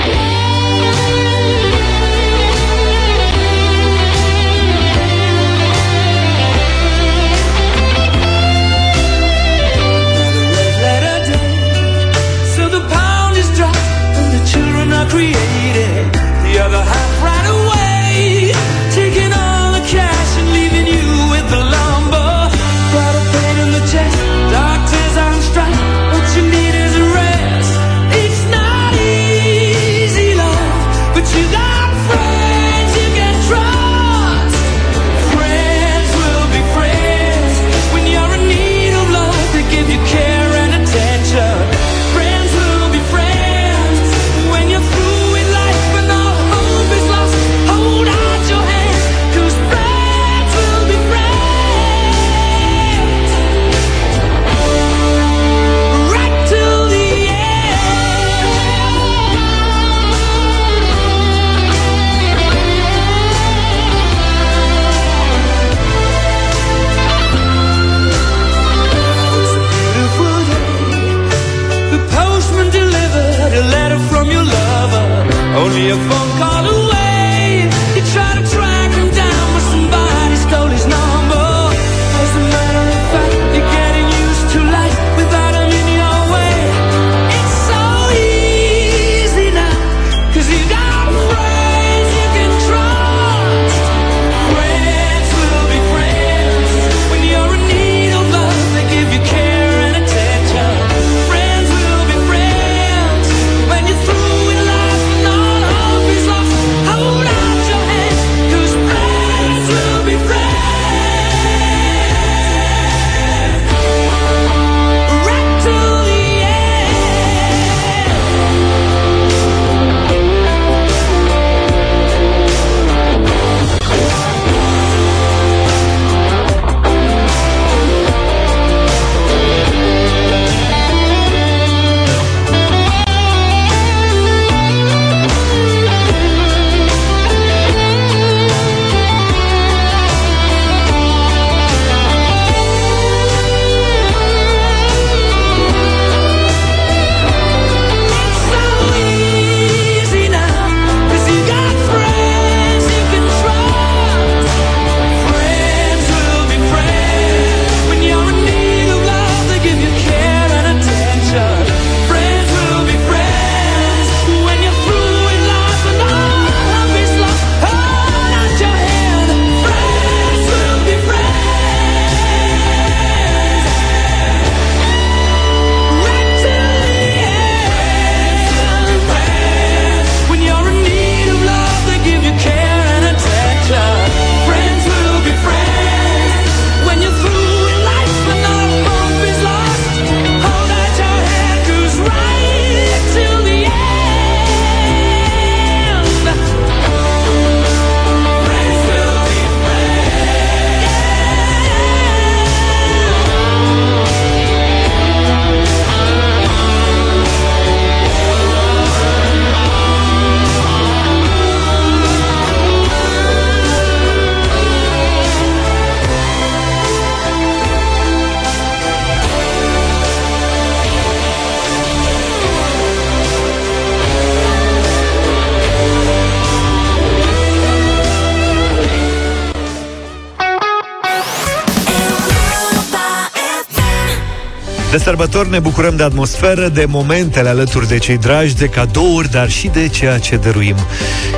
De 234.91 234.97
sărbători 234.97 235.49
ne 235.49 235.59
bucurăm 235.59 235.95
de 235.95 236.03
atmosferă, 236.03 236.67
de 236.67 236.85
momentele 236.85 237.49
alături 237.49 237.87
de 237.87 237.97
cei 237.97 238.17
dragi, 238.17 238.55
de 238.55 238.65
cadouri, 238.65 239.31
dar 239.31 239.49
și 239.49 239.67
de 239.67 239.87
ceea 239.87 240.17
ce 240.17 240.35
dăruim. 240.35 240.75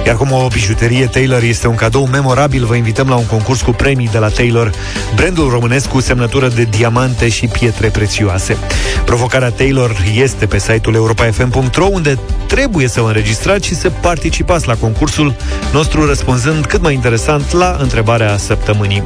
Iar 0.05 0.15
cum 0.15 0.31
o 0.31 0.47
bijuterie 0.47 1.05
Taylor 1.05 1.41
este 1.41 1.67
un 1.67 1.75
cadou 1.75 2.07
memorabil, 2.11 2.65
vă 2.65 2.75
invităm 2.75 3.07
la 3.07 3.15
un 3.15 3.25
concurs 3.25 3.61
cu 3.61 3.71
premii 3.71 4.09
de 4.11 4.17
la 4.17 4.27
Taylor, 4.27 4.71
brandul 5.15 5.49
românesc 5.49 5.87
cu 5.87 5.99
semnătură 5.99 6.47
de 6.47 6.63
diamante 6.63 7.29
și 7.29 7.47
pietre 7.47 7.87
prețioase. 7.87 8.57
Provocarea 9.05 9.49
Taylor 9.49 9.95
este 10.15 10.45
pe 10.45 10.59
site-ul 10.59 10.95
europa.fm.ro, 10.95 11.85
unde 11.85 12.19
trebuie 12.47 12.87
să 12.87 13.01
vă 13.01 13.07
înregistrați 13.07 13.67
și 13.67 13.75
să 13.75 13.89
participați 13.89 14.67
la 14.67 14.75
concursul 14.75 15.35
nostru 15.73 16.05
răspunzând 16.05 16.65
cât 16.65 16.81
mai 16.81 16.93
interesant 16.93 17.51
la 17.51 17.77
întrebarea 17.79 18.37
săptămânii. 18.37 19.03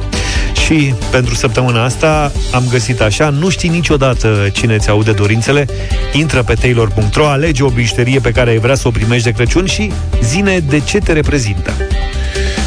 Și 0.64 0.94
pentru 1.10 1.34
săptămâna 1.34 1.84
asta 1.84 2.32
am 2.52 2.64
găsit 2.70 3.00
așa, 3.00 3.28
nu 3.28 3.48
știi 3.48 3.68
niciodată 3.68 4.48
cine 4.52 4.78
ți 4.78 4.90
aude 4.90 5.12
dorințele, 5.12 5.66
intră 6.12 6.42
pe 6.42 6.54
taylor.ro, 6.54 7.28
alege 7.28 7.62
o 7.62 7.68
bijuterie 7.68 8.20
pe 8.20 8.30
care 8.30 8.50
ai 8.50 8.58
vrea 8.58 8.74
să 8.74 8.88
o 8.88 8.90
primești 8.90 9.24
de 9.24 9.30
Crăciun 9.30 9.66
și 9.66 9.92
zine 10.22 10.58
de 10.58 10.80
ce 10.80 10.98
te 10.98 11.12
reprezintă. 11.12 11.72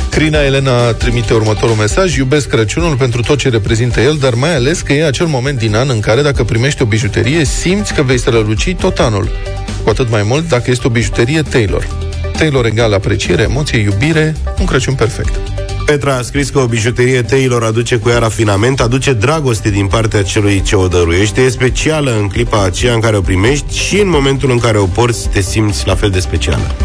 Crina 0.10 0.42
Elena 0.44 0.92
trimite 0.92 1.34
următorul 1.34 1.76
mesaj 1.76 2.16
Iubesc 2.16 2.48
Crăciunul 2.48 2.96
pentru 2.96 3.22
tot 3.22 3.38
ce 3.38 3.50
reprezintă 3.50 4.02
el 4.02 4.18
Dar 4.18 4.34
mai 4.34 4.56
ales 4.56 4.82
că 4.82 4.94
e 4.94 5.06
acel 5.06 5.26
moment 5.26 5.58
din 5.58 5.76
an 5.76 5.90
În 5.90 6.00
care 6.00 6.22
dacă 6.22 6.44
primești 6.44 6.82
o 6.82 6.86
bijuterie 6.86 7.46
Simți 7.46 7.94
că 7.94 8.02
vei 8.02 8.18
străluci 8.18 8.76
tot 8.76 9.00
anul. 9.00 9.30
Cu 9.84 9.90
atât 9.90 10.10
mai 10.10 10.24
mult 10.24 10.48
dacă 10.48 10.72
este 10.72 10.88
o 10.88 10.90
bijuterie 10.90 11.42
Taylor. 11.42 11.88
Taylor 12.38 12.66
egal 12.66 12.94
apreciere, 12.94 13.42
emoție, 13.42 13.80
iubire 13.80 14.36
Un 14.60 14.66
Crăciun 14.66 14.94
perfect 14.94 15.49
Petra 15.90 16.16
a 16.16 16.22
scris 16.22 16.50
că 16.50 16.60
o 16.60 16.66
bijuterie 16.66 17.22
Taylor 17.22 17.64
aduce 17.64 17.98
cu 17.98 18.10
ea 18.10 18.18
rafinament, 18.18 18.80
aduce 18.80 19.14
dragoste 19.14 19.70
din 19.70 19.88
partea 19.88 20.24
celui 20.24 20.62
ce 20.62 20.76
o 20.76 20.88
dăruiește, 20.88 21.42
e 21.42 21.50
specială 21.50 22.12
în 22.20 22.28
clipa 22.28 22.64
aceea 22.64 22.94
în 22.94 23.00
care 23.00 23.18
o 23.18 23.22
primești 23.22 23.78
și 23.78 24.00
în 24.00 24.10
momentul 24.10 24.52
în 24.52 24.58
care 24.58 24.78
o 24.78 24.86
porți 24.86 25.30
te 25.30 25.42
simți 25.42 25.88
la 25.88 25.96
fel 25.96 26.10
de 26.10 26.20
specială. 26.20 26.76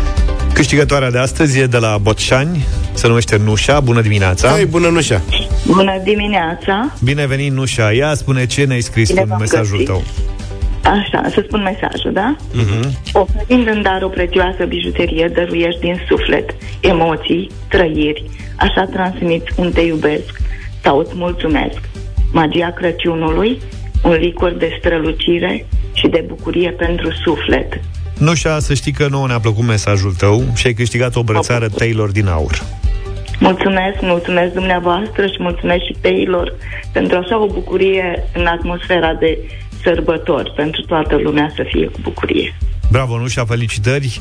Câștigătoarea 0.52 1.11
de 1.11 1.18
astăzi 1.18 1.59
e 1.59 1.66
de 1.66 1.78
la 1.78 1.98
Botșani, 2.02 2.66
se 2.92 3.07
numește 3.07 3.40
Nușa. 3.44 3.80
Bună 3.80 4.00
dimineața! 4.00 4.48
Hai, 4.48 4.64
bună 4.64 4.88
Nușa! 4.88 5.22
Bună 5.66 6.00
dimineața! 6.05 6.92
Bine 7.02 7.26
venit, 7.26 7.52
Nușa! 7.52 7.90
Ia 7.90 8.14
spune 8.14 8.46
ce 8.46 8.64
ne-ai 8.64 8.80
scris 8.80 9.09
Bine 9.09 9.20
în 9.20 9.26
v-am 9.26 9.38
mesajul 9.38 9.70
găsit. 9.70 9.86
tău. 9.86 10.05
Așa, 10.85 11.28
să 11.28 11.45
spun 11.47 11.62
mesajul, 11.62 12.12
da? 12.12 12.37
Uh-huh. 12.37 13.12
Oferind 13.12 13.66
în 13.66 13.82
dar 13.82 14.03
o 14.03 14.09
prețioasă 14.09 14.64
bijuterie, 14.64 15.30
dăruiești 15.35 15.80
din 15.80 16.01
suflet, 16.09 16.55
emoții, 16.80 17.51
trăiri, 17.68 18.24
așa 18.57 18.85
transmiți 18.85 19.53
un 19.57 19.70
te 19.72 19.80
iubesc 19.80 20.41
sau 20.82 20.99
îți 20.99 21.12
mulțumesc. 21.14 21.80
Magia 22.32 22.70
Crăciunului, 22.70 23.61
un 24.05 24.12
licor 24.12 24.53
de 24.53 24.76
strălucire 24.78 25.66
și 25.93 26.09
de 26.09 26.24
bucurie 26.28 26.70
pentru 26.70 27.11
suflet. 27.24 27.80
Nușa, 28.18 28.59
să 28.59 28.74
știi 28.74 28.93
că 28.93 29.07
nouă 29.11 29.26
ne-a 29.26 29.41
plăcut 29.41 29.64
mesajul 29.64 30.14
tău 30.18 30.45
și 30.55 30.66
ai 30.66 30.72
câștigat 30.72 31.16
o 31.16 31.22
brățară 31.22 31.68
Taylor 31.68 32.11
din 32.11 32.26
aur. 32.26 32.62
Mulțumesc, 33.39 34.01
mulțumesc 34.01 34.53
dumneavoastră 34.53 35.26
și 35.26 35.37
mulțumesc 35.39 35.85
și 35.85 35.97
Taylor 36.01 36.55
pentru 36.93 37.16
așa 37.16 37.43
o 37.43 37.47
bucurie 37.47 38.28
în 38.35 38.47
atmosfera 38.47 39.14
de 39.14 39.39
sărbători, 39.85 40.53
pentru 40.57 40.82
toată 40.82 41.16
lumea 41.16 41.53
să 41.57 41.64
fie 41.66 41.87
cu 41.87 41.99
bucurie. 42.03 42.55
Bravo, 42.91 43.18
Nușa, 43.18 43.45
felicitări! 43.45 44.20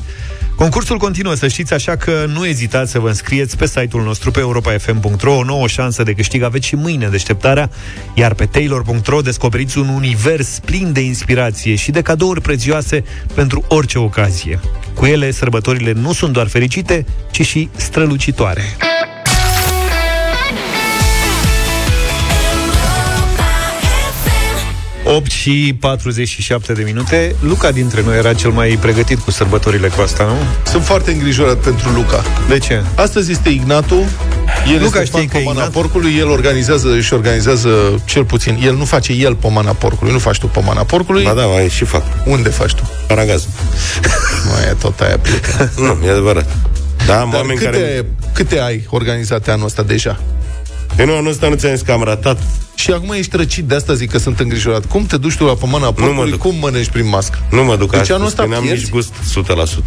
Concursul 0.56 0.96
continuă, 0.96 1.34
să 1.34 1.48
știți, 1.48 1.74
așa 1.74 1.96
că 1.96 2.24
nu 2.32 2.46
ezitați 2.46 2.90
să 2.90 2.98
vă 2.98 3.08
înscrieți 3.08 3.56
pe 3.56 3.66
site-ul 3.66 4.02
nostru 4.02 4.30
pe 4.30 4.40
europa.fm.ro 4.40 5.36
O 5.36 5.44
nouă 5.44 5.66
șansă 5.66 6.02
de 6.02 6.12
câștig 6.12 6.42
aveți 6.42 6.66
și 6.66 6.74
mâine 6.74 7.08
deșteptarea 7.08 7.70
Iar 8.14 8.34
pe 8.34 8.44
taylor.ro 8.44 9.20
descoperiți 9.20 9.78
un 9.78 9.88
univers 9.88 10.58
plin 10.64 10.92
de 10.92 11.00
inspirație 11.00 11.74
și 11.74 11.90
de 11.90 12.02
cadouri 12.02 12.40
prețioase 12.40 13.04
pentru 13.34 13.64
orice 13.68 13.98
ocazie. 13.98 14.60
Cu 14.94 15.06
ele, 15.06 15.30
sărbătorile 15.30 15.92
nu 15.92 16.12
sunt 16.12 16.32
doar 16.32 16.46
fericite, 16.46 17.06
ci 17.30 17.46
și 17.46 17.68
strălucitoare. 17.76 18.62
8 25.14 25.30
și 25.30 25.76
47 25.80 26.72
de 26.72 26.82
minute. 26.82 27.34
Luca 27.40 27.70
dintre 27.70 28.02
noi 28.04 28.16
era 28.16 28.32
cel 28.34 28.50
mai 28.50 28.78
pregătit 28.80 29.18
cu 29.18 29.30
sărbătorile 29.30 29.88
cu 29.88 30.00
asta, 30.00 30.24
nu? 30.24 30.36
Sunt 30.70 30.84
foarte 30.84 31.12
îngrijorat 31.12 31.56
pentru 31.56 31.90
Luca. 31.90 32.22
De 32.48 32.58
ce? 32.58 32.82
Astăzi 32.94 33.30
este 33.30 33.48
Ignatu. 33.48 33.94
El 34.74 34.82
Luca 34.82 35.00
este 35.00 35.04
știi 35.04 35.18
fan 35.18 35.26
că 35.26 35.38
pomana 35.38 35.66
Ignat- 35.66 35.72
porcului, 35.72 36.16
el 36.18 36.28
organizează 36.28 37.00
și 37.00 37.12
organizează 37.14 38.02
cel 38.04 38.24
puțin. 38.24 38.58
El 38.62 38.76
nu 38.76 38.84
face 38.84 39.12
el 39.12 39.34
pomana 39.34 39.72
porcului, 39.72 40.12
nu 40.12 40.18
faci 40.18 40.38
tu 40.38 40.46
pomana 40.46 40.82
porcului. 40.82 41.24
Ba 41.24 41.32
da, 41.32 41.44
mai 41.44 41.68
și 41.68 41.84
fac. 41.84 42.02
Unde 42.24 42.48
faci 42.48 42.72
tu? 42.74 42.90
Paragaz. 43.06 43.48
Mai 44.52 44.62
e 44.70 44.74
tot 44.80 45.00
aia 45.00 45.18
plecă. 45.18 45.70
nu, 46.00 46.06
e 46.06 46.10
adevărat. 46.10 46.56
Da, 47.06 47.20
am 47.20 47.30
Dar 47.30 47.40
oameni 47.40 47.58
câte, 47.58 47.70
care... 47.70 48.06
câte 48.32 48.60
ai 48.60 48.86
organizate 48.90 49.50
anul 49.50 49.64
ăsta 49.64 49.82
deja? 49.82 50.20
Eu 50.98 51.06
nu, 51.06 51.16
anul 51.16 51.30
ăsta 51.30 51.48
nu 51.48 51.54
ți-am 51.54 51.74
zis 51.74 51.82
că 51.82 51.92
am 51.92 52.02
ratat. 52.02 52.42
Și 52.74 52.90
acum 52.90 53.10
ești 53.12 53.36
răcit, 53.36 53.64
de 53.64 53.74
asta 53.74 53.94
zic 53.94 54.10
că 54.10 54.18
sunt 54.18 54.40
îngrijorat. 54.40 54.84
Cum 54.86 55.06
te 55.06 55.16
duci 55.16 55.36
tu 55.36 55.44
la 55.44 55.54
pomana 55.54 55.92
porcului? 55.92 56.30
duc. 56.30 56.40
Cum 56.40 56.54
mănânci 56.60 56.88
prin 56.88 57.08
mască? 57.08 57.38
Nu 57.50 57.64
mă 57.64 57.76
duc 57.76 57.90
Deci 57.90 58.00
astăzi, 58.00 58.12
anul 58.12 58.26
ăsta 58.26 58.42
că 58.42 58.48
n-am 58.48 58.62
pierzi? 58.62 58.82
nici 58.82 58.92
gust 58.92 59.12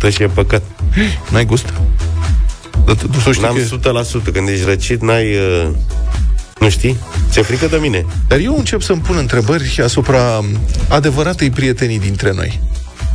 100% 0.10 0.12
și 0.14 0.24
e 0.24 0.28
păcat. 0.28 0.64
N-ai 1.32 1.46
gust? 1.46 1.74
Dar 2.86 2.96
tu, 2.96 3.08
tu 3.08 3.32
știi 3.32 3.44
N-am 3.44 3.56
că... 3.82 4.04
100%. 4.30 4.34
Când 4.34 4.48
ești 4.48 4.66
răcit, 4.66 5.02
n-ai... 5.02 5.36
Uh, 5.36 5.68
nu 6.60 6.70
știi? 6.70 6.98
Ți-e 7.30 7.42
frică 7.42 7.68
de 7.68 7.78
mine. 7.78 8.06
Dar 8.28 8.40
eu 8.40 8.56
încep 8.58 8.82
să-mi 8.82 9.02
pun 9.02 9.16
întrebări 9.18 9.82
asupra 9.84 10.44
adevăratei 10.88 11.50
prietenii 11.50 12.00
dintre 12.00 12.32
noi. 12.36 12.60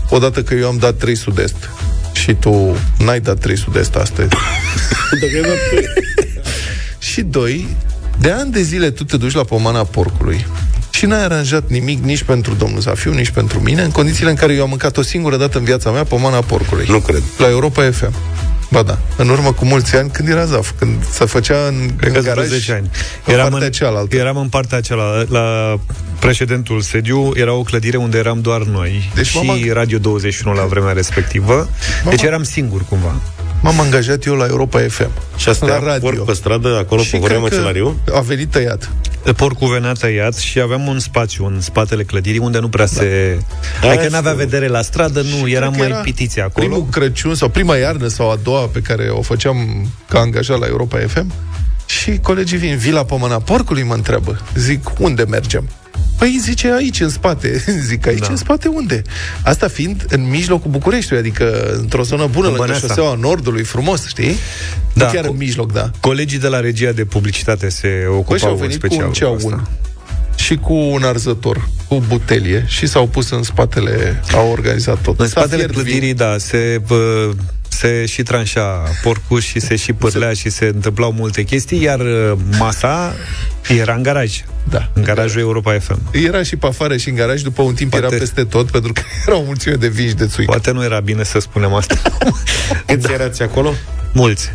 Odată 0.08 0.42
că 0.42 0.54
eu 0.54 0.68
am 0.68 0.76
dat 0.78 0.96
3 0.96 1.16
sud-est 1.16 1.70
și 2.12 2.34
tu 2.34 2.76
n-ai 2.98 3.20
dat 3.20 3.38
3 3.38 3.56
sud-est 3.56 3.94
astăzi. 3.94 4.28
și 7.12 7.22
doi, 7.22 7.66
de 8.18 8.30
ani 8.30 8.52
de 8.52 8.62
zile 8.62 8.90
tu 8.90 9.04
te 9.04 9.16
duci 9.16 9.32
la 9.34 9.44
pomana 9.44 9.84
porcului 9.84 10.46
și 10.90 11.06
n-ai 11.06 11.24
aranjat 11.24 11.68
nimic 11.68 12.04
nici 12.04 12.22
pentru 12.22 12.54
domnul 12.54 12.80
Zafiu, 12.80 13.12
nici 13.12 13.30
pentru 13.30 13.60
mine, 13.60 13.82
în 13.82 13.90
condițiile 13.90 14.30
în 14.30 14.36
care 14.36 14.52
eu 14.54 14.62
am 14.62 14.68
mâncat 14.68 14.96
o 14.96 15.02
singură 15.02 15.36
dată 15.36 15.58
în 15.58 15.64
viața 15.64 15.90
mea 15.90 16.04
pomana 16.04 16.40
porcului. 16.40 16.86
Nu 16.88 16.98
cred. 16.98 17.22
La 17.38 17.48
Europa 17.48 17.90
FM. 17.90 18.12
Ba 18.70 18.82
da, 18.82 18.98
în 19.16 19.28
urmă 19.28 19.52
cu 19.52 19.64
mulți 19.64 19.96
ani, 19.96 20.10
când 20.10 20.28
era 20.28 20.44
Zaf, 20.44 20.70
când 20.78 21.04
se 21.10 21.24
făcea 21.24 21.56
în, 21.68 21.90
Cred 21.96 22.14
în 22.14 22.20
că 22.22 22.26
garaj, 22.28 22.46
10 22.46 22.72
ani. 22.72 22.90
în 23.26 23.32
Eram 23.32 23.48
partea 23.50 23.66
în, 23.66 23.72
cealaltă. 23.72 24.16
eram 24.16 24.36
în 24.36 24.48
partea 24.48 24.80
cealaltă. 24.80 25.26
La 25.32 25.78
precedentul 26.18 26.80
sediu 26.80 27.30
era 27.34 27.52
o 27.52 27.62
clădire 27.62 27.96
unde 27.96 28.18
eram 28.18 28.40
doar 28.40 28.62
noi 28.62 29.10
Deci 29.14 29.26
și 29.26 29.38
mama- 29.38 29.72
Radio 29.72 29.98
21 29.98 30.56
la 30.56 30.64
vremea 30.64 30.92
respectivă. 30.92 31.68
Deci 32.08 32.22
eram 32.22 32.42
singur 32.42 32.84
cumva. 32.88 33.14
M-am 33.62 33.80
angajat 33.80 34.24
eu 34.24 34.34
la 34.34 34.46
Europa 34.46 34.78
FM. 34.88 35.10
Și 35.36 35.48
asta 35.48 35.66
la 35.66 35.78
la 35.78 35.86
radio. 35.86 36.10
porc 36.10 36.24
pe 36.24 36.32
stradă, 36.32 36.76
acolo, 36.78 37.02
Și 37.02 37.10
pe 37.10 37.18
Horea 37.18 37.36
cred 37.36 37.48
că 37.48 37.54
Măcelariu? 37.56 37.96
A 38.14 38.20
venit 38.20 38.50
tăiat. 38.50 38.90
Porcul 39.36 39.68
venea 39.68 39.92
tăiat 39.92 40.36
și 40.36 40.60
aveam 40.60 40.86
un 40.86 40.98
spațiu 40.98 41.46
în 41.46 41.60
spatele 41.60 42.02
clădirii 42.02 42.38
unde 42.38 42.58
nu 42.58 42.68
prea 42.68 42.86
se... 42.86 43.38
Da, 43.80 43.88
Adică 43.88 44.02
știu. 44.02 44.14
n-avea 44.14 44.32
vedere 44.32 44.66
la 44.66 44.82
stradă, 44.82 45.20
nu, 45.20 45.46
Și 45.46 45.54
eram 45.54 45.72
cred 45.72 45.82
că 45.82 45.88
mai 45.88 45.88
era 45.88 45.96
pitiți 46.00 46.40
acolo. 46.40 46.66
Primul 46.66 46.86
Crăciun 46.90 47.34
sau 47.34 47.48
prima 47.48 47.76
iarnă 47.76 48.06
sau 48.06 48.30
a 48.30 48.38
doua 48.42 48.60
pe 48.72 48.80
care 48.80 49.08
o 49.08 49.22
făceam 49.22 49.86
ca 50.08 50.18
angajat 50.18 50.58
la 50.58 50.66
Europa 50.66 50.98
FM 51.06 51.32
și 51.86 52.18
colegii 52.22 52.58
vin, 52.58 52.76
vila 52.76 53.04
Pomana 53.04 53.38
Porcului 53.38 53.82
mă 53.82 53.94
întreabă. 53.94 54.40
Zic, 54.54 54.90
unde 54.98 55.22
mergem? 55.22 55.68
Păi 56.18 56.38
zice 56.40 56.72
aici, 56.72 57.00
în 57.00 57.08
spate. 57.08 57.64
Zic, 57.88 58.06
aici, 58.06 58.18
Da. 58.18 58.26
în 58.30 58.36
spate 58.36 58.68
unde? 58.68 59.02
Asta 59.44 59.68
fiind 59.68 60.04
în 60.08 60.28
mijlocul 60.28 60.70
Bucureștiului, 60.70 61.24
adică 61.28 61.74
într-o 61.78 62.02
zonă 62.02 62.26
bună, 62.26 62.46
În 62.46 62.52
lângă 62.52 62.58
Băneasa. 62.58 62.86
șoseaua 62.86 63.14
Nordului, 63.20 63.62
frumos, 63.62 64.06
știi? 64.06 64.36
Da, 64.92 65.04
Nu 65.06 65.12
chiar 65.12 65.24
cu- 65.24 65.30
în 65.30 65.36
mijloc, 65.36 65.72
da. 65.72 65.90
Colegii 66.00 66.38
de 66.38 66.48
la 66.48 66.60
regia 66.60 66.90
de 66.92 67.04
publicitate 67.04 67.68
se 67.68 67.88
Păi 67.88 67.98
și 67.98 68.04
au 68.06 68.16
ocupau 68.18 68.50
în 68.50 68.56
venit 68.56 68.80
cu 68.80 68.86
special 68.86 69.04
un 69.04 69.10
cu 69.10 69.16
ceaun 69.16 69.36
asta. 69.36 69.68
și 70.36 70.56
cu 70.56 70.72
un 70.74 71.02
arzător, 71.02 71.68
cu 71.88 72.02
butelie 72.08 72.64
și 72.68 72.86
s-au 72.86 73.06
pus 73.06 73.30
în 73.30 73.42
spatele, 73.42 74.22
au 74.34 74.50
organizat 74.50 74.98
tot. 75.02 75.20
În 75.20 75.26
S-a 75.28 75.30
spatele 75.40 75.56
fiert 75.56 75.72
vin. 75.72 75.82
clădirii, 75.82 76.14
da, 76.14 76.34
se, 76.38 76.80
bă, 76.86 77.30
se 77.72 78.06
și 78.06 78.22
tranșa 78.22 78.82
porcul 79.02 79.40
și 79.40 79.60
se 79.60 79.76
și 79.76 79.92
pârlea 79.92 80.32
și 80.32 80.50
se 80.50 80.64
întâmplau 80.74 81.12
multe 81.12 81.42
chestii, 81.42 81.82
iar 81.82 82.00
uh, 82.00 82.32
masa 82.58 83.14
era 83.68 83.94
în 83.94 84.02
garaj. 84.02 84.40
Da. 84.70 84.88
În 84.92 85.02
garajul 85.02 85.40
Europa 85.40 85.78
FM. 85.78 85.98
Era 86.12 86.42
și 86.42 86.56
pe 86.56 86.66
afară 86.66 86.96
și 86.96 87.08
în 87.08 87.14
garaj, 87.14 87.40
după 87.40 87.62
un 87.62 87.74
timp 87.74 87.90
Poate- 87.90 88.06
era 88.06 88.16
peste 88.16 88.44
tot, 88.44 88.70
pentru 88.70 88.92
că 88.92 89.00
era 89.26 89.36
o 89.36 89.42
mulțime 89.42 89.74
de 89.74 89.88
vinși 89.88 90.14
de 90.14 90.26
țuică. 90.26 90.50
Poate 90.50 90.70
nu 90.70 90.84
era 90.84 91.00
bine 91.00 91.22
să 91.22 91.38
spunem 91.38 91.74
asta. 91.74 91.94
Câți 92.86 93.06
da. 93.06 93.12
erați 93.12 93.42
acolo? 93.42 93.72
Mulți. 94.12 94.52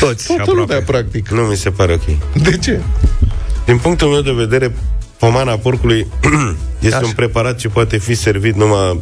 Toți, 0.00 0.26
Toată 0.26 0.42
aproape. 0.42 0.60
lumea, 0.60 0.82
practic. 0.86 1.28
Nu 1.28 1.40
mi 1.42 1.56
se 1.56 1.70
pare 1.70 1.92
ok. 1.92 2.04
De 2.42 2.56
ce? 2.56 2.80
Din 3.64 3.78
punctul 3.78 4.08
meu 4.08 4.20
de 4.20 4.32
vedere, 4.32 4.74
pomana 5.18 5.56
porcului 5.56 6.06
este 6.80 6.96
Așa. 6.96 7.06
un 7.06 7.12
preparat 7.12 7.58
ce 7.58 7.68
poate 7.68 7.96
fi 7.98 8.14
servit 8.14 8.54
numai 8.56 9.00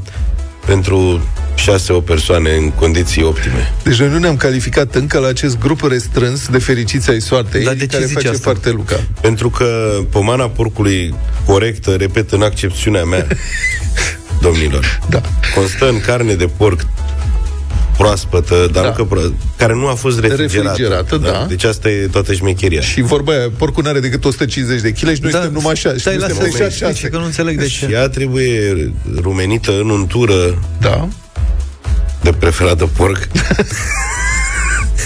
pentru 0.67 1.27
șase 1.55 1.93
o 1.93 2.01
persoane 2.01 2.55
în 2.57 2.71
condiții 2.71 3.23
optime. 3.23 3.73
Deci 3.83 3.99
noi 3.99 4.09
nu 4.09 4.19
ne-am 4.19 4.37
calificat 4.37 4.95
încă 4.95 5.19
la 5.19 5.29
acest 5.29 5.59
grup 5.59 5.81
restrâns 5.89 6.49
de 6.49 6.59
fericiți 6.59 7.11
ai 7.11 7.21
soartei, 7.21 7.65
Dar 7.65 7.75
de 7.75 7.81
ce 7.81 7.87
care 7.87 8.05
zici 8.05 8.15
face 8.15 8.29
asta? 8.29 8.51
parte 8.51 8.71
Luca. 8.71 9.01
Pentru 9.21 9.51
că 9.51 9.99
pomana 10.11 10.49
porcului 10.49 11.15
corectă, 11.47 11.91
repet, 11.91 12.33
în 12.33 12.43
accepțiunea 12.43 13.05
mea, 13.05 13.27
domnilor, 14.41 15.01
Da. 15.09 15.21
constă 15.55 15.89
în 15.89 16.01
carne 16.01 16.35
de 16.35 16.47
porc 16.57 16.87
proaspătă, 17.97 18.69
dar 18.73 18.83
Da. 18.83 18.89
nu 18.89 18.95
că 18.95 19.05
pro- 19.05 19.21
care 19.57 19.75
nu 19.75 19.87
a 19.87 19.95
fost 19.95 20.21
refrigerată. 20.21 20.77
Refrigerată, 20.77 21.17
da. 21.17 21.47
Deci 21.49 21.65
asta 21.65 21.89
e 21.89 22.07
toată 22.13 22.33
șmecheria. 22.33 22.81
Și 22.81 23.01
vorba 23.03 23.33
aia, 23.33 23.51
porcul 23.59 23.83
nu 23.83 23.89
are 23.89 24.01
decât 24.01 24.25
150 24.25 24.81
de 24.81 24.91
kg 24.91 24.97
și 24.97 25.05
noi 25.05 25.15
Da, 25.21 25.29
suntem 25.31 25.53
numai 25.53 25.73
așa. 25.73 25.93
Și 25.93 25.99
stai, 25.99 26.13
noi 26.17 26.23
lasă 26.23 26.35
suntem 26.35 26.51
să 26.53 26.57
așa 26.57 26.67
explice, 26.67 26.95
șase. 26.95 27.09
că 27.09 27.17
nu 27.19 27.25
înțeleg 27.25 27.59
de 27.59 27.67
ce. 27.67 27.89
Ea 27.93 28.09
trebuie 28.09 28.93
rumenită 29.21 29.71
în 29.81 29.91
untură 29.91 30.59
Da. 30.81 31.09
de 32.23 32.33
preferat 32.33 32.79
de 32.79 32.89
porc. 32.97 33.29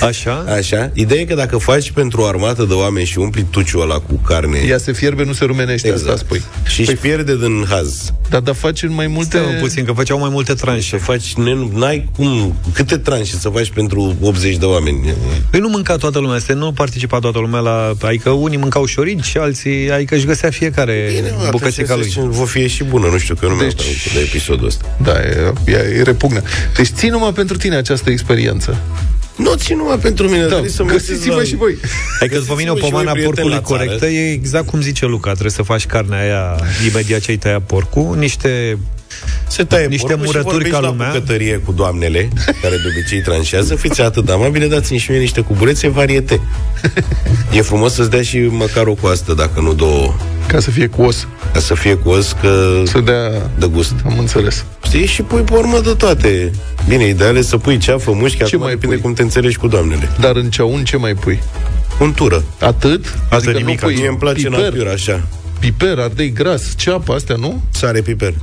Așa? 0.03 0.45
Așa. 0.57 0.91
Ideea 0.95 1.21
e 1.21 1.25
că 1.25 1.35
dacă 1.35 1.57
faci 1.59 1.91
pentru 1.91 2.21
o 2.21 2.25
armată 2.25 2.65
de 2.65 2.73
oameni 2.75 3.07
și 3.07 3.19
umpli 3.19 3.47
tuciul 3.51 3.81
ăla 3.83 3.99
cu 3.99 4.15
carne 4.27 4.59
Ea 4.69 4.79
se 4.79 4.93
fierbe, 4.93 5.25
nu 5.25 5.33
se 5.33 5.45
rumenește, 5.45 5.89
Exact. 5.89 6.09
asta 6.09 6.25
spui. 6.25 6.43
și 6.67 6.81
își 6.81 6.93
pierde 6.95 7.37
din 7.37 7.65
haz, 7.69 8.13
Dar, 8.29 8.41
dar 8.41 8.55
faci 8.55 8.83
în 8.83 8.93
mai 8.95 9.07
multe... 9.07 9.39
Stai 9.39 9.55
un 9.55 9.61
puțin, 9.61 9.85
că 9.85 9.93
făceau 9.93 10.19
mai 10.19 10.29
multe 10.33 10.53
tranșe. 10.55 10.81
să 10.89 10.97
faci, 10.97 11.35
ne- 11.35 11.69
n-ai 11.79 12.09
cum, 12.17 12.55
câte 12.73 12.97
tranșe 12.97 13.37
să 13.37 13.49
faci 13.49 13.71
pentru 13.71 14.17
80 14.21 14.57
de 14.57 14.65
oameni? 14.65 15.15
Păi 15.51 15.61
nu 15.61 15.69
mânca 15.69 15.97
toată 15.97 16.19
lumea, 16.19 16.37
este, 16.37 16.53
nu 16.53 16.73
participa 16.73 17.19
toată 17.19 17.39
lumea 17.39 17.61
la... 17.61 17.95
Adică 18.03 18.31
unii 18.31 18.59
mâncau 18.59 18.85
șorici 18.85 19.25
și 19.25 19.37
alții... 19.39 19.91
Adică 19.91 20.15
își 20.15 20.27
găsea 20.27 20.51
fiecare 20.51 21.09
mă, 21.39 21.49
bucățica 21.51 21.93
atenție, 21.93 22.21
lui. 22.23 22.33
să- 22.33 22.39
Va 22.41 22.45
fi 22.45 22.69
și 22.69 22.85
bună, 22.85 23.07
nu 23.07 23.19
știu, 23.19 23.35
că 23.35 23.41
eu 23.45 23.51
nu 23.51 23.57
mi-am 23.57 23.69
Deci- 23.69 23.87
deci... 23.87 24.13
de 24.15 24.21
episodul 24.21 24.67
ăsta. 24.67 24.97
Da, 25.03 25.13
e, 25.23 25.53
e, 25.65 25.73
e 25.99 26.03
repugnă. 26.03 26.43
Deci 26.77 26.87
ții 26.89 27.09
numai 27.09 27.33
pentru 27.33 27.57
tine 27.57 27.77
această 27.77 28.11
experiență. 28.11 28.79
Nu 29.39 29.55
țin 29.55 29.77
numai 29.77 29.99
pentru 29.99 30.27
mine, 30.29 30.41
Da, 30.43 30.47
trebuie 30.49 30.71
să 30.71 30.83
mă 30.85 30.91
găsiți-vă 30.91 31.35
la- 31.35 31.43
și 31.43 31.57
voi. 31.57 31.77
Adică 32.21 32.39
după 32.39 32.55
mine 32.57 32.71
o 32.71 32.75
Găsiți-vă 32.75 32.97
și 32.99 33.03
pomana 33.05 33.13
voi 33.13 33.21
prieteni 33.21 33.49
porcului 33.49 33.55
la 33.55 33.61
țară. 33.77 33.85
corectă 33.85 34.07
e 34.07 34.33
exact 34.33 34.67
cum 34.67 34.81
zice 34.81 35.07
Luca. 35.07 35.31
Trebuie 35.31 35.51
să 35.53 35.63
faci 35.63 35.87
carnea 35.87 36.19
aia 36.21 36.57
imediat 36.91 37.21
ce 37.21 37.31
ai 37.31 37.37
tăiat 37.37 37.63
porcul, 37.63 38.17
niște 38.19 38.79
Se 39.49 39.65
taie 39.65 39.87
Niște 39.87 40.07
porcul 40.07 40.25
și 40.27 40.31
murături 40.33 40.53
vorbești 40.55 40.75
ca 40.75 40.81
la 40.81 40.89
lumea. 40.89 41.07
bucătărie 41.13 41.57
cu 41.65 41.73
doamnele, 41.73 42.29
care 42.63 42.77
de 42.77 42.83
obicei 42.97 43.21
tranșează. 43.21 43.75
Fiți 43.75 44.01
atât 44.01 44.25
de 44.25 44.33
amabile, 44.33 44.67
dați-mi 44.67 44.99
și 44.99 45.11
mie 45.11 45.21
niște 45.21 45.41
cuburețe 45.41 45.89
variete. 45.89 46.41
E 47.53 47.61
frumos 47.63 47.95
să-ți 47.95 48.11
dea 48.11 48.23
și 48.23 48.39
măcar 48.39 48.87
o 48.87 48.95
coastă, 48.95 49.35
dacă 49.35 49.61
nu 49.61 49.73
două, 49.75 50.17
Ca 50.49 50.61
să 50.61 50.71
fie 50.71 50.87
cu 50.87 51.03
os. 51.03 51.27
ca 51.53 51.61
să 51.61 51.75
fie 51.75 51.95
cu 51.95 52.09
os, 52.09 52.37
că 52.41 52.83
Să 52.87 53.01
dea... 53.01 53.31
de 53.59 53.67
gust. 53.67 53.95
Am 54.05 54.19
înțeles. 54.19 54.65
Știi? 54.85 55.07
Și 55.07 55.23
pui 55.23 55.41
pe 55.41 55.53
urmă 55.55 55.81
de 55.81 55.95
toate. 55.95 56.51
Bine, 56.89 57.07
ideal 57.07 57.37
e 57.37 57.43
să 57.43 57.57
pui 57.57 57.79
ceafă, 57.79 58.13
mușchi, 58.13 58.37
Ce 58.37 58.45
acum 58.45 58.59
mai 58.59 58.69
depinde 58.71 58.95
pui? 58.95 59.05
cum 59.05 59.13
te 59.13 59.23
înțelegi 59.23 59.57
cu 59.57 59.69
doamnele. 59.69 60.09
Dar 60.21 60.37
în 60.37 60.51
ceaun 60.51 60.85
ce 60.85 60.97
mai 60.97 61.15
pui? 61.15 61.43
Untură. 62.01 62.43
Atât? 62.61 63.05
Asta 63.23 63.35
adică 63.37 63.51
nimic, 63.59 63.81
nu 63.81 63.87
pui 63.87 63.97
Mie 63.97 64.09
îmi 64.09 64.17
place 64.17 64.43
piper, 64.49 64.59
natura, 64.61 64.91
așa. 64.91 65.27
piper, 65.59 65.99
ardei 65.99 66.33
gras, 66.33 66.63
ceapă, 66.77 67.13
astea, 67.15 67.37
nu? 67.37 67.63
Sare, 67.71 68.01
piper. 68.01 68.35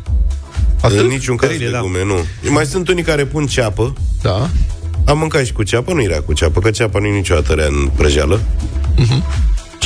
Atât? 0.82 1.00
În 1.00 1.06
niciun 1.08 1.36
caz 1.36 1.50
Tările, 1.50 1.70
da. 1.70 1.78
legume, 1.78 2.04
nu. 2.04 2.26
Mai 2.52 2.66
sunt 2.66 2.88
unii 2.88 3.04
care 3.04 3.26
pun 3.26 3.46
ceapă. 3.46 3.94
Da. 4.22 4.50
Am 5.06 5.18
mâncat 5.18 5.46
și 5.46 5.52
cu 5.54 5.64
ceapă, 5.64 5.94
nu 5.94 6.02
era 6.02 6.18
cu 6.20 6.34
ceapă, 6.34 6.60
că 6.60 6.70
ceapa 6.70 7.00
nu 7.00 7.06
e 7.06 7.12
niciodată 7.12 7.54
rea 7.54 7.66
în 7.66 7.90
prăjeală. 7.96 8.42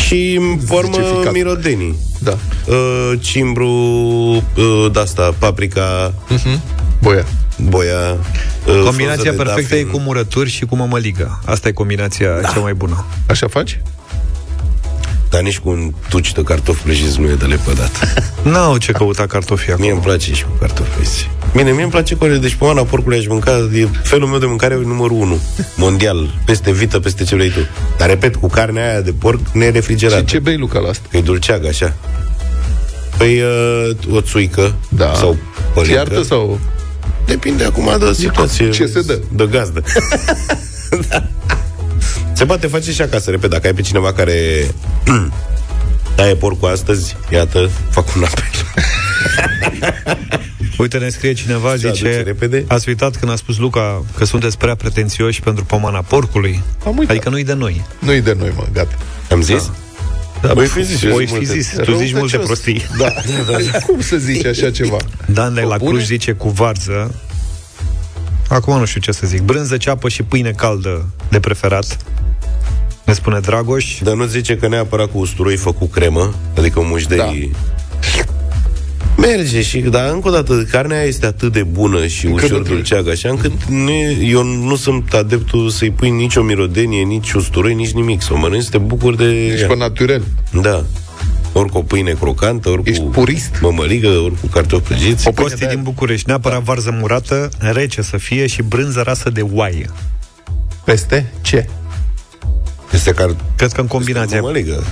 Și 0.10 0.36
în 0.40 0.58
formă 0.66 0.92
Zice 0.92 1.30
mirodenii. 1.32 1.96
Da. 2.20 2.38
Uh, 2.68 3.12
cimbru, 3.20 3.68
uh, 3.68 4.86
de-asta, 4.92 5.36
paprika, 5.40 6.14
Mhm. 6.30 6.62
Boia. 7.02 7.26
boia. 7.70 8.18
Uh, 8.68 8.82
Combinația 8.86 9.24
frunză 9.24 9.32
de 9.38 9.44
perfectă 9.44 9.76
e 9.76 9.84
dafin. 9.84 9.92
cu 9.92 10.00
murături 10.00 10.50
și 10.50 10.66
cu 10.66 10.76
mămăligă. 10.76 11.40
Asta 11.46 11.68
e 11.68 11.72
combinația 11.72 12.40
da. 12.42 12.48
cea 12.48 12.60
mai 12.60 12.74
bună. 12.74 13.06
Așa 13.28 13.48
faci? 13.48 13.82
Dar 15.30 15.42
nici 15.42 15.60
cu 15.60 15.70
un 15.70 15.94
tuci 16.10 16.32
de 16.34 16.44
cartofi 16.44 16.84
prăjiți 16.84 17.20
nu 17.20 17.28
e 17.30 17.34
de 17.34 17.46
lepădat. 17.46 17.92
N-au 18.52 18.78
ce 18.78 18.92
căuta 18.92 19.26
cartofii 19.26 19.74
Mie 19.78 19.90
îmi 19.90 20.00
acolo. 20.00 20.14
place 20.14 20.34
și 20.34 20.44
cu 20.44 20.50
cartofi 20.60 20.90
prăjiți. 20.90 21.30
Bine, 21.56 21.72
mie 21.72 21.82
îmi 21.82 21.92
place 21.92 22.16
cu 22.16 22.26
Deci 22.28 22.54
pomana 22.54 22.84
porcului 22.84 23.18
aș 23.18 23.28
mânca, 23.28 23.52
e 23.74 23.88
felul 24.04 24.28
meu 24.28 24.40
de 24.40 24.46
mâncare 24.46 24.76
numărul 24.76 25.18
1, 25.18 25.40
mondial, 25.76 26.40
peste 26.46 26.72
vită, 26.72 27.00
peste 27.00 27.24
ce 27.24 27.36
vrei 27.36 27.50
tu. 27.50 27.60
Dar 27.98 28.08
repet, 28.08 28.36
cu 28.36 28.48
carnea 28.48 28.90
aia 28.90 29.02
de 29.02 29.12
porc 29.12 29.40
nerefrigerată. 29.54 30.20
Și 30.20 30.26
ce 30.26 30.40
bei, 30.40 30.58
Luca, 30.58 30.80
la 30.80 30.90
asta? 30.90 31.08
Că 31.12 31.18
e 31.18 31.22
dulceagă, 31.22 31.68
așa. 31.68 31.94
Păi 33.18 33.42
uh, 33.42 34.16
o 34.16 34.22
țuică 34.22 34.76
Da. 34.90 35.14
sau 35.16 35.38
pălincă. 35.74 35.94
Fiartă 35.94 36.24
sau... 36.24 36.60
Depinde 37.26 37.64
acum 37.64 37.90
de 38.00 38.14
situație. 38.14 38.70
Ce 38.70 38.86
se 38.86 39.02
dă? 39.02 39.20
De 39.32 39.48
gazdă. 39.52 39.84
da. 41.10 41.24
Se 42.40 42.46
poate 42.46 42.68
face 42.68 42.92
și 42.92 43.02
acasă, 43.02 43.30
repet, 43.30 43.50
dacă 43.50 43.68
ai 43.68 43.74
pe 43.74 43.82
cineva 43.82 44.14
care 44.14 44.68
taie 46.16 46.36
porcul 46.36 46.70
astăzi, 46.70 47.16
iată, 47.32 47.70
fac 47.90 48.16
un 48.16 48.24
apel. 48.24 48.44
Uite, 50.78 50.98
ne 50.98 51.10
scrie 51.10 51.34
cineva, 51.34 51.76
Se 51.76 51.88
aduce 51.88 52.10
zice, 52.12 52.22
repede? 52.22 52.66
ați 52.68 52.90
uitat 52.90 53.16
când 53.16 53.32
a 53.32 53.36
spus 53.36 53.58
Luca 53.58 54.04
că 54.18 54.26
sunteți 54.26 54.58
prea 54.58 54.76
pretențioși 54.76 55.42
pentru 55.42 55.66
pomana 55.66 56.02
porcului? 56.02 56.64
Am 56.86 56.98
uitat. 56.98 57.16
Adică 57.16 57.30
nu-i 57.30 57.44
de 57.44 57.54
noi. 57.54 57.86
Nu-i 58.00 58.22
de 58.22 58.36
noi, 58.40 58.52
mă, 58.56 58.64
gata. 58.74 58.96
Am 59.32 59.42
zis? 59.42 59.72
Da, 60.42 60.54
Voi 60.54 60.66
fi 60.68 60.84
zis, 60.84 61.02
eu 61.04 61.12
voi 61.12 61.26
zic 61.26 61.38
fi 61.38 61.46
multe. 61.46 61.60
zis, 61.60 61.76
tu 61.84 61.96
zici 61.96 62.14
multe 62.14 62.36
Răutăcios. 62.36 62.46
prostii. 62.46 62.86
Da. 62.98 63.14
Cum 63.88 64.02
să 64.02 64.18
zici 64.18 64.46
așa 64.46 64.72
ceva? 64.72 64.98
Dan 65.26 65.54
de 65.54 65.62
la 65.62 65.78
Bune? 65.78 65.90
Cluj 65.90 66.04
zice 66.04 66.32
cu 66.32 66.50
varză 66.50 67.16
Acum 68.50 68.80
nu 68.80 68.86
știu 68.86 69.02
ce 69.02 69.12
să 69.12 69.28
zic 69.28 69.42
Brânză, 69.42 69.78
ceapă 69.78 70.10
și 70.10 70.24
pâine 70.24 70.52
caldă 70.52 71.06
de 71.30 71.40
preferat 71.40 71.98
Ne 73.10 73.16
spune 73.16 73.40
Dragoș 73.40 74.00
Dar 74.04 74.14
nu 74.14 74.26
zice 74.26 74.58
că 74.58 74.68
neapărat 74.68 75.12
cu 75.12 75.18
usturoi 75.18 75.56
făcut 75.56 75.92
cremă, 75.92 76.34
adică 76.58 76.80
un 76.80 76.86
mușdei... 76.90 77.52
Merge 79.18 79.62
și, 79.62 79.80
dar 79.80 80.12
încă 80.14 80.28
o 80.28 80.32
dată, 80.32 80.64
carnea 80.72 80.98
aia 80.98 81.06
este 81.08 81.26
atât 81.26 81.52
de 81.52 81.64
bună 81.64 82.08
și 82.08 82.26
Încât 82.26 82.44
ușor 82.44 82.58
nu 82.58 82.64
trebuie. 82.64 82.76
dulceagă, 82.76 83.10
așa 83.10 83.30
încât 83.30 83.64
nu 83.64 83.90
e, 83.90 84.18
eu 84.24 84.44
nu 84.44 84.76
sunt 84.76 85.14
adeptul 85.14 85.70
să-i 85.70 85.92
pui 85.92 86.10
nici 86.10 86.36
o 86.36 86.42
mirodenie, 86.42 87.02
nici 87.04 87.32
usturoi, 87.32 87.74
nici 87.74 87.92
nimic. 87.92 88.22
Să 88.22 88.34
o 88.34 88.38
mănânci, 88.38 88.64
să 88.64 88.70
te 88.70 88.78
bucuri 88.78 89.18
de... 89.18 89.46
Ești 89.46 89.62
ea. 89.62 89.68
pe 89.68 89.76
naturel. 89.76 90.24
Da. 90.62 90.84
Ori 91.54 91.70
cu 91.70 91.78
o 91.78 91.82
pâine 91.82 92.12
crocantă, 92.12 92.70
ori 92.70 92.82
Ești 92.86 93.04
cu 93.04 93.10
purist. 93.10 93.60
mămăligă, 93.62 94.08
ori 94.08 94.40
cu 94.42 94.48
cartofi 94.48 94.84
prăjiți. 94.88 95.28
O 95.28 95.32
pâine 95.32 95.50
Costi 95.50 95.66
de- 95.66 95.74
din 95.74 95.84
București 95.84 96.28
Neapărat 96.28 96.62
varză 96.62 96.96
murată, 97.00 97.50
rece 97.58 98.02
să 98.02 98.18
fie 98.18 98.48
Și 98.48 98.62
brânză 98.62 99.02
rasă 99.02 99.30
de 99.30 99.42
oaie 99.52 99.90
Peste 100.84 101.32
ce? 101.42 101.70
Este 102.92 103.12
car... 103.12 103.36
Cred 103.56 103.72
că 103.72 103.82
în 103.82 103.88
combinație 103.88 104.40
Mămăligă. 104.40 104.84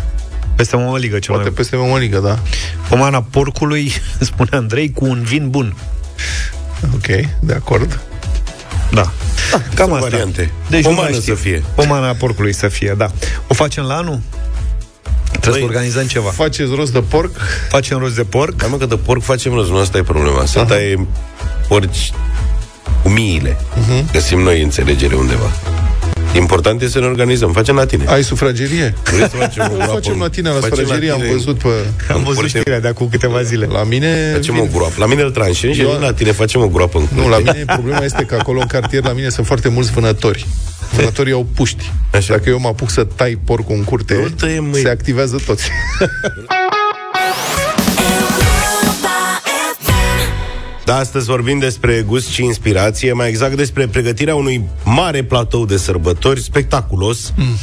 Peste 0.56 0.76
mămăligă 0.76 1.20
cel 1.20 1.34
Poate 1.34 1.50
mai 1.50 1.58
peste 1.58 1.76
mămăligă, 1.76 2.20
da. 2.20 2.40
Pomana 2.90 3.22
porcului, 3.22 3.92
spune 4.20 4.50
Andrei, 4.52 4.92
cu 4.92 5.06
un 5.06 5.22
vin 5.24 5.50
bun 5.50 5.76
Ok, 6.94 7.06
de 7.40 7.54
acord. 7.54 8.00
Da, 8.92 9.12
cam 9.52 9.62
sunt 9.76 9.80
asta 9.80 9.98
variante. 9.98 10.52
Deci 10.70 10.84
nu 10.84 10.90
Pomană 10.90 11.10
mai 11.10 11.20
știu. 11.20 11.36
să 11.36 11.42
fie. 11.42 11.64
Pomana 11.76 12.14
porcului 12.14 12.54
să 12.54 12.68
fie, 12.68 12.94
da 12.98 13.12
O 13.48 13.54
facem 13.54 13.84
la 13.84 13.96
anul? 13.96 14.20
Trebuie 15.30 15.54
să 15.54 15.60
Băi, 15.60 15.76
organizăm 15.76 16.08
ceva 16.08 16.30
Faceți 16.30 16.76
rost 16.76 16.94
de 16.94 17.00
porc? 17.00 17.32
Facem 17.70 17.98
rost 17.98 18.16
de 18.16 18.24
porc 18.24 18.56
Da, 18.56 18.68
mă, 18.68 18.78
că 18.78 18.86
de 18.86 18.96
porc 18.96 19.22
facem 19.22 19.54
rost, 19.54 19.70
nu 19.70 19.78
asta 19.78 19.98
e 19.98 20.04
problema. 20.04 20.46
Să 20.46 20.64
taie 20.64 21.08
porci 21.68 22.12
cu 23.04 23.10
miile. 23.10 23.58
Mhm. 23.76 24.12
Găsim 24.12 24.40
noi 24.40 24.62
înțelegere 24.62 25.16
undeva. 25.16 25.52
Important 26.36 26.82
e 26.82 26.88
să 26.88 27.00
ne 27.00 27.06
organizăm. 27.06 27.52
Facem 27.52 27.76
la 27.76 27.86
tine. 27.86 28.06
Ai 28.08 28.24
sufragerie? 28.24 28.94
Vrei 29.04 29.20
să 29.30 29.36
facem 29.36 29.64
o 29.70 29.74
O 29.74 29.76
groapă? 29.76 29.92
facem 29.94 30.20
la 30.20 30.30
tine 30.30 30.50
la 30.50 30.56
Facem 30.56 30.78
sufragerie, 30.78 31.12
am 31.12 31.20
tine. 31.20 31.32
văzut 31.32 31.58
pe... 31.58 31.68
Am 32.12 32.20
văzut 32.20 32.34
Foarte- 32.34 32.58
știrea 32.60 32.80
de 32.80 32.88
acum 32.88 33.08
câteva 33.12 33.42
zile 33.42 33.66
La 33.66 33.84
mine... 33.84 34.32
Facem 34.34 34.54
vin- 34.54 34.62
o 34.74 34.78
groapă. 34.78 34.94
La 34.98 35.06
mine 35.06 35.22
îl 35.22 35.32
tranșăm 35.32 35.72
și 35.74 35.82
Eu- 35.82 35.90
vin 35.90 36.00
la 36.00 36.14
tine 36.14 36.32
facem 36.32 36.62
o 36.62 36.68
groapă 36.68 36.98
în 36.98 37.06
Nu, 37.16 37.22
curte. 37.22 37.30
la 37.44 37.52
mine 37.52 37.64
problema 37.66 38.04
este 38.04 38.24
că 38.24 38.36
acolo 38.40 38.60
în 38.60 38.68
cartier 38.68 39.04
la 39.04 39.12
mine 39.14 39.30
sunt 39.30 39.46
foarte 39.46 39.70
mulți 39.70 39.92
vânători. 39.92 40.48
Vânătorii 40.96 41.34
au 41.34 41.46
puști. 41.56 41.92
Așa. 42.14 42.34
Dacă 42.34 42.50
eu 42.50 42.60
mă 42.60 42.68
apuc 42.68 42.90
să 42.90 43.04
tai 43.04 43.40
porcul 43.44 43.76
în 43.76 43.84
curte, 43.84 44.14
Nu 44.22 44.30
tăiem, 44.30 44.64
măi. 44.66 44.82
se 44.82 44.90
activează 44.90 45.42
toți. 45.46 45.70
Da, 50.88 50.98
astăzi 50.98 51.26
vorbim 51.26 51.60
despre 51.60 52.04
gust 52.08 52.28
și 52.28 52.44
inspirație, 52.44 53.14
mai 53.14 53.30
exact 53.30 53.56
despre 53.56 53.88
pregătirea 53.88 54.36
unui 54.36 54.64
mare 54.84 55.24
platou 55.24 55.66
de 55.66 55.78
sărbători, 55.78 56.42
spectaculos, 56.42 57.34
mm. 57.36 57.58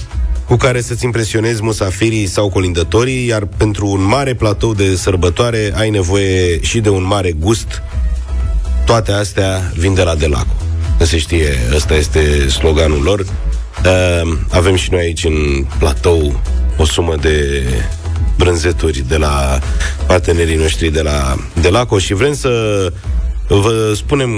cu 0.46 0.56
care 0.56 0.80
să-ți 0.80 1.04
impresionezi 1.04 1.62
musafirii 1.62 2.26
sau 2.26 2.48
colindătorii, 2.48 3.26
iar 3.26 3.48
pentru 3.56 3.86
un 3.86 4.02
mare 4.02 4.34
platou 4.34 4.74
de 4.74 4.96
sărbătoare 4.96 5.72
ai 5.76 5.90
nevoie 5.90 6.60
și 6.62 6.80
de 6.80 6.88
un 6.88 7.04
mare 7.06 7.32
gust. 7.32 7.82
Toate 8.86 9.12
astea 9.12 9.72
vin 9.76 9.94
de 9.94 10.02
la 10.02 10.14
Delaco. 10.14 10.56
Nu 10.98 11.04
se 11.04 11.18
știe, 11.18 11.58
ăsta 11.74 11.94
este 11.94 12.48
sloganul 12.48 13.02
lor. 13.02 13.20
Uh, 13.20 14.38
avem 14.50 14.74
și 14.74 14.90
noi 14.90 15.00
aici 15.00 15.24
în 15.24 15.66
platou 15.78 16.40
o 16.76 16.84
sumă 16.84 17.14
de 17.20 17.64
brânzeturi 18.36 19.04
de 19.08 19.16
la 19.16 19.58
partenerii 20.06 20.56
noștri 20.56 20.90
de 20.90 21.02
la 21.02 21.36
Delaco 21.60 21.98
și 21.98 22.14
vrem 22.14 22.34
să 22.34 22.92
Vă 23.48 23.92
spunem 23.96 24.30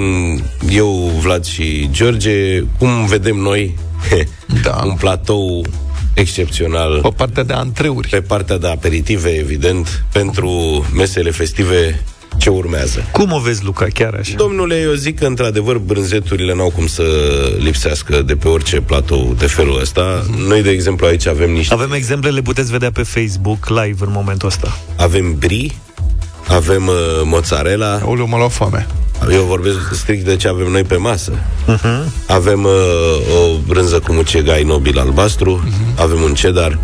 eu, 0.71 1.13
Vlad 1.21 1.45
și 1.45 1.89
George, 1.93 2.61
cum 2.79 3.07
vedem 3.07 3.37
noi 3.37 3.75
Da. 4.63 4.83
un 4.85 4.95
platou 4.95 5.65
excepțional 6.15 7.01
Pe 7.01 7.09
partea 7.17 7.43
de 7.43 7.53
antreuri. 7.53 8.09
pe 8.09 8.21
partea 8.21 8.59
de 8.59 8.69
aperitive, 8.69 9.29
evident, 9.29 10.05
pentru 10.13 10.51
mesele 10.95 11.31
festive 11.31 12.03
ce 12.39 12.51
urmează. 12.51 13.05
Cum 13.13 13.33
o 13.33 13.39
vezi, 13.39 13.65
Luca, 13.65 13.87
chiar 13.95 14.15
așa? 14.15 14.35
Domnule, 14.37 14.81
eu 14.81 14.93
zic 14.93 15.19
că, 15.19 15.27
într-adevăr, 15.27 15.79
brânzeturile 15.79 16.55
n-au 16.55 16.71
cum 16.71 16.87
să 16.87 17.03
lipsească 17.59 18.23
de 18.23 18.37
pe 18.37 18.49
orice 18.49 18.81
platou 18.81 19.35
de 19.39 19.47
felul 19.47 19.81
ăsta. 19.81 20.27
Noi, 20.47 20.63
de 20.63 20.71
exemplu, 20.71 21.07
aici 21.07 21.27
avem 21.27 21.51
niște... 21.51 21.75
Avem 21.75 21.93
exemple, 21.93 22.31
le 22.31 22.43
puteți 22.43 22.71
vedea 22.71 22.91
pe 22.91 23.03
Facebook 23.03 23.69
live 23.69 24.05
în 24.05 24.11
momentul 24.11 24.49
ăsta. 24.49 24.79
Avem 24.97 25.35
brie, 25.39 25.71
avem 26.49 26.87
uh, 26.87 26.95
mozzarella, 27.25 27.99
Aoleu, 28.03 28.27
mă 28.27 28.37
lua 28.37 28.49
foame. 28.49 28.87
eu 29.31 29.43
vorbesc 29.43 29.77
strict 29.93 30.25
de 30.25 30.37
ce 30.37 30.49
avem 30.49 30.67
noi 30.71 30.83
pe 30.83 30.97
masă. 30.97 31.33
Uh-huh. 31.33 32.27
Avem 32.27 32.65
uh, 32.65 32.71
o 33.43 33.59
brânză 33.67 33.99
cu 33.99 34.13
mucegai 34.13 34.63
nobil 34.63 34.99
albastru, 34.99 35.69
avem 35.99 36.23
un 36.23 36.33
cheddar 36.33 36.79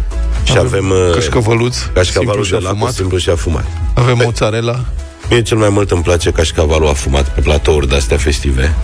și 0.45 0.53
Avem 0.59 0.65
avem, 0.67 0.91
uh, 0.91 1.15
cașcavaluț, 1.15 1.77
cașcavalul 1.95 2.45
simplu 2.45 2.59
de 2.59 2.59
și 2.59 2.63
la 2.63 2.71
afumat. 2.71 2.93
simplu 2.93 3.19
și 3.19 3.31
afumat. 3.31 3.65
Avem 3.95 4.21
mozzarella. 4.25 4.85
Mie 5.33 5.43
cel 5.43 5.57
mai 5.59 5.69
mult 5.69 5.91
îmi 5.91 6.03
place 6.03 6.31
cașcavalul 6.31 6.89
afumat 6.89 7.35
pe 7.35 7.41
platouri 7.41 7.89
de-astea 7.89 8.17
festive. 8.17 8.75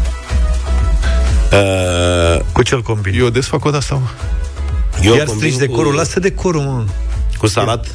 Uh, 1.53 2.41
Cu 2.53 2.63
ce-l 2.63 2.83
combini? 2.83 3.17
Eu 3.19 3.29
des 3.29 3.47
fac 3.47 3.65
o 3.65 3.71
de-asta, 3.71 3.95
mă. 3.95 4.07
eu 5.03 5.15
Iar 5.15 5.27
combin 5.27 5.51
strici 5.51 5.67
decorul, 5.69 5.91
cu, 5.91 5.97
lasă 5.97 6.21
decorul, 6.21 6.61
mă. 6.61 6.85
cu 7.39 7.47
salat, 7.47 7.87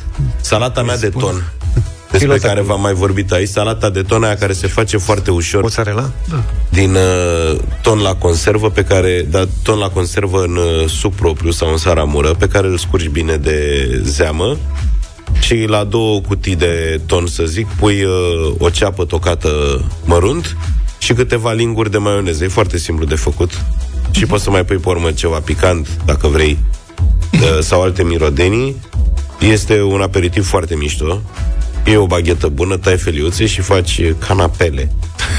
salata 0.41 0.83
mea 0.83 0.97
de 0.97 1.09
ton. 1.09 1.43
Despre 2.11 2.27
Pilota 2.27 2.47
care 2.47 2.59
cu- 2.59 2.65
v-am 2.65 2.81
mai 2.81 2.93
vorbit 2.93 3.31
aici, 3.31 3.49
salata 3.49 3.89
de 3.89 4.01
ton 4.01 4.23
aia 4.23 4.35
care 4.37 4.53
se 4.53 4.67
face 4.67 4.97
foarte 4.97 5.31
ușor 5.31 5.61
Mozzarella? 5.61 6.11
Da. 6.29 6.43
din 6.69 6.95
uh, 6.95 7.59
ton 7.81 7.99
la 8.01 8.15
conservă 8.15 8.69
pe 8.69 8.83
care, 8.83 9.25
da, 9.29 9.43
ton 9.63 9.77
la 9.77 9.89
conservă 9.89 10.41
în 10.43 10.55
uh, 10.55 10.89
suc 10.89 11.13
propriu 11.13 11.51
sau 11.51 11.71
în 11.71 11.77
saramură, 11.77 12.29
pe 12.33 12.47
care 12.47 12.67
îl 12.67 12.77
scurgi 12.77 13.07
bine 13.09 13.35
de 13.35 13.87
zeamă 14.03 14.57
și 15.39 15.65
la 15.67 15.83
două 15.83 16.21
cutii 16.21 16.55
de 16.55 17.01
ton, 17.05 17.27
să 17.27 17.43
zic, 17.45 17.67
pui 17.67 18.03
uh, 18.03 18.11
o 18.57 18.69
ceapă 18.69 19.05
tocată 19.05 19.81
mărunt 20.05 20.57
și 20.97 21.13
câteva 21.13 21.51
linguri 21.51 21.91
de 21.91 21.97
maioneză. 21.97 22.43
E 22.43 22.47
foarte 22.47 22.77
simplu 22.77 23.05
de 23.05 23.15
făcut. 23.15 23.65
Și 24.11 24.25
poți 24.25 24.43
să 24.43 24.49
mai 24.49 24.65
pui 24.65 24.77
pe 24.77 24.89
urmă 24.89 25.11
ceva 25.11 25.39
picant, 25.39 25.87
dacă 26.05 26.27
vrei, 26.27 26.57
uh, 27.33 27.59
sau 27.59 27.81
alte 27.81 28.03
mirodenii. 28.03 28.75
Este 29.39 29.81
un 29.81 30.01
aperitiv 30.01 30.45
foarte 30.45 30.75
mișto. 30.75 31.21
E 31.85 31.97
o 31.97 32.05
baghetă 32.05 32.47
bună, 32.47 32.77
tai 32.77 32.97
feliuțe 32.97 33.45
și 33.45 33.61
faci 33.61 34.01
canapele 34.17 34.91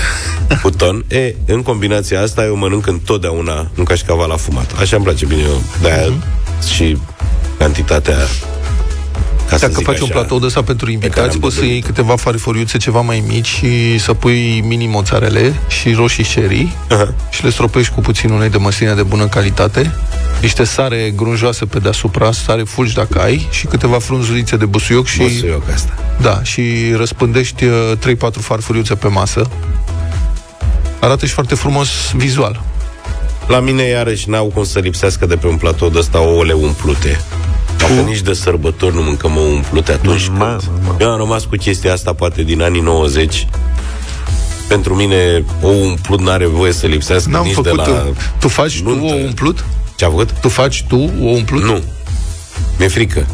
cu 0.62 0.70
ton. 0.70 1.04
E, 1.08 1.34
în 1.46 1.62
combinația 1.62 2.20
asta 2.22 2.44
eu 2.44 2.56
mănânc 2.56 2.86
întotdeauna 2.86 3.70
un 3.78 3.84
cașcaval 3.84 4.30
afumat. 4.30 4.72
Așa 4.80 4.96
îmi 4.96 5.04
place 5.04 5.26
bine 5.26 5.42
eu. 5.42 5.62
De-aia 5.82 6.12
și 6.74 6.96
cantitatea 7.58 8.16
ca 9.48 9.56
să 9.56 9.66
Dacă 9.66 9.72
zic 9.78 9.86
faci 9.86 9.98
un 9.98 10.04
așa, 10.10 10.12
platou 10.18 10.38
de 10.38 10.46
ăsta 10.46 10.62
pentru 10.62 10.84
care 10.84 10.92
invitați, 10.96 11.34
am 11.34 11.38
poți 11.40 11.54
să 11.54 11.60
dobândit. 11.60 11.84
iei 11.84 11.92
câteva 11.94 12.16
farfuriuțe 12.16 12.78
ceva 12.78 13.00
mai 13.00 13.24
mici 13.28 13.46
și 13.46 13.98
să 13.98 14.14
pui 14.14 14.60
mini 14.66 14.86
mozzarele 14.86 15.54
și 15.68 15.92
roșii 15.92 16.24
cherry 16.24 16.76
Aha. 16.90 17.14
și 17.30 17.44
le 17.44 17.50
stropești 17.50 17.92
cu 17.94 18.00
puțin 18.00 18.30
ulei 18.30 18.48
de 18.50 18.56
măsline 18.58 18.94
de 18.94 19.02
bună 19.02 19.26
calitate, 19.26 19.94
niște 20.40 20.64
sare 20.64 21.12
grunjoasă 21.16 21.66
pe 21.66 21.78
deasupra, 21.78 22.32
sare 22.32 22.62
fulgi 22.62 22.94
dacă 22.94 23.20
ai 23.20 23.48
și 23.50 23.66
câteva 23.66 23.98
frunzulițe 23.98 24.56
de 24.56 24.64
busuioc 24.64 25.06
și 25.06 25.18
Busuioc 25.18 25.62
asta. 25.74 25.92
da, 26.20 26.42
și 26.42 26.62
răspândești 26.96 27.64
uh, 27.64 27.72
3-4 28.16 28.16
farfuriuțe 28.40 28.94
pe 28.94 29.08
masă. 29.08 29.48
Arată 31.00 31.26
și 31.26 31.32
foarte 31.32 31.54
frumos 31.54 31.88
vizual. 32.14 32.62
La 33.46 33.60
mine, 33.60 33.82
iarăși, 33.82 34.28
n-au 34.30 34.46
cum 34.54 34.64
să 34.64 34.78
lipsească 34.78 35.26
de 35.26 35.36
pe 35.36 35.46
un 35.46 35.56
platou 35.56 35.88
de 35.88 35.98
ăsta 35.98 36.20
ouăle 36.20 36.52
umplute. 36.52 37.20
Dacă 37.88 38.00
nici 38.08 38.20
de 38.20 38.32
sărbători 38.32 38.94
nu 38.94 39.02
mâncăm 39.02 39.36
ouă 39.36 39.46
umplute 39.46 39.92
atunci 39.92 40.28
Ma, 40.28 40.56
când... 40.56 40.70
ma. 40.86 40.96
Eu 41.00 41.10
am 41.10 41.18
rămas 41.18 41.44
cu 41.44 41.56
chestia 41.56 41.92
asta 41.92 42.12
poate 42.12 42.42
din 42.42 42.62
anii 42.62 42.80
90. 42.80 43.46
Pentru 44.68 44.94
mine, 44.94 45.44
ou 45.62 45.82
umplut 45.84 46.20
n-are 46.20 46.46
voie 46.46 46.72
să 46.72 46.86
lipsească 46.86 47.30
N-am 47.30 47.44
nici 47.44 47.52
făcut 47.54 47.70
de 47.70 47.76
la... 47.76 47.88
uh, 47.88 48.14
Tu 48.40 48.48
faci 48.48 48.82
tu 48.82 48.88
nuntă. 48.88 49.14
o 49.14 49.16
umplut? 49.16 49.64
Ce-a 49.96 50.08
făcut? 50.08 50.30
Tu 50.30 50.48
faci 50.48 50.84
tu 50.88 50.96
o 51.22 51.24
umplut? 51.26 51.62
Nu. 51.62 51.82
Mi-e 52.78 52.88
frică. 52.88 53.26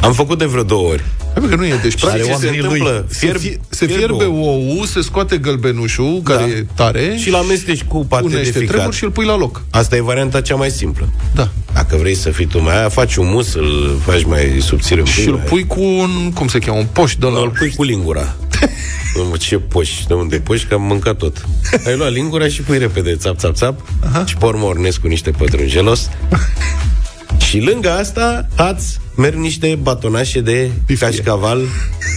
Am 0.00 0.12
făcut 0.12 0.38
de 0.38 0.44
vreo 0.44 0.62
două 0.62 0.88
ori. 0.88 1.04
Hai, 1.32 1.42
bă, 1.42 1.46
că 1.48 1.54
nu 1.56 1.64
e. 1.66 1.78
Deci, 1.82 1.90
Și 1.90 1.98
practic, 2.04 2.24
ce 2.24 2.32
se, 2.32 2.38
se 2.46 2.48
întâmplă? 2.56 3.06
se, 3.08 3.26
Fierb- 3.26 3.40
fie, 3.40 3.60
se 3.68 3.86
fierb 3.86 4.00
fierbe 4.16 4.24
ou. 4.24 4.68
ou, 4.78 4.84
se 4.84 5.00
scoate 5.02 5.36
gălbenușul, 5.38 6.20
care 6.24 6.42
e 6.42 6.66
tare, 6.74 7.16
Și 7.22 7.30
la 7.30 7.38
amesteci 7.38 7.82
cu 7.82 8.04
pate 8.08 8.28
de 8.28 8.34
unește 8.34 8.58
ficat. 8.58 8.74
treburi 8.74 8.96
și 8.96 9.04
îl 9.04 9.10
pui 9.10 9.24
la 9.24 9.36
loc. 9.36 9.62
Asta 9.70 9.96
e 9.96 10.00
varianta 10.00 10.40
cea 10.40 10.54
mai 10.54 10.70
simplă. 10.70 11.08
Da. 11.34 11.48
Dacă 11.74 11.96
vrei 11.96 12.14
să 12.14 12.30
fii 12.30 12.46
tu 12.46 12.62
mai 12.62 12.78
aia, 12.78 12.88
faci 12.88 13.16
un 13.16 13.28
mus, 13.30 13.54
îl 13.54 14.00
faci 14.04 14.24
mai 14.24 14.58
subțire. 14.60 15.04
Și 15.04 15.28
îl 15.28 15.42
pui 15.48 15.66
cu 15.66 15.80
un, 15.82 16.32
cum 16.34 16.48
se 16.48 16.58
cheamă, 16.58 16.78
un 16.78 16.86
poș 16.92 17.16
de 17.16 17.26
Nu, 17.26 17.34
la... 17.34 17.40
îl 17.40 17.52
pui 17.58 17.74
cu 17.76 17.82
lingura. 17.82 18.36
Nu, 19.14 19.36
ce 19.36 19.58
poși, 19.58 20.06
de 20.06 20.14
unde 20.14 20.36
poși, 20.40 20.66
că 20.66 20.74
am 20.74 20.82
mâncat 20.82 21.16
tot. 21.16 21.46
Ai 21.86 21.96
luat 21.96 22.12
lingura 22.12 22.48
și 22.48 22.62
pui 22.62 22.78
repede, 22.78 23.16
țap, 23.16 23.38
țap, 23.38 23.54
țap, 23.54 23.80
Aha. 24.04 24.24
și 24.26 24.36
pe 24.36 24.44
urmă 24.44 24.64
ornesc 24.64 25.00
cu 25.00 25.06
niște 25.06 25.30
pătrunjelos. 25.30 26.08
și 27.40 27.60
lângă 27.60 27.90
asta, 27.90 28.48
ați 28.56 28.98
merg 29.16 29.34
niște 29.34 29.78
batonașe 29.82 30.40
de 30.40 30.70
Piftie. 30.86 31.06
cașcaval 31.08 31.60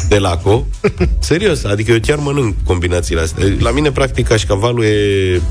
de 0.07 0.17
laco. 0.17 0.65
Serios, 1.19 1.63
adică 1.63 1.91
eu 1.91 1.97
chiar 2.01 2.17
mănânc 2.17 2.55
combinațiile 2.65 3.21
astea. 3.21 3.45
La 3.59 3.71
mine, 3.71 3.91
practic, 3.91 4.28
cașcavalul 4.28 4.84
e... 4.84 5.41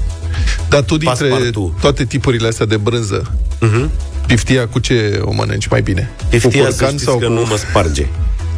Dar 0.68 0.80
tu, 0.80 0.96
dintre 0.96 1.28
Passepartout. 1.28 1.80
toate 1.80 2.04
tipurile 2.04 2.48
astea 2.48 2.66
de 2.66 2.76
brânză, 2.76 3.30
Uh-huh. 3.62 3.88
piftia 4.26 4.66
cu 4.68 4.78
ce 4.78 5.20
o 5.24 5.32
mănânci 5.32 5.66
mai 5.68 5.82
bine? 5.82 6.10
Piftia, 6.30 6.50
cu 6.50 6.56
să 6.56 6.62
curcan 6.70 6.88
știți 6.88 7.04
sau 7.04 7.18
că 7.18 7.26
cu... 7.26 7.32
nu 7.32 7.40
mă 7.48 7.56
sparge. 7.56 8.06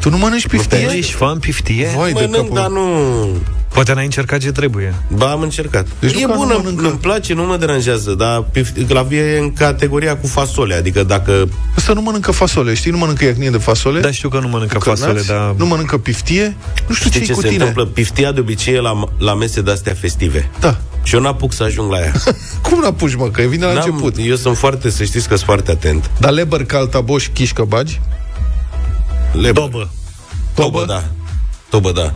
Tu 0.01 0.11
nu 0.11 0.17
mănânci 0.19 0.47
piftie? 0.49 0.85
Nu 0.87 0.93
ești 0.93 1.13
fan 1.13 1.39
piftie? 1.39 1.89
Vai 1.97 2.13
de 2.13 2.21
Mănânc, 2.21 2.35
capul. 2.35 2.55
dar 2.55 2.69
nu... 2.69 2.83
Poate 3.75 3.93
n-ai 3.93 4.05
încercat 4.05 4.41
ce 4.41 4.53
trebuie. 4.53 4.95
Ba, 5.09 5.31
am 5.31 5.41
încercat. 5.41 5.87
Deci 6.01 6.11
Deci 6.11 6.13
nu 6.13 6.19
e 6.21 6.23
că 6.25 6.33
nu 6.33 6.39
bună, 6.39 6.55
mănâncă. 6.57 6.87
îmi 6.89 6.99
place, 6.99 7.35
nu 7.35 7.45
mă 7.45 7.57
deranjează, 7.57 8.15
dar 8.15 8.45
pif- 8.59 8.87
glavie 8.87 9.21
e 9.21 9.39
în 9.39 9.53
categoria 9.53 10.17
cu 10.17 10.27
fasole, 10.27 10.75
adică 10.75 11.03
dacă... 11.03 11.49
Ăsta 11.77 11.93
nu 11.93 12.01
mănâncă 12.01 12.31
fasole, 12.31 12.75
știi? 12.75 12.91
Nu 12.91 12.97
mănâncă 12.99 13.25
iacnie 13.25 13.51
de 13.51 13.59
fasole. 13.59 14.01
Da, 14.01 14.11
știu 14.11 14.29
că 14.29 14.39
nu 14.39 14.49
mănâncă 14.49 14.75
cu 14.79 14.81
cărnați, 14.85 15.03
fasole, 15.03 15.23
dar... 15.27 15.55
Nu 15.59 15.67
mănâncă 15.67 15.99
piftie. 15.99 16.57
Nu 16.89 16.95
știu 16.95 17.09
Știi 17.11 17.21
ce 17.21 17.27
ce 17.27 17.33
cu 17.33 17.41
se 17.41 17.49
tine. 17.49 17.59
întâmplă? 17.65 17.93
Piftia 17.93 18.33
de 18.33 18.41
obicei 18.41 18.75
e 18.75 18.81
la, 18.81 19.09
la 19.19 19.35
mese 19.35 19.61
de-astea 19.61 19.95
festive. 20.01 20.51
Da. 20.61 20.77
Și 21.03 21.15
eu 21.15 21.21
n-apuc 21.21 21.53
să 21.53 21.63
ajung 21.63 21.91
la 21.91 21.99
ea. 21.99 22.13
Cum 22.69 22.79
n-apuci, 22.81 23.15
mă? 23.15 23.29
Că 23.29 23.43
vine 23.43 23.65
la 23.67 23.73
N-am- 23.73 23.83
început. 23.87 24.15
Eu 24.19 24.37
sunt 24.37 24.57
foarte, 24.57 24.91
să 24.91 25.05
știți 25.05 25.29
că 25.29 25.35
sunt 25.35 25.47
foarte 25.47 25.71
atent. 25.71 26.11
Dar 26.19 26.31
leber, 26.33 26.65
caltaboș, 26.65 27.29
chișcă 27.33 27.65
bagi? 27.65 28.01
Leber. 29.33 29.53
Dobă. 29.53 29.89
Tobă, 30.55 30.85
da. 30.87 31.05
Tobă, 31.71 31.93
da. 31.93 32.15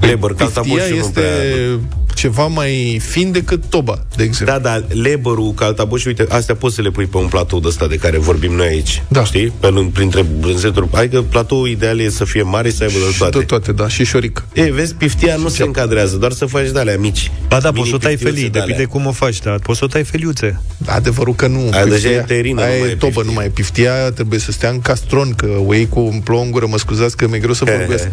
Leber, 0.00 0.28
Piftia 0.30 0.44
caltaboșul 0.46 0.88
nu 0.90 0.96
este 0.96 1.20
prea... 1.20 1.78
ceva 2.14 2.46
mai 2.46 3.00
fin 3.08 3.32
decât 3.32 3.62
toba, 3.68 3.98
de 4.16 4.22
exemplu. 4.22 4.58
Da, 4.58 4.70
da, 4.78 4.84
leberul, 5.02 5.52
caltaboșul, 5.54 6.08
uite, 6.08 6.26
astea 6.34 6.54
poți 6.54 6.74
să 6.74 6.82
le 6.82 6.90
pui 6.90 7.06
pe 7.06 7.16
un 7.16 7.26
platou 7.26 7.60
de 7.60 7.68
ăsta 7.68 7.86
de 7.86 7.96
care 7.96 8.18
vorbim 8.18 8.52
noi 8.52 8.66
aici. 8.66 9.02
Da. 9.08 9.24
Știi? 9.24 9.52
Pe, 9.60 9.66
lângă- 9.66 9.90
printre 9.94 10.22
brânzeturi. 10.40 10.88
Adică 10.92 11.22
platoul 11.22 11.68
ideal 11.68 12.00
e 12.00 12.08
să 12.08 12.24
fie 12.24 12.42
mare 12.42 12.68
și 12.70 12.76
să 12.76 12.82
aibă 12.82 12.98
de 12.98 13.14
toate. 13.18 13.38
De 13.38 13.44
toate, 13.44 13.72
da. 13.72 13.88
Și 13.88 14.04
șoric. 14.04 14.44
E, 14.52 14.72
vezi, 14.72 14.94
piftia 14.94 15.36
nu 15.36 15.48
se 15.48 15.62
încadrează, 15.62 16.16
doar 16.16 16.32
să 16.32 16.46
faci 16.46 16.70
de 16.70 16.78
alea 16.78 16.98
mici. 16.98 17.30
Ba 17.48 17.60
da, 17.60 17.70
Mini 17.70 17.76
poți 17.78 17.88
să 17.88 17.94
o 17.94 17.98
tai 17.98 18.10
piftiuțe 18.10 18.34
felii, 18.34 18.50
de-alea. 18.50 18.68
depinde 18.76 18.92
cum 18.98 19.06
o 19.06 19.12
faci, 19.12 19.38
dar 19.38 19.58
poți 19.58 19.78
să 19.78 19.84
o 19.84 19.88
tai 19.88 20.04
feliuțe. 20.04 20.60
Adevărul 20.86 21.34
că 21.34 21.46
nu. 21.46 21.68
Aia 21.72 21.84
deja 21.84 22.08
e 22.10 22.18
terină, 22.26 22.60
aia 22.62 22.72
nu 22.74 22.78
mai 22.80 22.88
e 22.88 22.92
e 22.92 22.94
tobă, 22.96 23.06
piftie. 23.12 23.28
nu 23.28 23.32
mai 23.32 23.44
e 23.44 23.48
piftia, 23.48 24.10
trebuie 24.10 24.38
să 24.38 24.52
stea 24.52 24.70
în 24.70 24.80
castron, 24.80 25.32
că 25.36 25.48
o 25.66 25.74
iei 25.74 25.88
cu 25.88 26.00
un 26.00 26.20
plou 26.20 26.42
în 26.42 26.50
gură, 26.50 26.66
mă 26.68 26.78
scuzați 26.78 27.16
că 27.16 27.28
mi-e 27.28 27.38
greu 27.38 27.52
să 27.54 27.64
He, 27.64 27.76
vorbesc. 27.76 28.08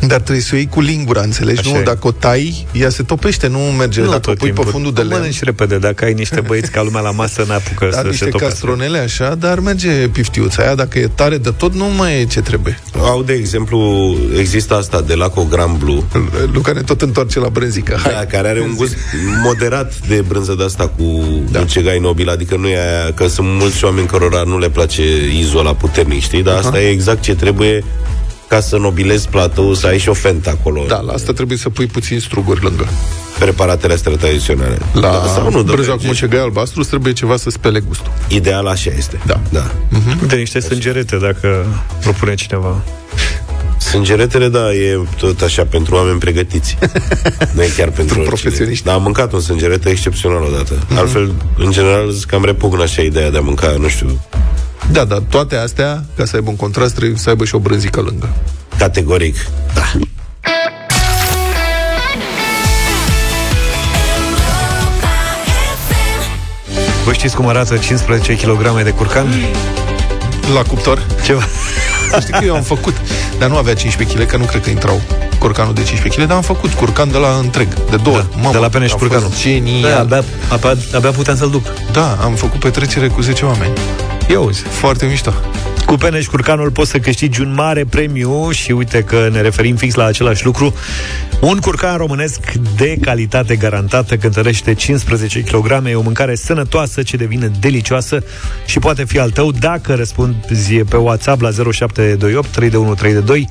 He. 0.00 0.06
Dar 0.06 0.20
trebuie 0.20 0.44
să 0.44 0.50
o 0.52 0.56
iei 0.56 0.66
cu 0.66 0.80
lingura, 0.80 1.20
înțelegi? 1.20 1.58
Așa 1.58 1.70
nu, 1.70 1.76
e. 1.76 1.82
dacă 1.82 2.06
o 2.06 2.12
tai, 2.12 2.66
ea 2.72 2.88
se 2.88 3.02
topește, 3.02 3.46
nu 3.46 3.58
merge. 3.58 4.00
Nu 4.00 4.06
dacă 4.06 4.16
o 4.16 4.18
tot 4.18 4.38
pui 4.38 4.48
pe 4.48 4.54
timpul. 4.54 4.72
fundul 4.72 4.92
de 4.92 5.02
Nu 5.02 5.08
lemn, 5.08 5.20
mănânci 5.20 5.42
repede, 5.42 5.78
dacă 5.78 6.04
ai 6.04 6.12
niște 6.12 6.40
băieți 6.40 6.70
ca 6.70 6.82
lumea 6.82 7.00
la 7.00 7.10
masă, 7.10 7.44
n-apucă 7.48 7.88
da, 7.90 7.96
să 7.96 8.02
se 8.02 8.08
niște 8.08 8.24
topească. 8.24 8.48
castronele 8.48 8.98
așa, 8.98 9.34
dar 9.34 9.60
merge 9.60 10.08
piftiuța 10.08 10.62
aia, 10.62 10.74
dacă 10.74 10.98
e 10.98 11.10
tare 11.14 11.38
de 11.38 11.50
tot, 11.50 11.74
nu 11.74 11.84
mai 11.96 12.20
e 12.20 12.24
ce 12.24 12.40
trebuie. 12.40 12.78
Au, 13.00 13.22
de 13.22 13.32
exemplu, 13.32 13.78
există 14.38 14.74
asta 14.74 15.00
de 15.00 15.14
la 15.14 15.32
Gran 15.48 15.76
Blue, 15.78 16.02
Luca 16.52 16.72
ne 16.72 16.82
tot 16.82 17.02
întoarce 17.02 17.40
la 17.40 17.48
brânzică. 17.48 17.98
Hai. 18.02 18.12
da, 18.12 18.24
care 18.26 18.48
are 18.48 18.60
un 18.60 18.74
gust 18.76 18.96
moderat 19.42 19.92
de 20.08 20.24
brânză 20.28 20.54
de 20.58 20.64
asta 20.64 20.92
cu 20.96 21.24
da. 21.50 21.58
mucegai 21.58 21.98
nobil, 21.98 22.28
adică 22.28 22.56
nu 22.56 22.66
e 22.68 22.76
aia, 22.76 23.12
că 23.12 23.26
sunt 23.26 23.46
mulți 23.48 23.84
oameni 23.84 24.06
cărora 24.06 24.42
nu 24.42 24.58
le 24.58 24.70
place 24.70 25.02
izola 25.38 25.74
puternic, 25.74 26.22
știi? 26.22 26.42
Dar 26.42 26.56
asta 26.56 26.80
e 26.80 26.88
exact 26.88 27.22
ce 27.22 27.34
trebuie 27.34 27.84
ca 28.48 28.60
să 28.60 28.76
nobilezi 28.76 29.28
platou, 29.28 29.74
să 29.74 29.86
ai 29.86 29.98
și 29.98 30.08
o 30.08 30.12
fentă 30.12 30.50
acolo. 30.50 30.84
Da, 30.88 31.00
la 31.00 31.12
asta 31.12 31.32
trebuie 31.32 31.58
să 31.58 31.68
pui 31.68 31.86
puțin 31.86 32.20
struguri 32.20 32.62
lângă. 32.62 32.88
Preparatele 33.38 33.92
astea 33.92 34.12
tradiționale. 34.12 34.78
La 34.92 35.00
da, 35.00 35.24
sau 35.34 35.50
nu, 35.50 35.62
brânza 35.62 35.90
dă 35.90 35.96
cu 35.96 36.02
mucegai 36.04 36.40
albastru 36.40 36.80
îți 36.80 36.88
trebuie 36.88 37.12
ceva 37.12 37.36
să 37.36 37.50
spele 37.50 37.80
gustul. 37.80 38.12
Ideal 38.28 38.66
așa 38.66 38.90
este. 38.96 39.20
Da. 39.26 39.40
da. 39.48 39.70
Uite, 40.20 40.36
niște 40.36 40.60
sângerete, 40.60 41.16
dacă 41.16 41.66
propune 42.00 42.34
cineva. 42.34 42.82
Sângeretele, 43.78 44.48
da, 44.48 44.72
e 44.72 44.98
tot 45.18 45.40
așa 45.40 45.64
pentru 45.64 45.94
oameni 45.94 46.18
pregătiți. 46.18 46.78
nu 47.54 47.62
e 47.62 47.68
chiar 47.76 47.90
pentru 47.90 48.18
profesioniști. 48.20 48.84
Dar 48.84 48.94
am 48.94 49.02
mâncat 49.02 49.32
un 49.32 49.40
sângerete 49.40 49.88
excepțional 49.88 50.42
odată. 50.42 50.74
Mhm. 50.74 50.94
Mm-hmm. 50.94 50.98
Altfel, 50.98 51.32
în 51.58 51.70
general, 51.70 52.10
zic 52.10 52.26
că 52.26 52.34
am 52.34 52.44
repugn 52.44 52.80
așa 52.80 53.02
ideea 53.02 53.30
de 53.30 53.36
a 53.36 53.40
mânca, 53.40 53.74
nu 53.78 53.88
știu, 53.88 54.20
Da, 54.92 55.04
dar 55.04 55.18
toate 55.18 55.56
astea, 55.56 56.04
ca 56.16 56.24
să 56.24 56.36
aibă 56.36 56.50
un 56.50 56.56
contrast, 56.56 56.94
trebuie 56.94 57.18
să 57.18 57.28
aibă 57.28 57.44
și 57.44 57.54
o 57.54 57.58
brânzică 57.58 58.00
lângă. 58.00 58.28
categoric. 58.78 59.36
Da. 59.74 59.82
Vă 67.04 67.12
știți 67.12 67.36
cum 67.36 67.46
arată 67.48 67.76
15 67.76 68.36
kg 68.36 68.82
de 68.82 68.90
curcan? 68.90 69.26
La 70.54 70.62
cuptor? 70.62 71.06
Ceva. 71.24 71.42
Știi 72.20 72.32
că 72.32 72.44
eu 72.44 72.54
am 72.54 72.62
făcut, 72.62 72.94
dar 73.38 73.48
nu 73.48 73.56
avea 73.56 73.74
15 73.74 74.16
kg, 74.18 74.26
că 74.26 74.36
nu 74.36 74.44
cred 74.44 74.62
că 74.62 74.70
intrau 74.70 75.00
curcanul 75.38 75.74
de 75.74 75.82
15 75.82 76.20
kg, 76.20 76.26
dar 76.26 76.36
am 76.36 76.42
făcut 76.42 76.72
curcan 76.72 77.10
de 77.10 77.18
la 77.18 77.28
întreg, 77.42 77.68
de 77.90 77.96
două 77.96 78.16
ori. 78.16 78.26
Mamă, 78.34 78.50
de 78.50 78.58
la 78.58 78.68
Peneș 78.68 78.92
a 78.92 78.96
Curcanul. 78.96 79.28
fost 79.28 79.40
Genial. 79.42 79.90
Da, 79.90 79.98
abia, 80.00 80.24
abia, 80.48 80.76
abia 80.94 81.10
puteam 81.10 81.36
să-l 81.36 81.50
duc. 81.50 81.66
Da, 81.92 82.18
am 82.22 82.34
făcut 82.34 82.60
petrecere 82.60 83.08
cu 83.08 83.20
10 83.20 83.44
oameni. 83.44 83.72
Ia 84.30 84.40
uzi. 84.40 84.62
Foarte 84.62 85.06
mișto. 85.06 85.32
Cu 85.88 85.94
Peneș 85.94 86.26
Curcanul 86.26 86.70
poți 86.70 86.90
să 86.90 86.98
câștigi 86.98 87.40
un 87.40 87.54
mare 87.54 87.84
premiu 87.84 88.50
și 88.50 88.72
uite 88.72 89.02
că 89.02 89.28
ne 89.32 89.40
referim 89.40 89.76
fix 89.76 89.94
la 89.94 90.04
același 90.04 90.44
lucru. 90.44 90.74
Un 91.40 91.58
curcan 91.58 91.96
românesc 91.96 92.52
de 92.76 92.96
calitate 93.00 93.56
garantată 93.56 94.16
cântărește 94.16 94.74
15 94.74 95.40
kg, 95.40 95.86
e 95.86 95.94
o 95.94 96.00
mâncare 96.00 96.34
sănătoasă 96.34 97.02
ce 97.02 97.16
devine 97.16 97.50
delicioasă 97.60 98.24
și 98.66 98.78
poate 98.78 99.04
fi 99.04 99.18
al 99.18 99.30
tău 99.30 99.50
dacă 99.50 99.94
răspunzi 99.94 100.74
pe 100.74 100.96
WhatsApp 100.96 101.40
la 101.40 101.50
0728 101.50 102.48
32132 102.48 103.48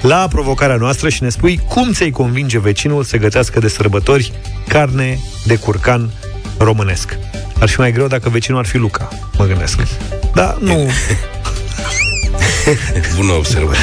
la 0.00 0.28
provocarea 0.30 0.76
noastră 0.76 1.08
și 1.08 1.22
ne 1.22 1.28
spui 1.28 1.60
cum 1.68 1.92
ți-ai 1.92 2.10
convinge 2.10 2.58
vecinul 2.58 3.02
să 3.02 3.16
gătească 3.16 3.60
de 3.60 3.68
sărbători 3.68 4.32
carne 4.68 5.18
de 5.44 5.56
curcan 5.56 6.10
românesc. 6.58 7.18
Ar 7.60 7.68
fi 7.68 7.80
mai 7.80 7.92
greu 7.92 8.06
dacă 8.06 8.28
vecinul 8.28 8.58
ar 8.58 8.66
fi 8.66 8.76
Luca, 8.76 9.08
mă 9.38 9.44
gândesc. 9.44 9.80
Da, 10.34 10.56
nu... 10.60 10.74
Bună 13.16 13.32
observare. 13.32 13.78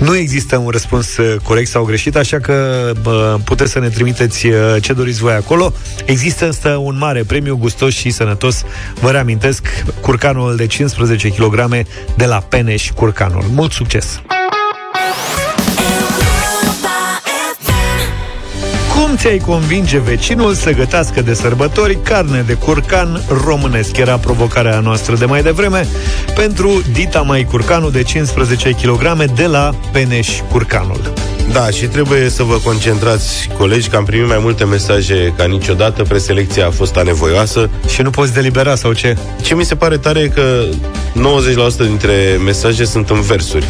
Nu 0.00 0.16
există 0.16 0.56
un 0.56 0.68
răspuns 0.68 1.16
uh, 1.16 1.36
corect 1.42 1.68
sau 1.68 1.84
greșit, 1.84 2.16
așa 2.16 2.38
că 2.38 2.90
bă, 3.02 3.38
puteți 3.44 3.72
să 3.72 3.78
ne 3.78 3.88
trimiteți 3.88 4.46
uh, 4.46 4.54
ce 4.80 4.92
doriți 4.92 5.20
voi 5.20 5.32
acolo. 5.32 5.72
Există 6.04 6.44
însă 6.44 6.68
un 6.68 6.98
mare 6.98 7.22
premiu 7.22 7.56
gustos 7.56 7.94
și 7.94 8.10
sănătos. 8.10 8.62
Vă 9.00 9.10
reamintesc, 9.10 9.66
curcanul 10.00 10.56
de 10.56 10.66
15 10.66 11.28
kg 11.28 11.68
de 12.16 12.26
la 12.26 12.38
Peneș 12.38 12.90
Curcanul. 12.90 13.44
Mult 13.50 13.72
succes! 13.72 14.20
Cum 19.02 19.16
ți-ai 19.16 19.38
convinge 19.38 19.98
vecinul 19.98 20.54
să 20.54 20.72
gătească 20.72 21.22
de 21.22 21.34
sărbători 21.34 22.02
carne 22.02 22.42
de 22.46 22.54
curcan 22.54 23.22
românesc? 23.44 23.96
Era 23.96 24.16
provocarea 24.16 24.80
noastră 24.80 25.16
de 25.16 25.24
mai 25.24 25.42
devreme 25.42 25.86
pentru 26.34 26.82
Dita 26.92 27.20
Mai 27.20 27.44
Curcanul 27.44 27.90
de 27.90 28.02
15 28.02 28.70
kg 28.70 29.24
de 29.34 29.46
la 29.46 29.74
Peneș 29.92 30.28
Curcanul. 30.50 31.12
Da, 31.52 31.70
și 31.70 31.86
trebuie 31.86 32.28
să 32.28 32.42
vă 32.42 32.58
concentrați, 32.64 33.48
colegi, 33.58 33.88
că 33.88 33.96
am 33.96 34.04
primit 34.04 34.28
mai 34.28 34.38
multe 34.40 34.64
mesaje 34.64 35.34
ca 35.36 35.44
niciodată, 35.44 36.02
preselecția 36.02 36.66
a 36.66 36.70
fost 36.70 36.96
anevoioasă. 36.96 37.70
Și 37.88 38.02
nu 38.02 38.10
poți 38.10 38.32
delibera 38.32 38.74
sau 38.74 38.92
ce? 38.92 39.16
Ce 39.42 39.54
mi 39.54 39.64
se 39.64 39.74
pare 39.74 39.96
tare 39.96 40.20
e 40.20 40.28
că 40.28 40.64
90% 41.74 41.76
dintre 41.76 42.40
mesaje 42.44 42.84
sunt 42.84 43.10
în 43.10 43.20
versuri. 43.20 43.66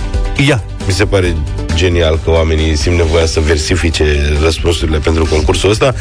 Ia. 0.46 0.62
Mi 0.86 0.92
se 0.92 1.04
pare 1.04 1.36
genial 1.74 2.20
că 2.24 2.30
oamenii 2.30 2.76
simt 2.76 2.96
nevoia 2.96 3.26
să 3.26 3.40
versifice 3.40 4.04
răspunsurile 4.42 4.98
pentru 4.98 5.24
concursul 5.24 5.70
ăsta. 5.70 5.94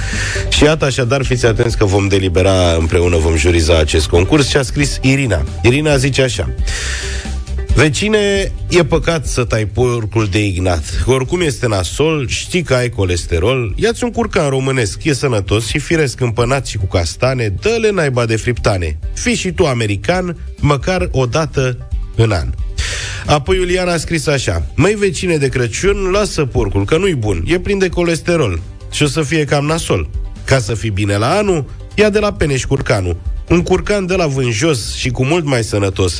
Și 0.50 0.64
iată, 0.64 0.86
așadar, 0.86 1.24
fiți 1.24 1.46
atenți 1.46 1.78
că 1.78 1.86
vom 1.86 2.08
delibera 2.08 2.76
împreună, 2.80 3.18
vom 3.18 3.36
juriza 3.36 3.78
acest 3.78 4.08
concurs. 4.08 4.48
Și 4.48 4.58
a 4.58 4.62
scris 4.62 5.00
Irina. 5.02 5.44
Irina 5.64 5.98
zice 5.98 6.22
așa. 6.22 6.50
Vecine, 7.76 8.52
e 8.70 8.84
păcat 8.84 9.28
să 9.28 9.44
tai 9.44 9.66
porcul 9.66 10.28
de 10.32 10.46
ignat. 10.46 11.04
Oricum 11.06 11.42
este 11.42 11.68
nasol, 11.68 12.28
știi 12.28 12.64
că 12.64 12.74
ai 12.74 12.90
colesterol, 12.90 13.74
ia-ți 13.76 14.04
un 14.04 14.12
curcan 14.12 14.50
românesc, 14.50 15.04
e 15.04 15.14
sănătos 15.14 15.68
și 15.68 15.80
firesc 15.80 16.20
împănat 16.20 16.68
și 16.68 16.78
cu 16.78 16.86
castane, 16.86 17.54
dă-le 17.62 17.92
naiba 17.92 18.26
de 18.26 18.36
friptane. 18.36 19.00
Fii 19.14 19.36
și 19.36 19.52
tu 19.52 19.66
american, 19.66 20.38
măcar 20.60 21.10
o 21.12 21.26
dată 21.26 21.78
în 22.16 22.32
an. 22.32 22.48
Apoi 23.26 23.58
Iuliana 23.58 23.92
a 23.92 23.98
scris 23.98 24.28
așa 24.28 24.66
Măi 24.76 24.94
vecine 24.94 25.38
de 25.38 25.50
Crăciun, 25.50 26.10
lasă 26.12 26.46
porcul, 26.46 26.86
că 26.86 26.98
nu-i 26.98 27.16
bun, 27.16 27.44
e 27.46 27.60
plin 27.60 27.78
de 27.78 27.90
colesterol 27.90 28.60
și 28.92 29.04
o 29.04 29.08
să 29.08 29.22
fie 29.22 29.46
cam 29.46 29.66
nasol. 29.66 30.10
Ca 30.46 30.60
să 30.60 30.74
fii 30.74 30.90
bine 30.90 31.18
la 31.18 31.38
anul, 31.38 31.66
ia 31.96 32.10
de 32.10 32.20
la 32.20 32.34
Peneș 32.34 32.64
curcanul. 32.64 33.18
Un 33.50 33.64
curcan 33.64 34.06
de 34.06 34.16
la 34.16 34.28
vânjos 34.28 34.96
și 34.96 35.10
cu 35.10 35.26
mult 35.26 35.46
mai 35.46 35.64
sănătos. 35.64 36.20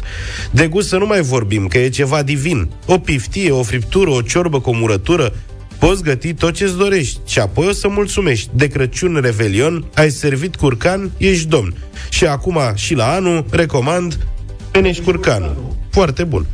De 0.52 0.68
gust 0.68 0.88
să 0.88 0.98
nu 0.98 1.06
mai 1.06 1.22
vorbim, 1.22 1.68
că 1.68 1.78
e 1.78 1.90
ceva 1.90 2.24
divin. 2.24 2.70
O 2.86 2.98
piftie, 2.98 3.52
o 3.52 3.64
friptură, 3.64 4.10
o 4.10 4.22
ciorbă 4.22 4.60
cu 4.60 4.70
o 4.70 4.74
murătură, 4.74 5.34
Poți 5.82 6.04
găti 6.04 6.34
tot 6.34 6.54
ce-ți 6.54 6.78
dorești 6.78 7.20
și 7.26 7.40
apoi 7.40 7.68
o 7.68 7.72
să 7.72 7.88
mulțumești. 7.88 8.50
De 8.54 8.68
Crăciun, 8.68 9.20
Revelion, 9.22 9.86
ai 9.96 10.10
servit 10.10 10.56
curcan, 10.56 11.12
ești 11.18 11.48
domn. 11.48 11.74
Și 12.10 12.26
acum 12.26 12.60
și 12.76 12.94
la 12.94 13.12
anul 13.12 13.46
recomand 13.50 14.28
Peneș 14.72 15.00
curcanul. 15.00 15.76
Foarte 15.92 16.24
bun. 16.24 16.46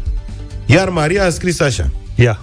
Iar 0.68 0.90
Maria 0.90 1.26
a 1.26 1.30
scris 1.30 1.60
așa. 1.60 1.90
Ia. 2.16 2.42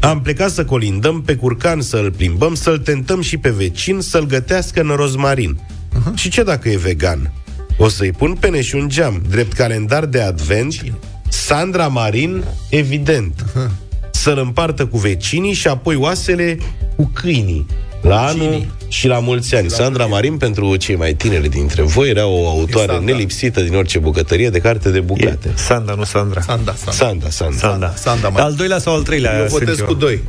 Am 0.00 0.20
plecat 0.20 0.50
să 0.50 0.64
colindăm 0.64 1.22
pe 1.22 1.36
curcan, 1.36 1.80
să-l 1.80 2.12
plimbăm, 2.16 2.54
să-l 2.54 2.78
tentăm 2.78 3.20
și 3.20 3.36
pe 3.36 3.50
vecin, 3.50 4.00
să-l 4.00 4.26
gătească 4.26 4.80
în 4.80 4.88
rozmarin. 4.88 5.58
Uh-huh. 5.58 6.14
Și 6.14 6.28
ce 6.28 6.42
dacă 6.42 6.68
e 6.68 6.76
vegan? 6.76 7.32
O 7.78 7.88
să-i 7.88 8.12
pun 8.12 8.36
pene 8.40 8.62
și 8.62 8.74
un 8.74 8.88
geam, 8.88 9.22
drept 9.28 9.52
calendar 9.52 10.04
de 10.04 10.20
advent, 10.20 10.84
Sandra 11.28 11.88
Marin, 11.88 12.44
evident. 12.70 13.44
Uh-huh. 13.44 13.70
Să-l 14.12 14.38
împartă 14.38 14.86
cu 14.86 14.98
vecinii 14.98 15.52
și 15.52 15.68
apoi 15.68 15.94
oasele 15.94 16.58
cu 16.96 17.10
câinii. 17.12 17.66
La 18.04 18.26
anul 18.26 18.66
și 18.88 19.06
la 19.06 19.18
mulți 19.18 19.54
ani. 19.54 19.70
Sandra 19.70 20.06
Marin, 20.06 20.36
pentru 20.36 20.76
cei 20.76 20.96
mai 20.96 21.14
tineri 21.14 21.48
dintre 21.48 21.82
voi, 21.82 22.08
era 22.08 22.26
o 22.26 22.48
autoare 22.48 22.98
nelipsită 22.98 23.60
din 23.60 23.74
orice 23.74 23.98
bucătărie 23.98 24.50
de 24.50 24.58
carte 24.58 24.90
de 24.90 25.00
bucate. 25.00 25.52
Sanda, 25.54 25.94
nu 25.94 26.04
Sandra. 26.04 26.40
Sanda, 26.40 26.74
Sanda, 26.74 27.28
Sanda. 27.30 27.56
Sanda. 27.56 27.94
Sanda, 27.94 28.28
mai. 28.28 28.42
Al 28.42 28.54
doilea 28.54 28.78
sau 28.78 28.94
al 28.94 29.02
treilea? 29.02 29.38
Eu 29.38 29.48
sunt 29.48 29.60
votez 29.60 29.80
cu 29.80 29.94
doi. 29.94 30.22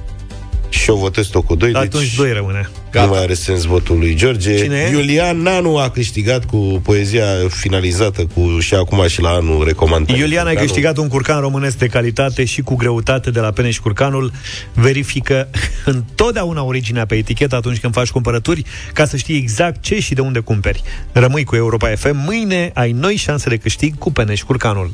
Și 0.69 0.89
eu 0.89 0.95
votez 0.95 1.27
tot 1.27 1.45
cu 1.45 1.55
doi, 1.55 1.73
Atunci 1.73 2.03
deci 2.03 2.15
doi 2.15 2.33
rămâne. 2.33 2.69
Nu 3.01 3.07
mai 3.07 3.21
are 3.21 3.33
sens 3.33 3.63
votul 3.63 3.97
lui 3.97 4.15
George. 4.15 4.57
Cine 4.57 4.77
e? 4.77 4.91
Iulian 4.91 5.37
Nanu 5.37 5.77
a 5.77 5.89
câștigat 5.89 6.45
cu 6.45 6.81
poezia 6.83 7.25
finalizată 7.49 8.25
cu 8.33 8.59
și 8.59 8.73
acum 8.73 9.07
și 9.07 9.21
la 9.21 9.29
anul 9.29 9.65
recomandat. 9.65 10.17
Iulian, 10.17 10.47
ai 10.47 10.55
câștigat 10.55 10.97
un 10.97 11.07
curcan 11.07 11.39
românesc 11.39 11.77
de 11.77 11.87
calitate 11.87 12.45
și 12.45 12.61
cu 12.61 12.75
greutate 12.75 13.31
de 13.31 13.39
la 13.39 13.51
Peneș 13.51 13.77
Curcanul. 13.77 14.31
Verifică 14.73 15.49
întotdeauna 15.85 16.63
originea 16.63 17.05
pe 17.05 17.15
etichetă 17.15 17.55
atunci 17.55 17.79
când 17.79 17.93
faci 17.93 18.09
cumpărături, 18.09 18.63
ca 18.93 19.05
să 19.05 19.17
știi 19.17 19.37
exact 19.37 19.81
ce 19.81 19.99
și 19.99 20.13
de 20.13 20.21
unde 20.21 20.39
cumperi. 20.39 20.83
Rămâi 21.11 21.43
cu 21.43 21.55
Europa 21.55 21.87
FM. 21.95 22.23
Mâine 22.25 22.71
ai 22.73 22.91
noi 22.91 23.15
șanse 23.15 23.49
de 23.49 23.57
câștig 23.57 23.97
cu 23.97 24.11
Peneș 24.11 24.41
Curcanul. 24.41 24.91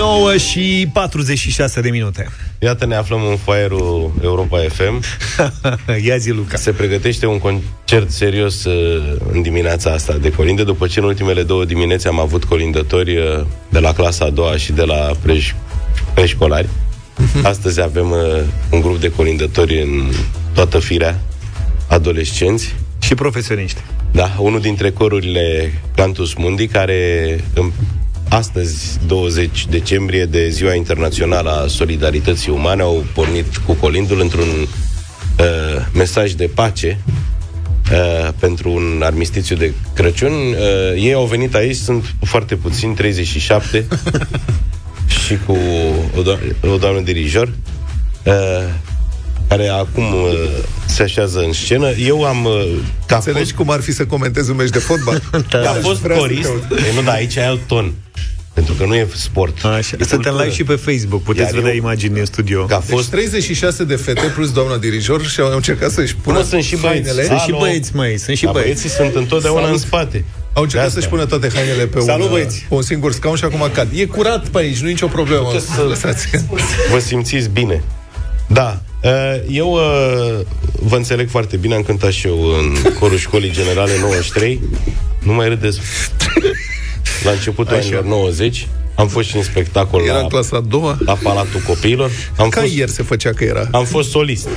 9 0.00 0.36
și 0.36 0.88
46 0.92 1.80
de 1.80 1.90
minute. 1.90 2.28
Iată, 2.58 2.86
ne 2.86 2.94
aflăm 2.94 3.20
în 3.30 3.36
foaierul 3.36 4.12
Europa 4.22 4.58
FM. 4.58 5.02
Ia 6.06 6.16
zi, 6.16 6.30
Luca. 6.30 6.56
Se 6.56 6.70
pregătește 6.70 7.26
un 7.26 7.38
concert 7.38 8.10
serios 8.10 8.64
uh, 8.64 9.16
în 9.32 9.42
dimineața 9.42 9.90
asta 9.90 10.16
de 10.20 10.30
colinde, 10.30 10.64
după 10.64 10.86
ce 10.86 10.98
în 10.98 11.04
ultimele 11.04 11.42
două 11.42 11.64
dimineți 11.64 12.06
am 12.06 12.18
avut 12.20 12.44
colindători 12.44 13.16
uh, 13.16 13.40
de 13.68 13.78
la 13.78 13.92
clasa 13.92 14.24
a 14.24 14.30
doua 14.30 14.56
și 14.56 14.72
de 14.72 14.82
la 14.82 15.10
preș- 15.26 15.54
preșcolari. 16.14 16.68
Astăzi 17.42 17.80
avem 17.80 18.10
uh, 18.10 18.42
un 18.70 18.80
grup 18.80 19.00
de 19.00 19.10
colindători 19.10 19.82
în 19.82 20.10
toată 20.54 20.78
firea, 20.78 21.20
adolescenți. 21.88 22.74
Și 22.98 23.14
profesioniști. 23.14 23.80
Da, 24.12 24.36
unul 24.38 24.60
dintre 24.60 24.90
corurile 24.90 25.72
Cantus 25.94 26.34
Mundi, 26.34 26.66
care 26.66 27.40
în 27.54 27.70
astăzi, 28.30 28.98
20 29.06 29.66
decembrie, 29.66 30.24
de 30.24 30.48
Ziua 30.48 30.74
Internațională 30.74 31.50
a 31.50 31.66
Solidarității 31.66 32.52
Umane, 32.52 32.82
au 32.82 33.04
pornit 33.14 33.56
cu 33.56 33.72
colindul 33.72 34.20
într-un 34.20 34.48
uh, 34.48 35.86
mesaj 35.92 36.32
de 36.32 36.50
pace 36.54 36.98
uh, 37.92 38.28
pentru 38.38 38.70
un 38.70 39.00
armistițiu 39.04 39.56
de 39.56 39.72
Crăciun. 39.94 40.32
Uh, 40.32 40.56
ei 40.96 41.12
au 41.12 41.24
venit 41.24 41.54
aici, 41.54 41.76
sunt 41.76 42.14
foarte 42.24 42.54
puțini, 42.56 42.94
37, 42.94 43.86
și 45.26 45.38
cu 45.46 45.56
o, 46.16 46.22
do- 46.22 46.70
o 46.72 46.76
doamnă 46.76 47.00
dirijor, 47.00 47.52
uh, 48.24 48.32
care 49.48 49.68
acum 49.68 50.04
uh, 50.04 50.32
se 50.86 51.02
așează 51.02 51.38
în 51.38 51.52
scenă. 51.52 51.90
Eu 51.90 52.24
am... 52.24 52.44
Uh, 52.44 52.76
ca 53.06 53.16
Înțelegi 53.16 53.52
cum 53.52 53.70
ar 53.70 53.80
fi 53.80 53.92
să 53.92 54.06
comentezi 54.06 54.50
un 54.50 54.56
meci 54.56 54.70
de 54.70 54.78
fotbal? 54.78 55.22
da. 55.50 55.70
Aș 55.70 55.80
fost 55.80 56.06
corist. 56.06 56.48
Ei, 56.70 56.94
nu, 56.94 57.02
da, 57.02 57.12
aici 57.12 57.36
ai 57.36 57.46
alt 57.46 57.60
ton. 57.66 57.92
Pentru 58.60 58.74
că 58.78 58.84
nu 58.84 58.94
e 58.94 59.08
sport. 59.14 59.64
Așa. 59.64 59.76
E 59.76 59.80
Suntem 59.82 60.08
cultură. 60.08 60.42
live 60.42 60.54
și 60.54 60.64
pe 60.64 60.74
Facebook. 60.74 61.22
Puteți 61.22 61.44
Iar 61.44 61.54
vedea 61.54 61.70
eu- 61.70 61.76
imagini 61.76 62.14
din 62.14 62.24
studio. 62.24 62.64
Că 62.64 62.74
a 62.74 62.78
Deci 62.78 62.88
fost 62.96 63.10
36 63.10 63.84
de 63.84 63.96
fete 63.96 64.26
plus 64.34 64.52
doamna 64.52 64.76
dirijor 64.76 65.26
și 65.26 65.40
au 65.40 65.54
încercat 65.54 65.90
să-și 65.90 66.14
pună 66.16 66.36
Până 66.36 66.48
sunt 66.48 66.62
și 66.62 66.76
băieți. 66.76 66.86
hainele. 67.08 67.26
Sunt 67.26 67.38
și 67.38 67.44
Alo. 67.50 67.58
băieți, 67.58 67.90
mai, 67.94 68.16
sunt 68.24 68.36
și 68.36 68.44
Dar 68.44 68.52
băieți. 68.52 68.70
băieții 68.82 68.90
sunt 68.98 69.14
întotdeauna 69.14 69.60
Salut. 69.60 69.76
în 69.76 69.82
spate. 69.86 70.24
Au 70.52 70.62
încercat 70.62 70.84
De 70.84 70.88
asta. 70.88 71.00
să-și 71.00 71.08
pună 71.12 71.24
toate 71.26 71.48
hainele 71.54 71.86
pe 71.86 72.00
Salut, 72.00 72.24
un, 72.26 72.30
băieți! 72.32 72.66
pe 72.68 72.74
un 72.74 72.82
singur 72.82 73.12
scaun 73.12 73.36
și 73.36 73.44
acum 73.44 73.70
cad. 73.72 73.88
E 73.94 74.04
curat 74.04 74.48
pe 74.48 74.58
aici, 74.58 74.78
nu 74.78 74.88
e 74.88 74.90
nicio 74.90 75.06
problemă. 75.06 75.42
Puteți 75.42 75.70
să- 75.70 75.82
Lăsați. 75.88 76.26
Vă 76.90 76.98
simțiți 76.98 77.48
bine. 77.48 77.82
Da. 78.46 78.82
uh, 79.02 79.10
Eu 79.50 79.70
uh, 79.72 80.40
vă 80.72 80.96
înțeleg 80.96 81.28
foarte 81.28 81.56
bine, 81.56 81.74
am 81.74 81.82
cântat 81.82 82.10
și 82.12 82.26
eu 82.26 82.38
în 82.58 82.92
corul 82.98 83.18
școlii 83.18 83.50
generale 83.50 83.92
93. 84.00 84.60
Nu 85.22 85.32
mai 85.32 85.48
râdeți. 85.48 85.78
La 87.24 87.30
începutul 87.30 87.74
Așa. 87.74 87.82
anilor 87.84 88.04
90 88.04 88.68
am 88.94 89.08
fost 89.08 89.28
și 89.28 89.36
în 89.36 89.42
spectacol 89.42 90.02
Era 90.04 90.14
la, 90.14 90.20
în 90.20 90.28
clasa 90.28 90.56
a 90.56 90.60
doua. 90.60 90.96
la 91.04 91.14
Palatul 91.22 91.60
Copiilor. 91.66 92.10
Am 92.36 92.48
Ca 92.48 92.60
fost, 92.60 92.72
ieri 92.72 92.90
se 92.90 93.02
făcea 93.02 93.30
că 93.32 93.44
era. 93.44 93.68
am 93.72 93.84
fost 93.84 94.10
solist. 94.10 94.48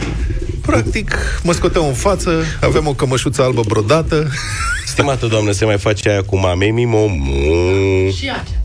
Practic, 0.62 1.16
mă 1.44 1.52
scoteau 1.54 1.88
în 1.88 1.94
față, 1.94 2.44
aveam 2.62 2.88
o 2.88 2.94
cămășuță 2.94 3.42
albă 3.42 3.62
brodată. 3.68 4.28
Stimată 4.86 5.26
doamnă, 5.26 5.52
se 5.52 5.66
mai 5.66 5.78
face 5.78 6.10
aia 6.10 6.22
cu 6.24 6.38
mame 6.40 6.66
mimomu. 6.66 7.34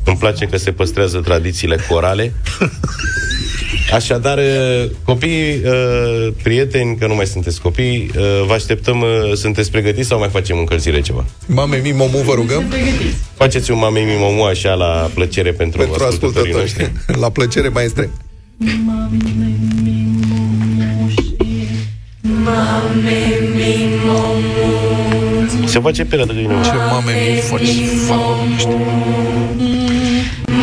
Îmi 0.05 0.16
place 0.18 0.44
că 0.46 0.57
se 0.57 0.70
păstrează 0.72 1.18
tradițiile 1.18 1.76
corale. 1.88 2.32
Așadar, 3.93 4.39
uh, 4.39 4.91
copii, 5.05 5.61
uh, 5.64 6.32
prieteni, 6.43 6.97
că 6.97 7.07
nu 7.07 7.14
mai 7.14 7.26
sunteți 7.26 7.61
copii, 7.61 8.11
uh, 8.16 8.22
vă 8.47 8.53
așteptăm, 8.53 9.01
uh, 9.01 9.32
sunteți 9.34 9.70
pregătiți 9.70 10.09
sau 10.09 10.18
mai 10.18 10.28
facem 10.28 10.59
încălzire 10.59 11.01
ceva? 11.01 11.24
Mame 11.47 11.80
mi 11.82 11.93
momu, 11.93 12.18
vă 12.18 12.34
rugăm, 12.34 12.64
Faceți 13.34 13.70
un 13.70 13.78
mame 13.78 14.01
mimomu 14.01 14.43
așa 14.43 14.74
la 14.74 15.11
plăcere 15.14 15.53
pentru, 15.53 15.78
pentru 15.78 16.05
ascultătorii 16.05 16.53
noștri. 16.53 16.82
ascultători. 16.82 17.18
La 17.24 17.30
plăcere, 17.30 17.68
maestre. 17.68 18.11
Se 25.66 25.80
face 25.80 26.05
perioadă 26.05 26.32
de 26.32 26.43
Ce 26.43 26.72
mame 26.91 27.12
mi 27.34 27.41
faci, 27.41 27.68
fac 28.07 28.36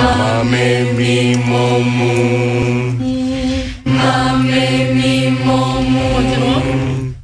românește. 0.06 1.40
Mame 3.84 4.90
mimomu. 4.94 5.94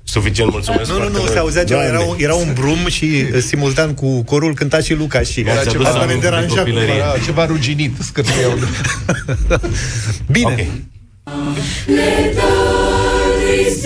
Suficient, 0.03 0.51
mulțumesc 0.51 0.89
Nu, 0.89 0.93
nu, 0.93 0.97
foarte 0.99 1.13
nu, 1.13 1.19
mult. 1.19 1.31
se 1.31 1.39
auzea 1.39 1.63
ceva, 1.63 1.79
Doamne. 1.81 1.97
era, 1.99 2.09
un- 2.09 2.15
era 2.19 2.33
un 2.33 2.53
brum 2.53 2.87
și 2.87 3.05
uh, 3.05 3.39
simultan 3.47 3.93
cu 3.93 4.23
corul 4.23 4.53
cânta 4.53 4.79
și 4.79 4.93
Luca 4.93 5.21
și 5.21 5.39
Mi-ați 5.41 5.69
adus 5.69 5.85
asta 5.85 5.97
ne 5.97 6.03
aminte 6.03 6.29
de 6.29 6.29
deranja. 6.29 6.55
copilărie. 6.55 6.93
Era 6.93 7.13
ceva 7.25 7.45
ruginit, 7.45 7.91
scârțeau. 7.99 8.53
Bine. 10.31 10.67
Ok. 11.23 11.55
Let 11.87 12.35
earth 12.37 13.81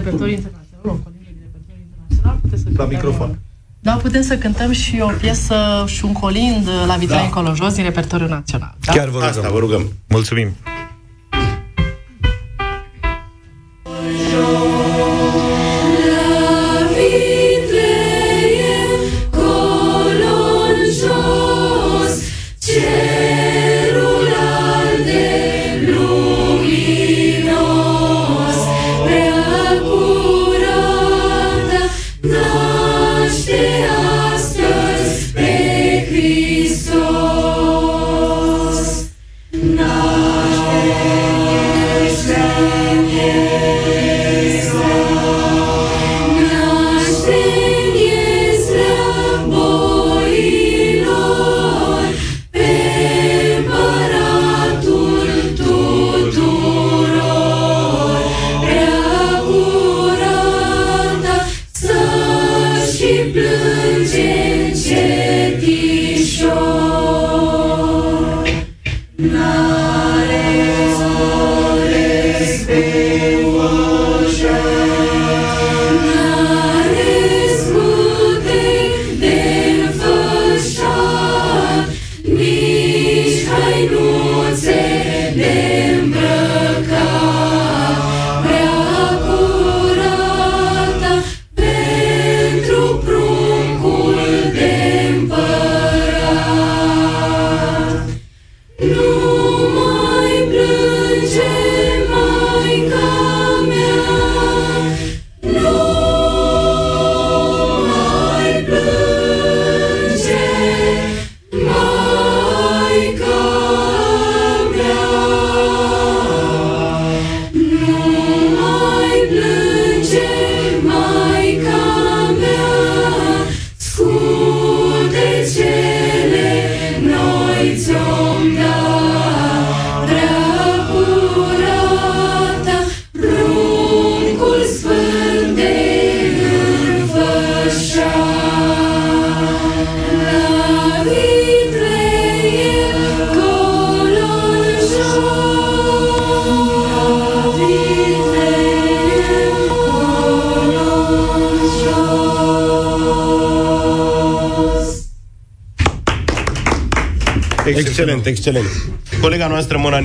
repertoriu 0.00 0.34
internațional, 0.34 0.84
o 0.84 0.98
colindă 1.04 1.30
din 1.36 1.42
repertoriu 1.46 1.82
internațional, 1.88 2.36
puteți 2.42 2.62
să 2.62 2.68
La 2.68 2.76
cântăm, 2.76 2.88
microfon. 2.96 3.30
Da, 3.86 3.92
putem 3.92 4.22
să 4.22 4.34
cântăm 4.44 4.70
și 4.72 4.94
o 5.00 5.10
piesă 5.20 5.56
și 5.86 6.04
un 6.04 6.12
colind 6.12 6.68
la 6.86 6.96
vitrine 7.02 7.20
da. 7.20 7.26
încolo 7.28 7.54
jos 7.54 7.72
din 7.74 7.84
repertoriu 7.84 8.28
național. 8.38 8.74
Da? 8.86 8.92
Chiar 8.92 9.08
vă 9.08 9.18
rugăm. 9.18 9.28
Asta 9.28 9.50
vă 9.50 9.58
rugăm. 9.58 9.82
Mulțumim. 10.08 10.48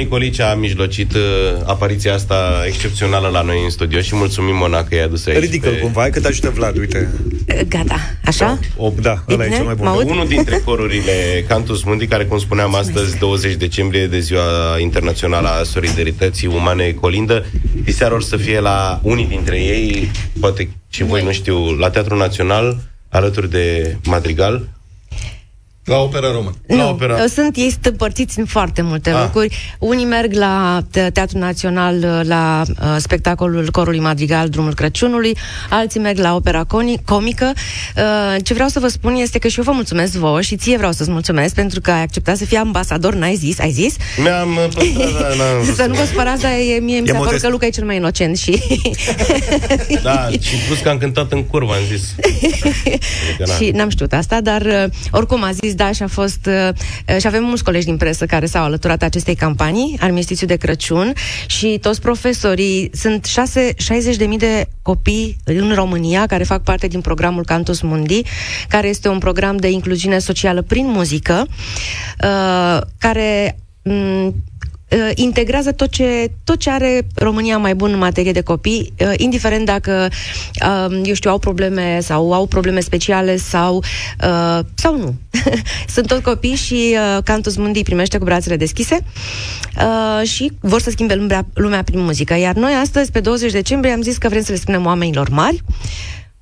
Noastră, 0.10 0.18
Mona 0.20 0.24
Nicolice, 0.26 0.42
a 0.42 0.56
mijlocit 0.56 1.14
uh, 1.14 1.22
apariția 1.66 2.14
asta 2.14 2.64
excepțională 2.68 3.28
la 3.28 3.42
noi 3.42 3.62
în 3.64 3.70
studio 3.70 4.02
și 4.02 4.16
mulțumim, 4.16 4.56
Mona, 4.56 4.84
că 4.84 4.96
i-a 4.96 5.04
adus 5.04 5.26
aici. 5.26 5.40
Ridică-l 5.40 5.72
pe- 5.74 5.80
cumva, 5.80 6.02
hai 6.02 6.10
că 6.10 6.20
te 6.20 6.28
ajută 6.28 6.50
Vlad, 6.50 6.78
uite. 6.78 7.10
Gata, 7.68 7.96
așa? 8.26 8.60
O, 8.78 8.94
da, 9.02 9.24
E 9.28 9.34
ăla 9.34 9.44
e 9.44 9.48
bine? 9.48 9.56
cel 9.58 9.66
mai 9.66 9.76
bun. 9.76 9.86
Mă 9.86 9.92
aud? 9.92 10.10
Unul 10.10 10.28
dintre 10.28 10.62
corurile 10.66 11.46
Cantus 11.48 11.84
Mundi, 11.84 12.08
care, 12.08 12.26
cum 12.26 12.40
spuneam 12.40 12.76
astăzi, 12.76 13.18
20 13.18 13.54
decembrie 13.54 14.08
de 14.08 14.20
ziua 14.20 14.78
internațională 14.80 15.48
a 15.48 15.64
solidarității 15.64 16.48
umane 16.48 16.92
colindă. 16.92 17.46
Diseară 17.84 18.14
or 18.14 18.24
să 18.24 18.38
fie 18.38 18.60
la 18.60 19.00
unii 19.04 19.26
dintre 19.26 19.58
ei, 19.58 20.12
poate 20.40 20.70
și 20.90 21.04
voi, 21.04 21.24
nu 21.24 21.32
știu, 21.32 21.72
la 21.72 21.90
Teatrul 21.90 22.18
Național, 22.18 22.78
alături 23.10 23.50
de 23.50 23.96
Madrigal. 24.04 24.68
La 25.86 25.98
Opera 25.98 26.32
Română. 26.32 26.52
La 26.68 26.76
Nu, 26.76 26.90
opera. 26.90 27.26
sunt, 27.28 27.56
ei 27.58 27.70
sunt 27.72 27.86
împărțiți 27.86 28.40
în 28.40 28.46
foarte 28.46 28.82
multe 28.82 29.10
Ah. 29.10 29.20
locuri. 29.22 29.58
Unii 29.80 30.06
merg 30.06 30.34
la 30.34 30.82
Te- 30.92 31.10
Teatrul 31.14 31.40
Național, 31.40 32.24
la 32.28 32.62
uh, 32.70 32.96
spectacolul 32.98 33.70
Corului 33.72 34.00
Madrigal, 34.00 34.50
Drumul 34.50 34.74
Crăciunului, 34.74 35.38
alții 35.70 36.00
merg 36.00 36.18
la 36.18 36.36
opera 36.36 36.64
coni- 36.64 37.04
comică. 37.06 37.54
Uh, 37.98 38.36
ce 38.44 38.54
vreau 38.54 38.70
să 38.70 38.80
vă 38.80 38.88
spun 38.88 39.16
este 39.16 39.40
că 39.40 39.48
și 39.48 39.58
eu 39.58 39.64
vă 39.64 39.72
mulțumesc 39.72 40.14
vouă 40.14 40.42
și 40.42 40.56
ție 40.56 40.78
vreau 40.78 40.92
să-ți 40.92 41.12
mulțumesc 41.12 41.54
pentru 41.56 41.82
că 41.82 41.92
ai 41.92 42.02
acceptat 42.02 42.38
să 42.38 42.46
fii 42.46 42.58
ambasador, 42.58 43.14
n-ai 43.14 43.36
zis, 43.36 43.60
ai 43.60 43.72
zis? 43.72 43.96
Mi-am 44.24 44.50
uh, 44.50 44.68
păstrat, 44.74 45.12
da, 45.22 45.28
n-am 45.44 45.62
vrut 45.64 45.76
să 45.76 45.86
nu 45.86 45.94
vă 45.94 46.04
spărați, 46.06 46.42
dar 46.42 46.52
e, 46.52 46.80
mie 46.80 47.00
mi 47.00 47.08
E 47.08 47.12
s-a 47.12 47.18
părut 47.18 47.26
modest. 47.26 47.44
că 47.44 47.50
Luca 47.50 47.66
e 47.66 47.70
cel 47.70 47.86
mai 47.86 47.96
inocent 47.96 48.38
și... 48.38 48.62
Da, 50.04 50.28
și 50.30 50.56
plus 50.68 50.80
că 50.80 50.90
am 50.90 50.98
cântat 50.98 51.32
în 51.32 51.44
curvă, 51.44 51.74
am 51.74 51.98
zis. 51.98 52.04
Adică, 53.28 53.44
na. 53.48 53.54
și 53.54 53.70
n-am 53.70 53.90
știut 53.90 54.14
asta, 54.14 54.42
dar 54.42 54.62
uh, 54.62 54.84
oricum 55.12 55.44
a 55.44 55.52
zis 55.52 55.74
da 55.76 55.92
și 55.92 56.04
a 56.04 56.08
fost 56.08 56.46
uh, 56.46 57.20
și 57.20 57.28
avem 57.28 57.44
mulți 57.44 57.64
colegi 57.64 57.86
din 57.86 57.98
presă 57.98 58.26
care 58.26 58.46
s-au 58.46 58.64
alăturat 58.64 59.04
acestei 59.04 59.36
campanii, 59.36 59.98
armistițiu 60.00 60.48
de 60.48 60.56
Crăciun 60.56 61.14
și 61.48 61.78
toți 61.82 62.02
profesorii, 62.02 62.90
sunt 62.94 63.26
6, 63.26 63.74
60.000 63.74 64.38
de 64.38 64.68
copii 64.82 65.38
în 65.44 65.74
România 65.74 66.26
care 66.26 66.44
fac 66.44 66.64
parte 66.64 66.88
din 66.88 67.02
programul 67.02 67.46
Cantus 67.46 67.82
Mundi, 67.82 68.22
care 68.68 68.88
este 68.88 69.08
un 69.08 69.18
program 69.18 69.58
de 69.58 69.70
incluziune 69.70 70.20
socială 70.20 70.62
prin 70.62 70.88
muzică, 70.88 71.48
uh, 72.24 72.82
care 72.98 73.58
m, 73.84 74.34
uh, 74.90 75.12
integrează 75.16 75.72
tot 75.72 75.90
ce, 75.90 76.32
tot 76.44 76.60
ce 76.60 76.70
are 76.70 77.08
România 77.16 77.58
mai 77.58 77.76
bun 77.76 77.92
în 77.92 77.98
materie 77.98 78.32
de 78.32 78.42
copii, 78.42 78.94
uh, 79.00 79.14
indiferent 79.18 79.66
dacă, 79.66 80.10
uh, 80.66 81.02
eu 81.04 81.14
știu, 81.14 81.30
au 81.30 81.38
probleme 81.38 82.00
sau 82.02 82.34
au 82.34 82.46
probleme 82.46 82.80
speciale 82.80 83.38
sau, 83.38 83.84
uh, 84.24 84.60
sau 84.76 84.98
nu. 84.98 85.16
Sunt 85.94 86.08
tot 86.08 86.24
copii 86.24 86.56
și 86.56 86.98
uh, 86.98 87.24
Cantus 87.24 87.56
Mundi 87.56 87.78
îi 87.78 87.84
primește 87.84 88.18
cu 88.18 88.24
brațele 88.24 88.56
deschise 88.56 89.00
uh, 89.78 90.28
și 90.28 90.52
vor 90.60 90.82
să 90.82 90.90
schimbe 90.90 91.16
lumea, 91.16 91.46
lumea 91.54 91.84
prin 91.84 92.00
muzică. 92.00 92.34
Iar 92.34 92.56
noi 92.56 92.74
astăzi, 92.74 93.12
pe 93.12 93.20
20 93.20 93.52
decembrie, 93.52 93.94
am 93.94 94.02
zis 94.02 94.18
că 94.18 94.30
vrem 94.30 94.42
să 94.42 94.52
le 94.52 94.58
spunem 94.58 94.86
oamenilor 94.86 95.30
mari, 95.30 95.64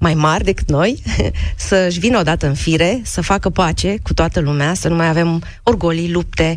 mai 0.03 0.13
mari 0.13 0.43
decât 0.43 0.69
noi, 0.69 1.03
să-și 1.67 1.99
vină 1.99 2.19
odată 2.19 2.47
în 2.47 2.53
fire, 2.53 3.01
să 3.03 3.21
facă 3.21 3.49
pace 3.49 3.95
cu 4.03 4.13
toată 4.13 4.39
lumea, 4.39 4.73
să 4.73 4.87
nu 4.87 4.95
mai 4.95 5.07
avem 5.07 5.43
orgolii, 5.63 6.11
lupte, 6.11 6.55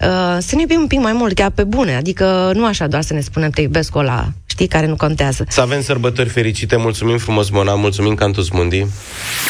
uh, 0.00 0.36
să 0.38 0.54
ne 0.54 0.60
iubim 0.60 0.80
un 0.80 0.86
pic 0.86 1.00
mai 1.00 1.12
mult, 1.12 1.34
chiar 1.34 1.50
pe 1.50 1.64
bune, 1.64 1.96
adică 1.96 2.52
nu 2.54 2.66
așa 2.66 2.86
doar 2.86 3.02
să 3.02 3.12
ne 3.12 3.20
spunem 3.20 3.50
te 3.50 3.60
iubesc 3.60 3.94
ăla, 3.94 4.28
știi, 4.46 4.66
care 4.66 4.86
nu 4.86 4.96
contează. 4.96 5.44
Să 5.48 5.60
avem 5.60 5.82
sărbători 5.82 6.28
fericite, 6.28 6.76
mulțumim 6.76 7.18
frumos, 7.18 7.50
Mona, 7.50 7.74
mulțumim 7.74 8.14
Cantus 8.14 8.50
Mundi. 8.50 8.86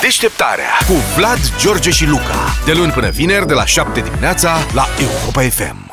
Deșteptarea 0.01 0.71
cu 0.87 0.95
Vlad, 1.17 1.39
George 1.61 1.91
și 1.91 2.07
Luca. 2.07 2.57
De 2.65 2.73
luni 2.73 2.93
până 2.93 3.09
vineri, 3.09 3.47
de 3.47 3.55
la 3.55 3.65
7 3.65 4.01
dimineața, 4.01 4.57
la 4.75 4.87
Europa 5.01 5.43
FM. 5.43 5.88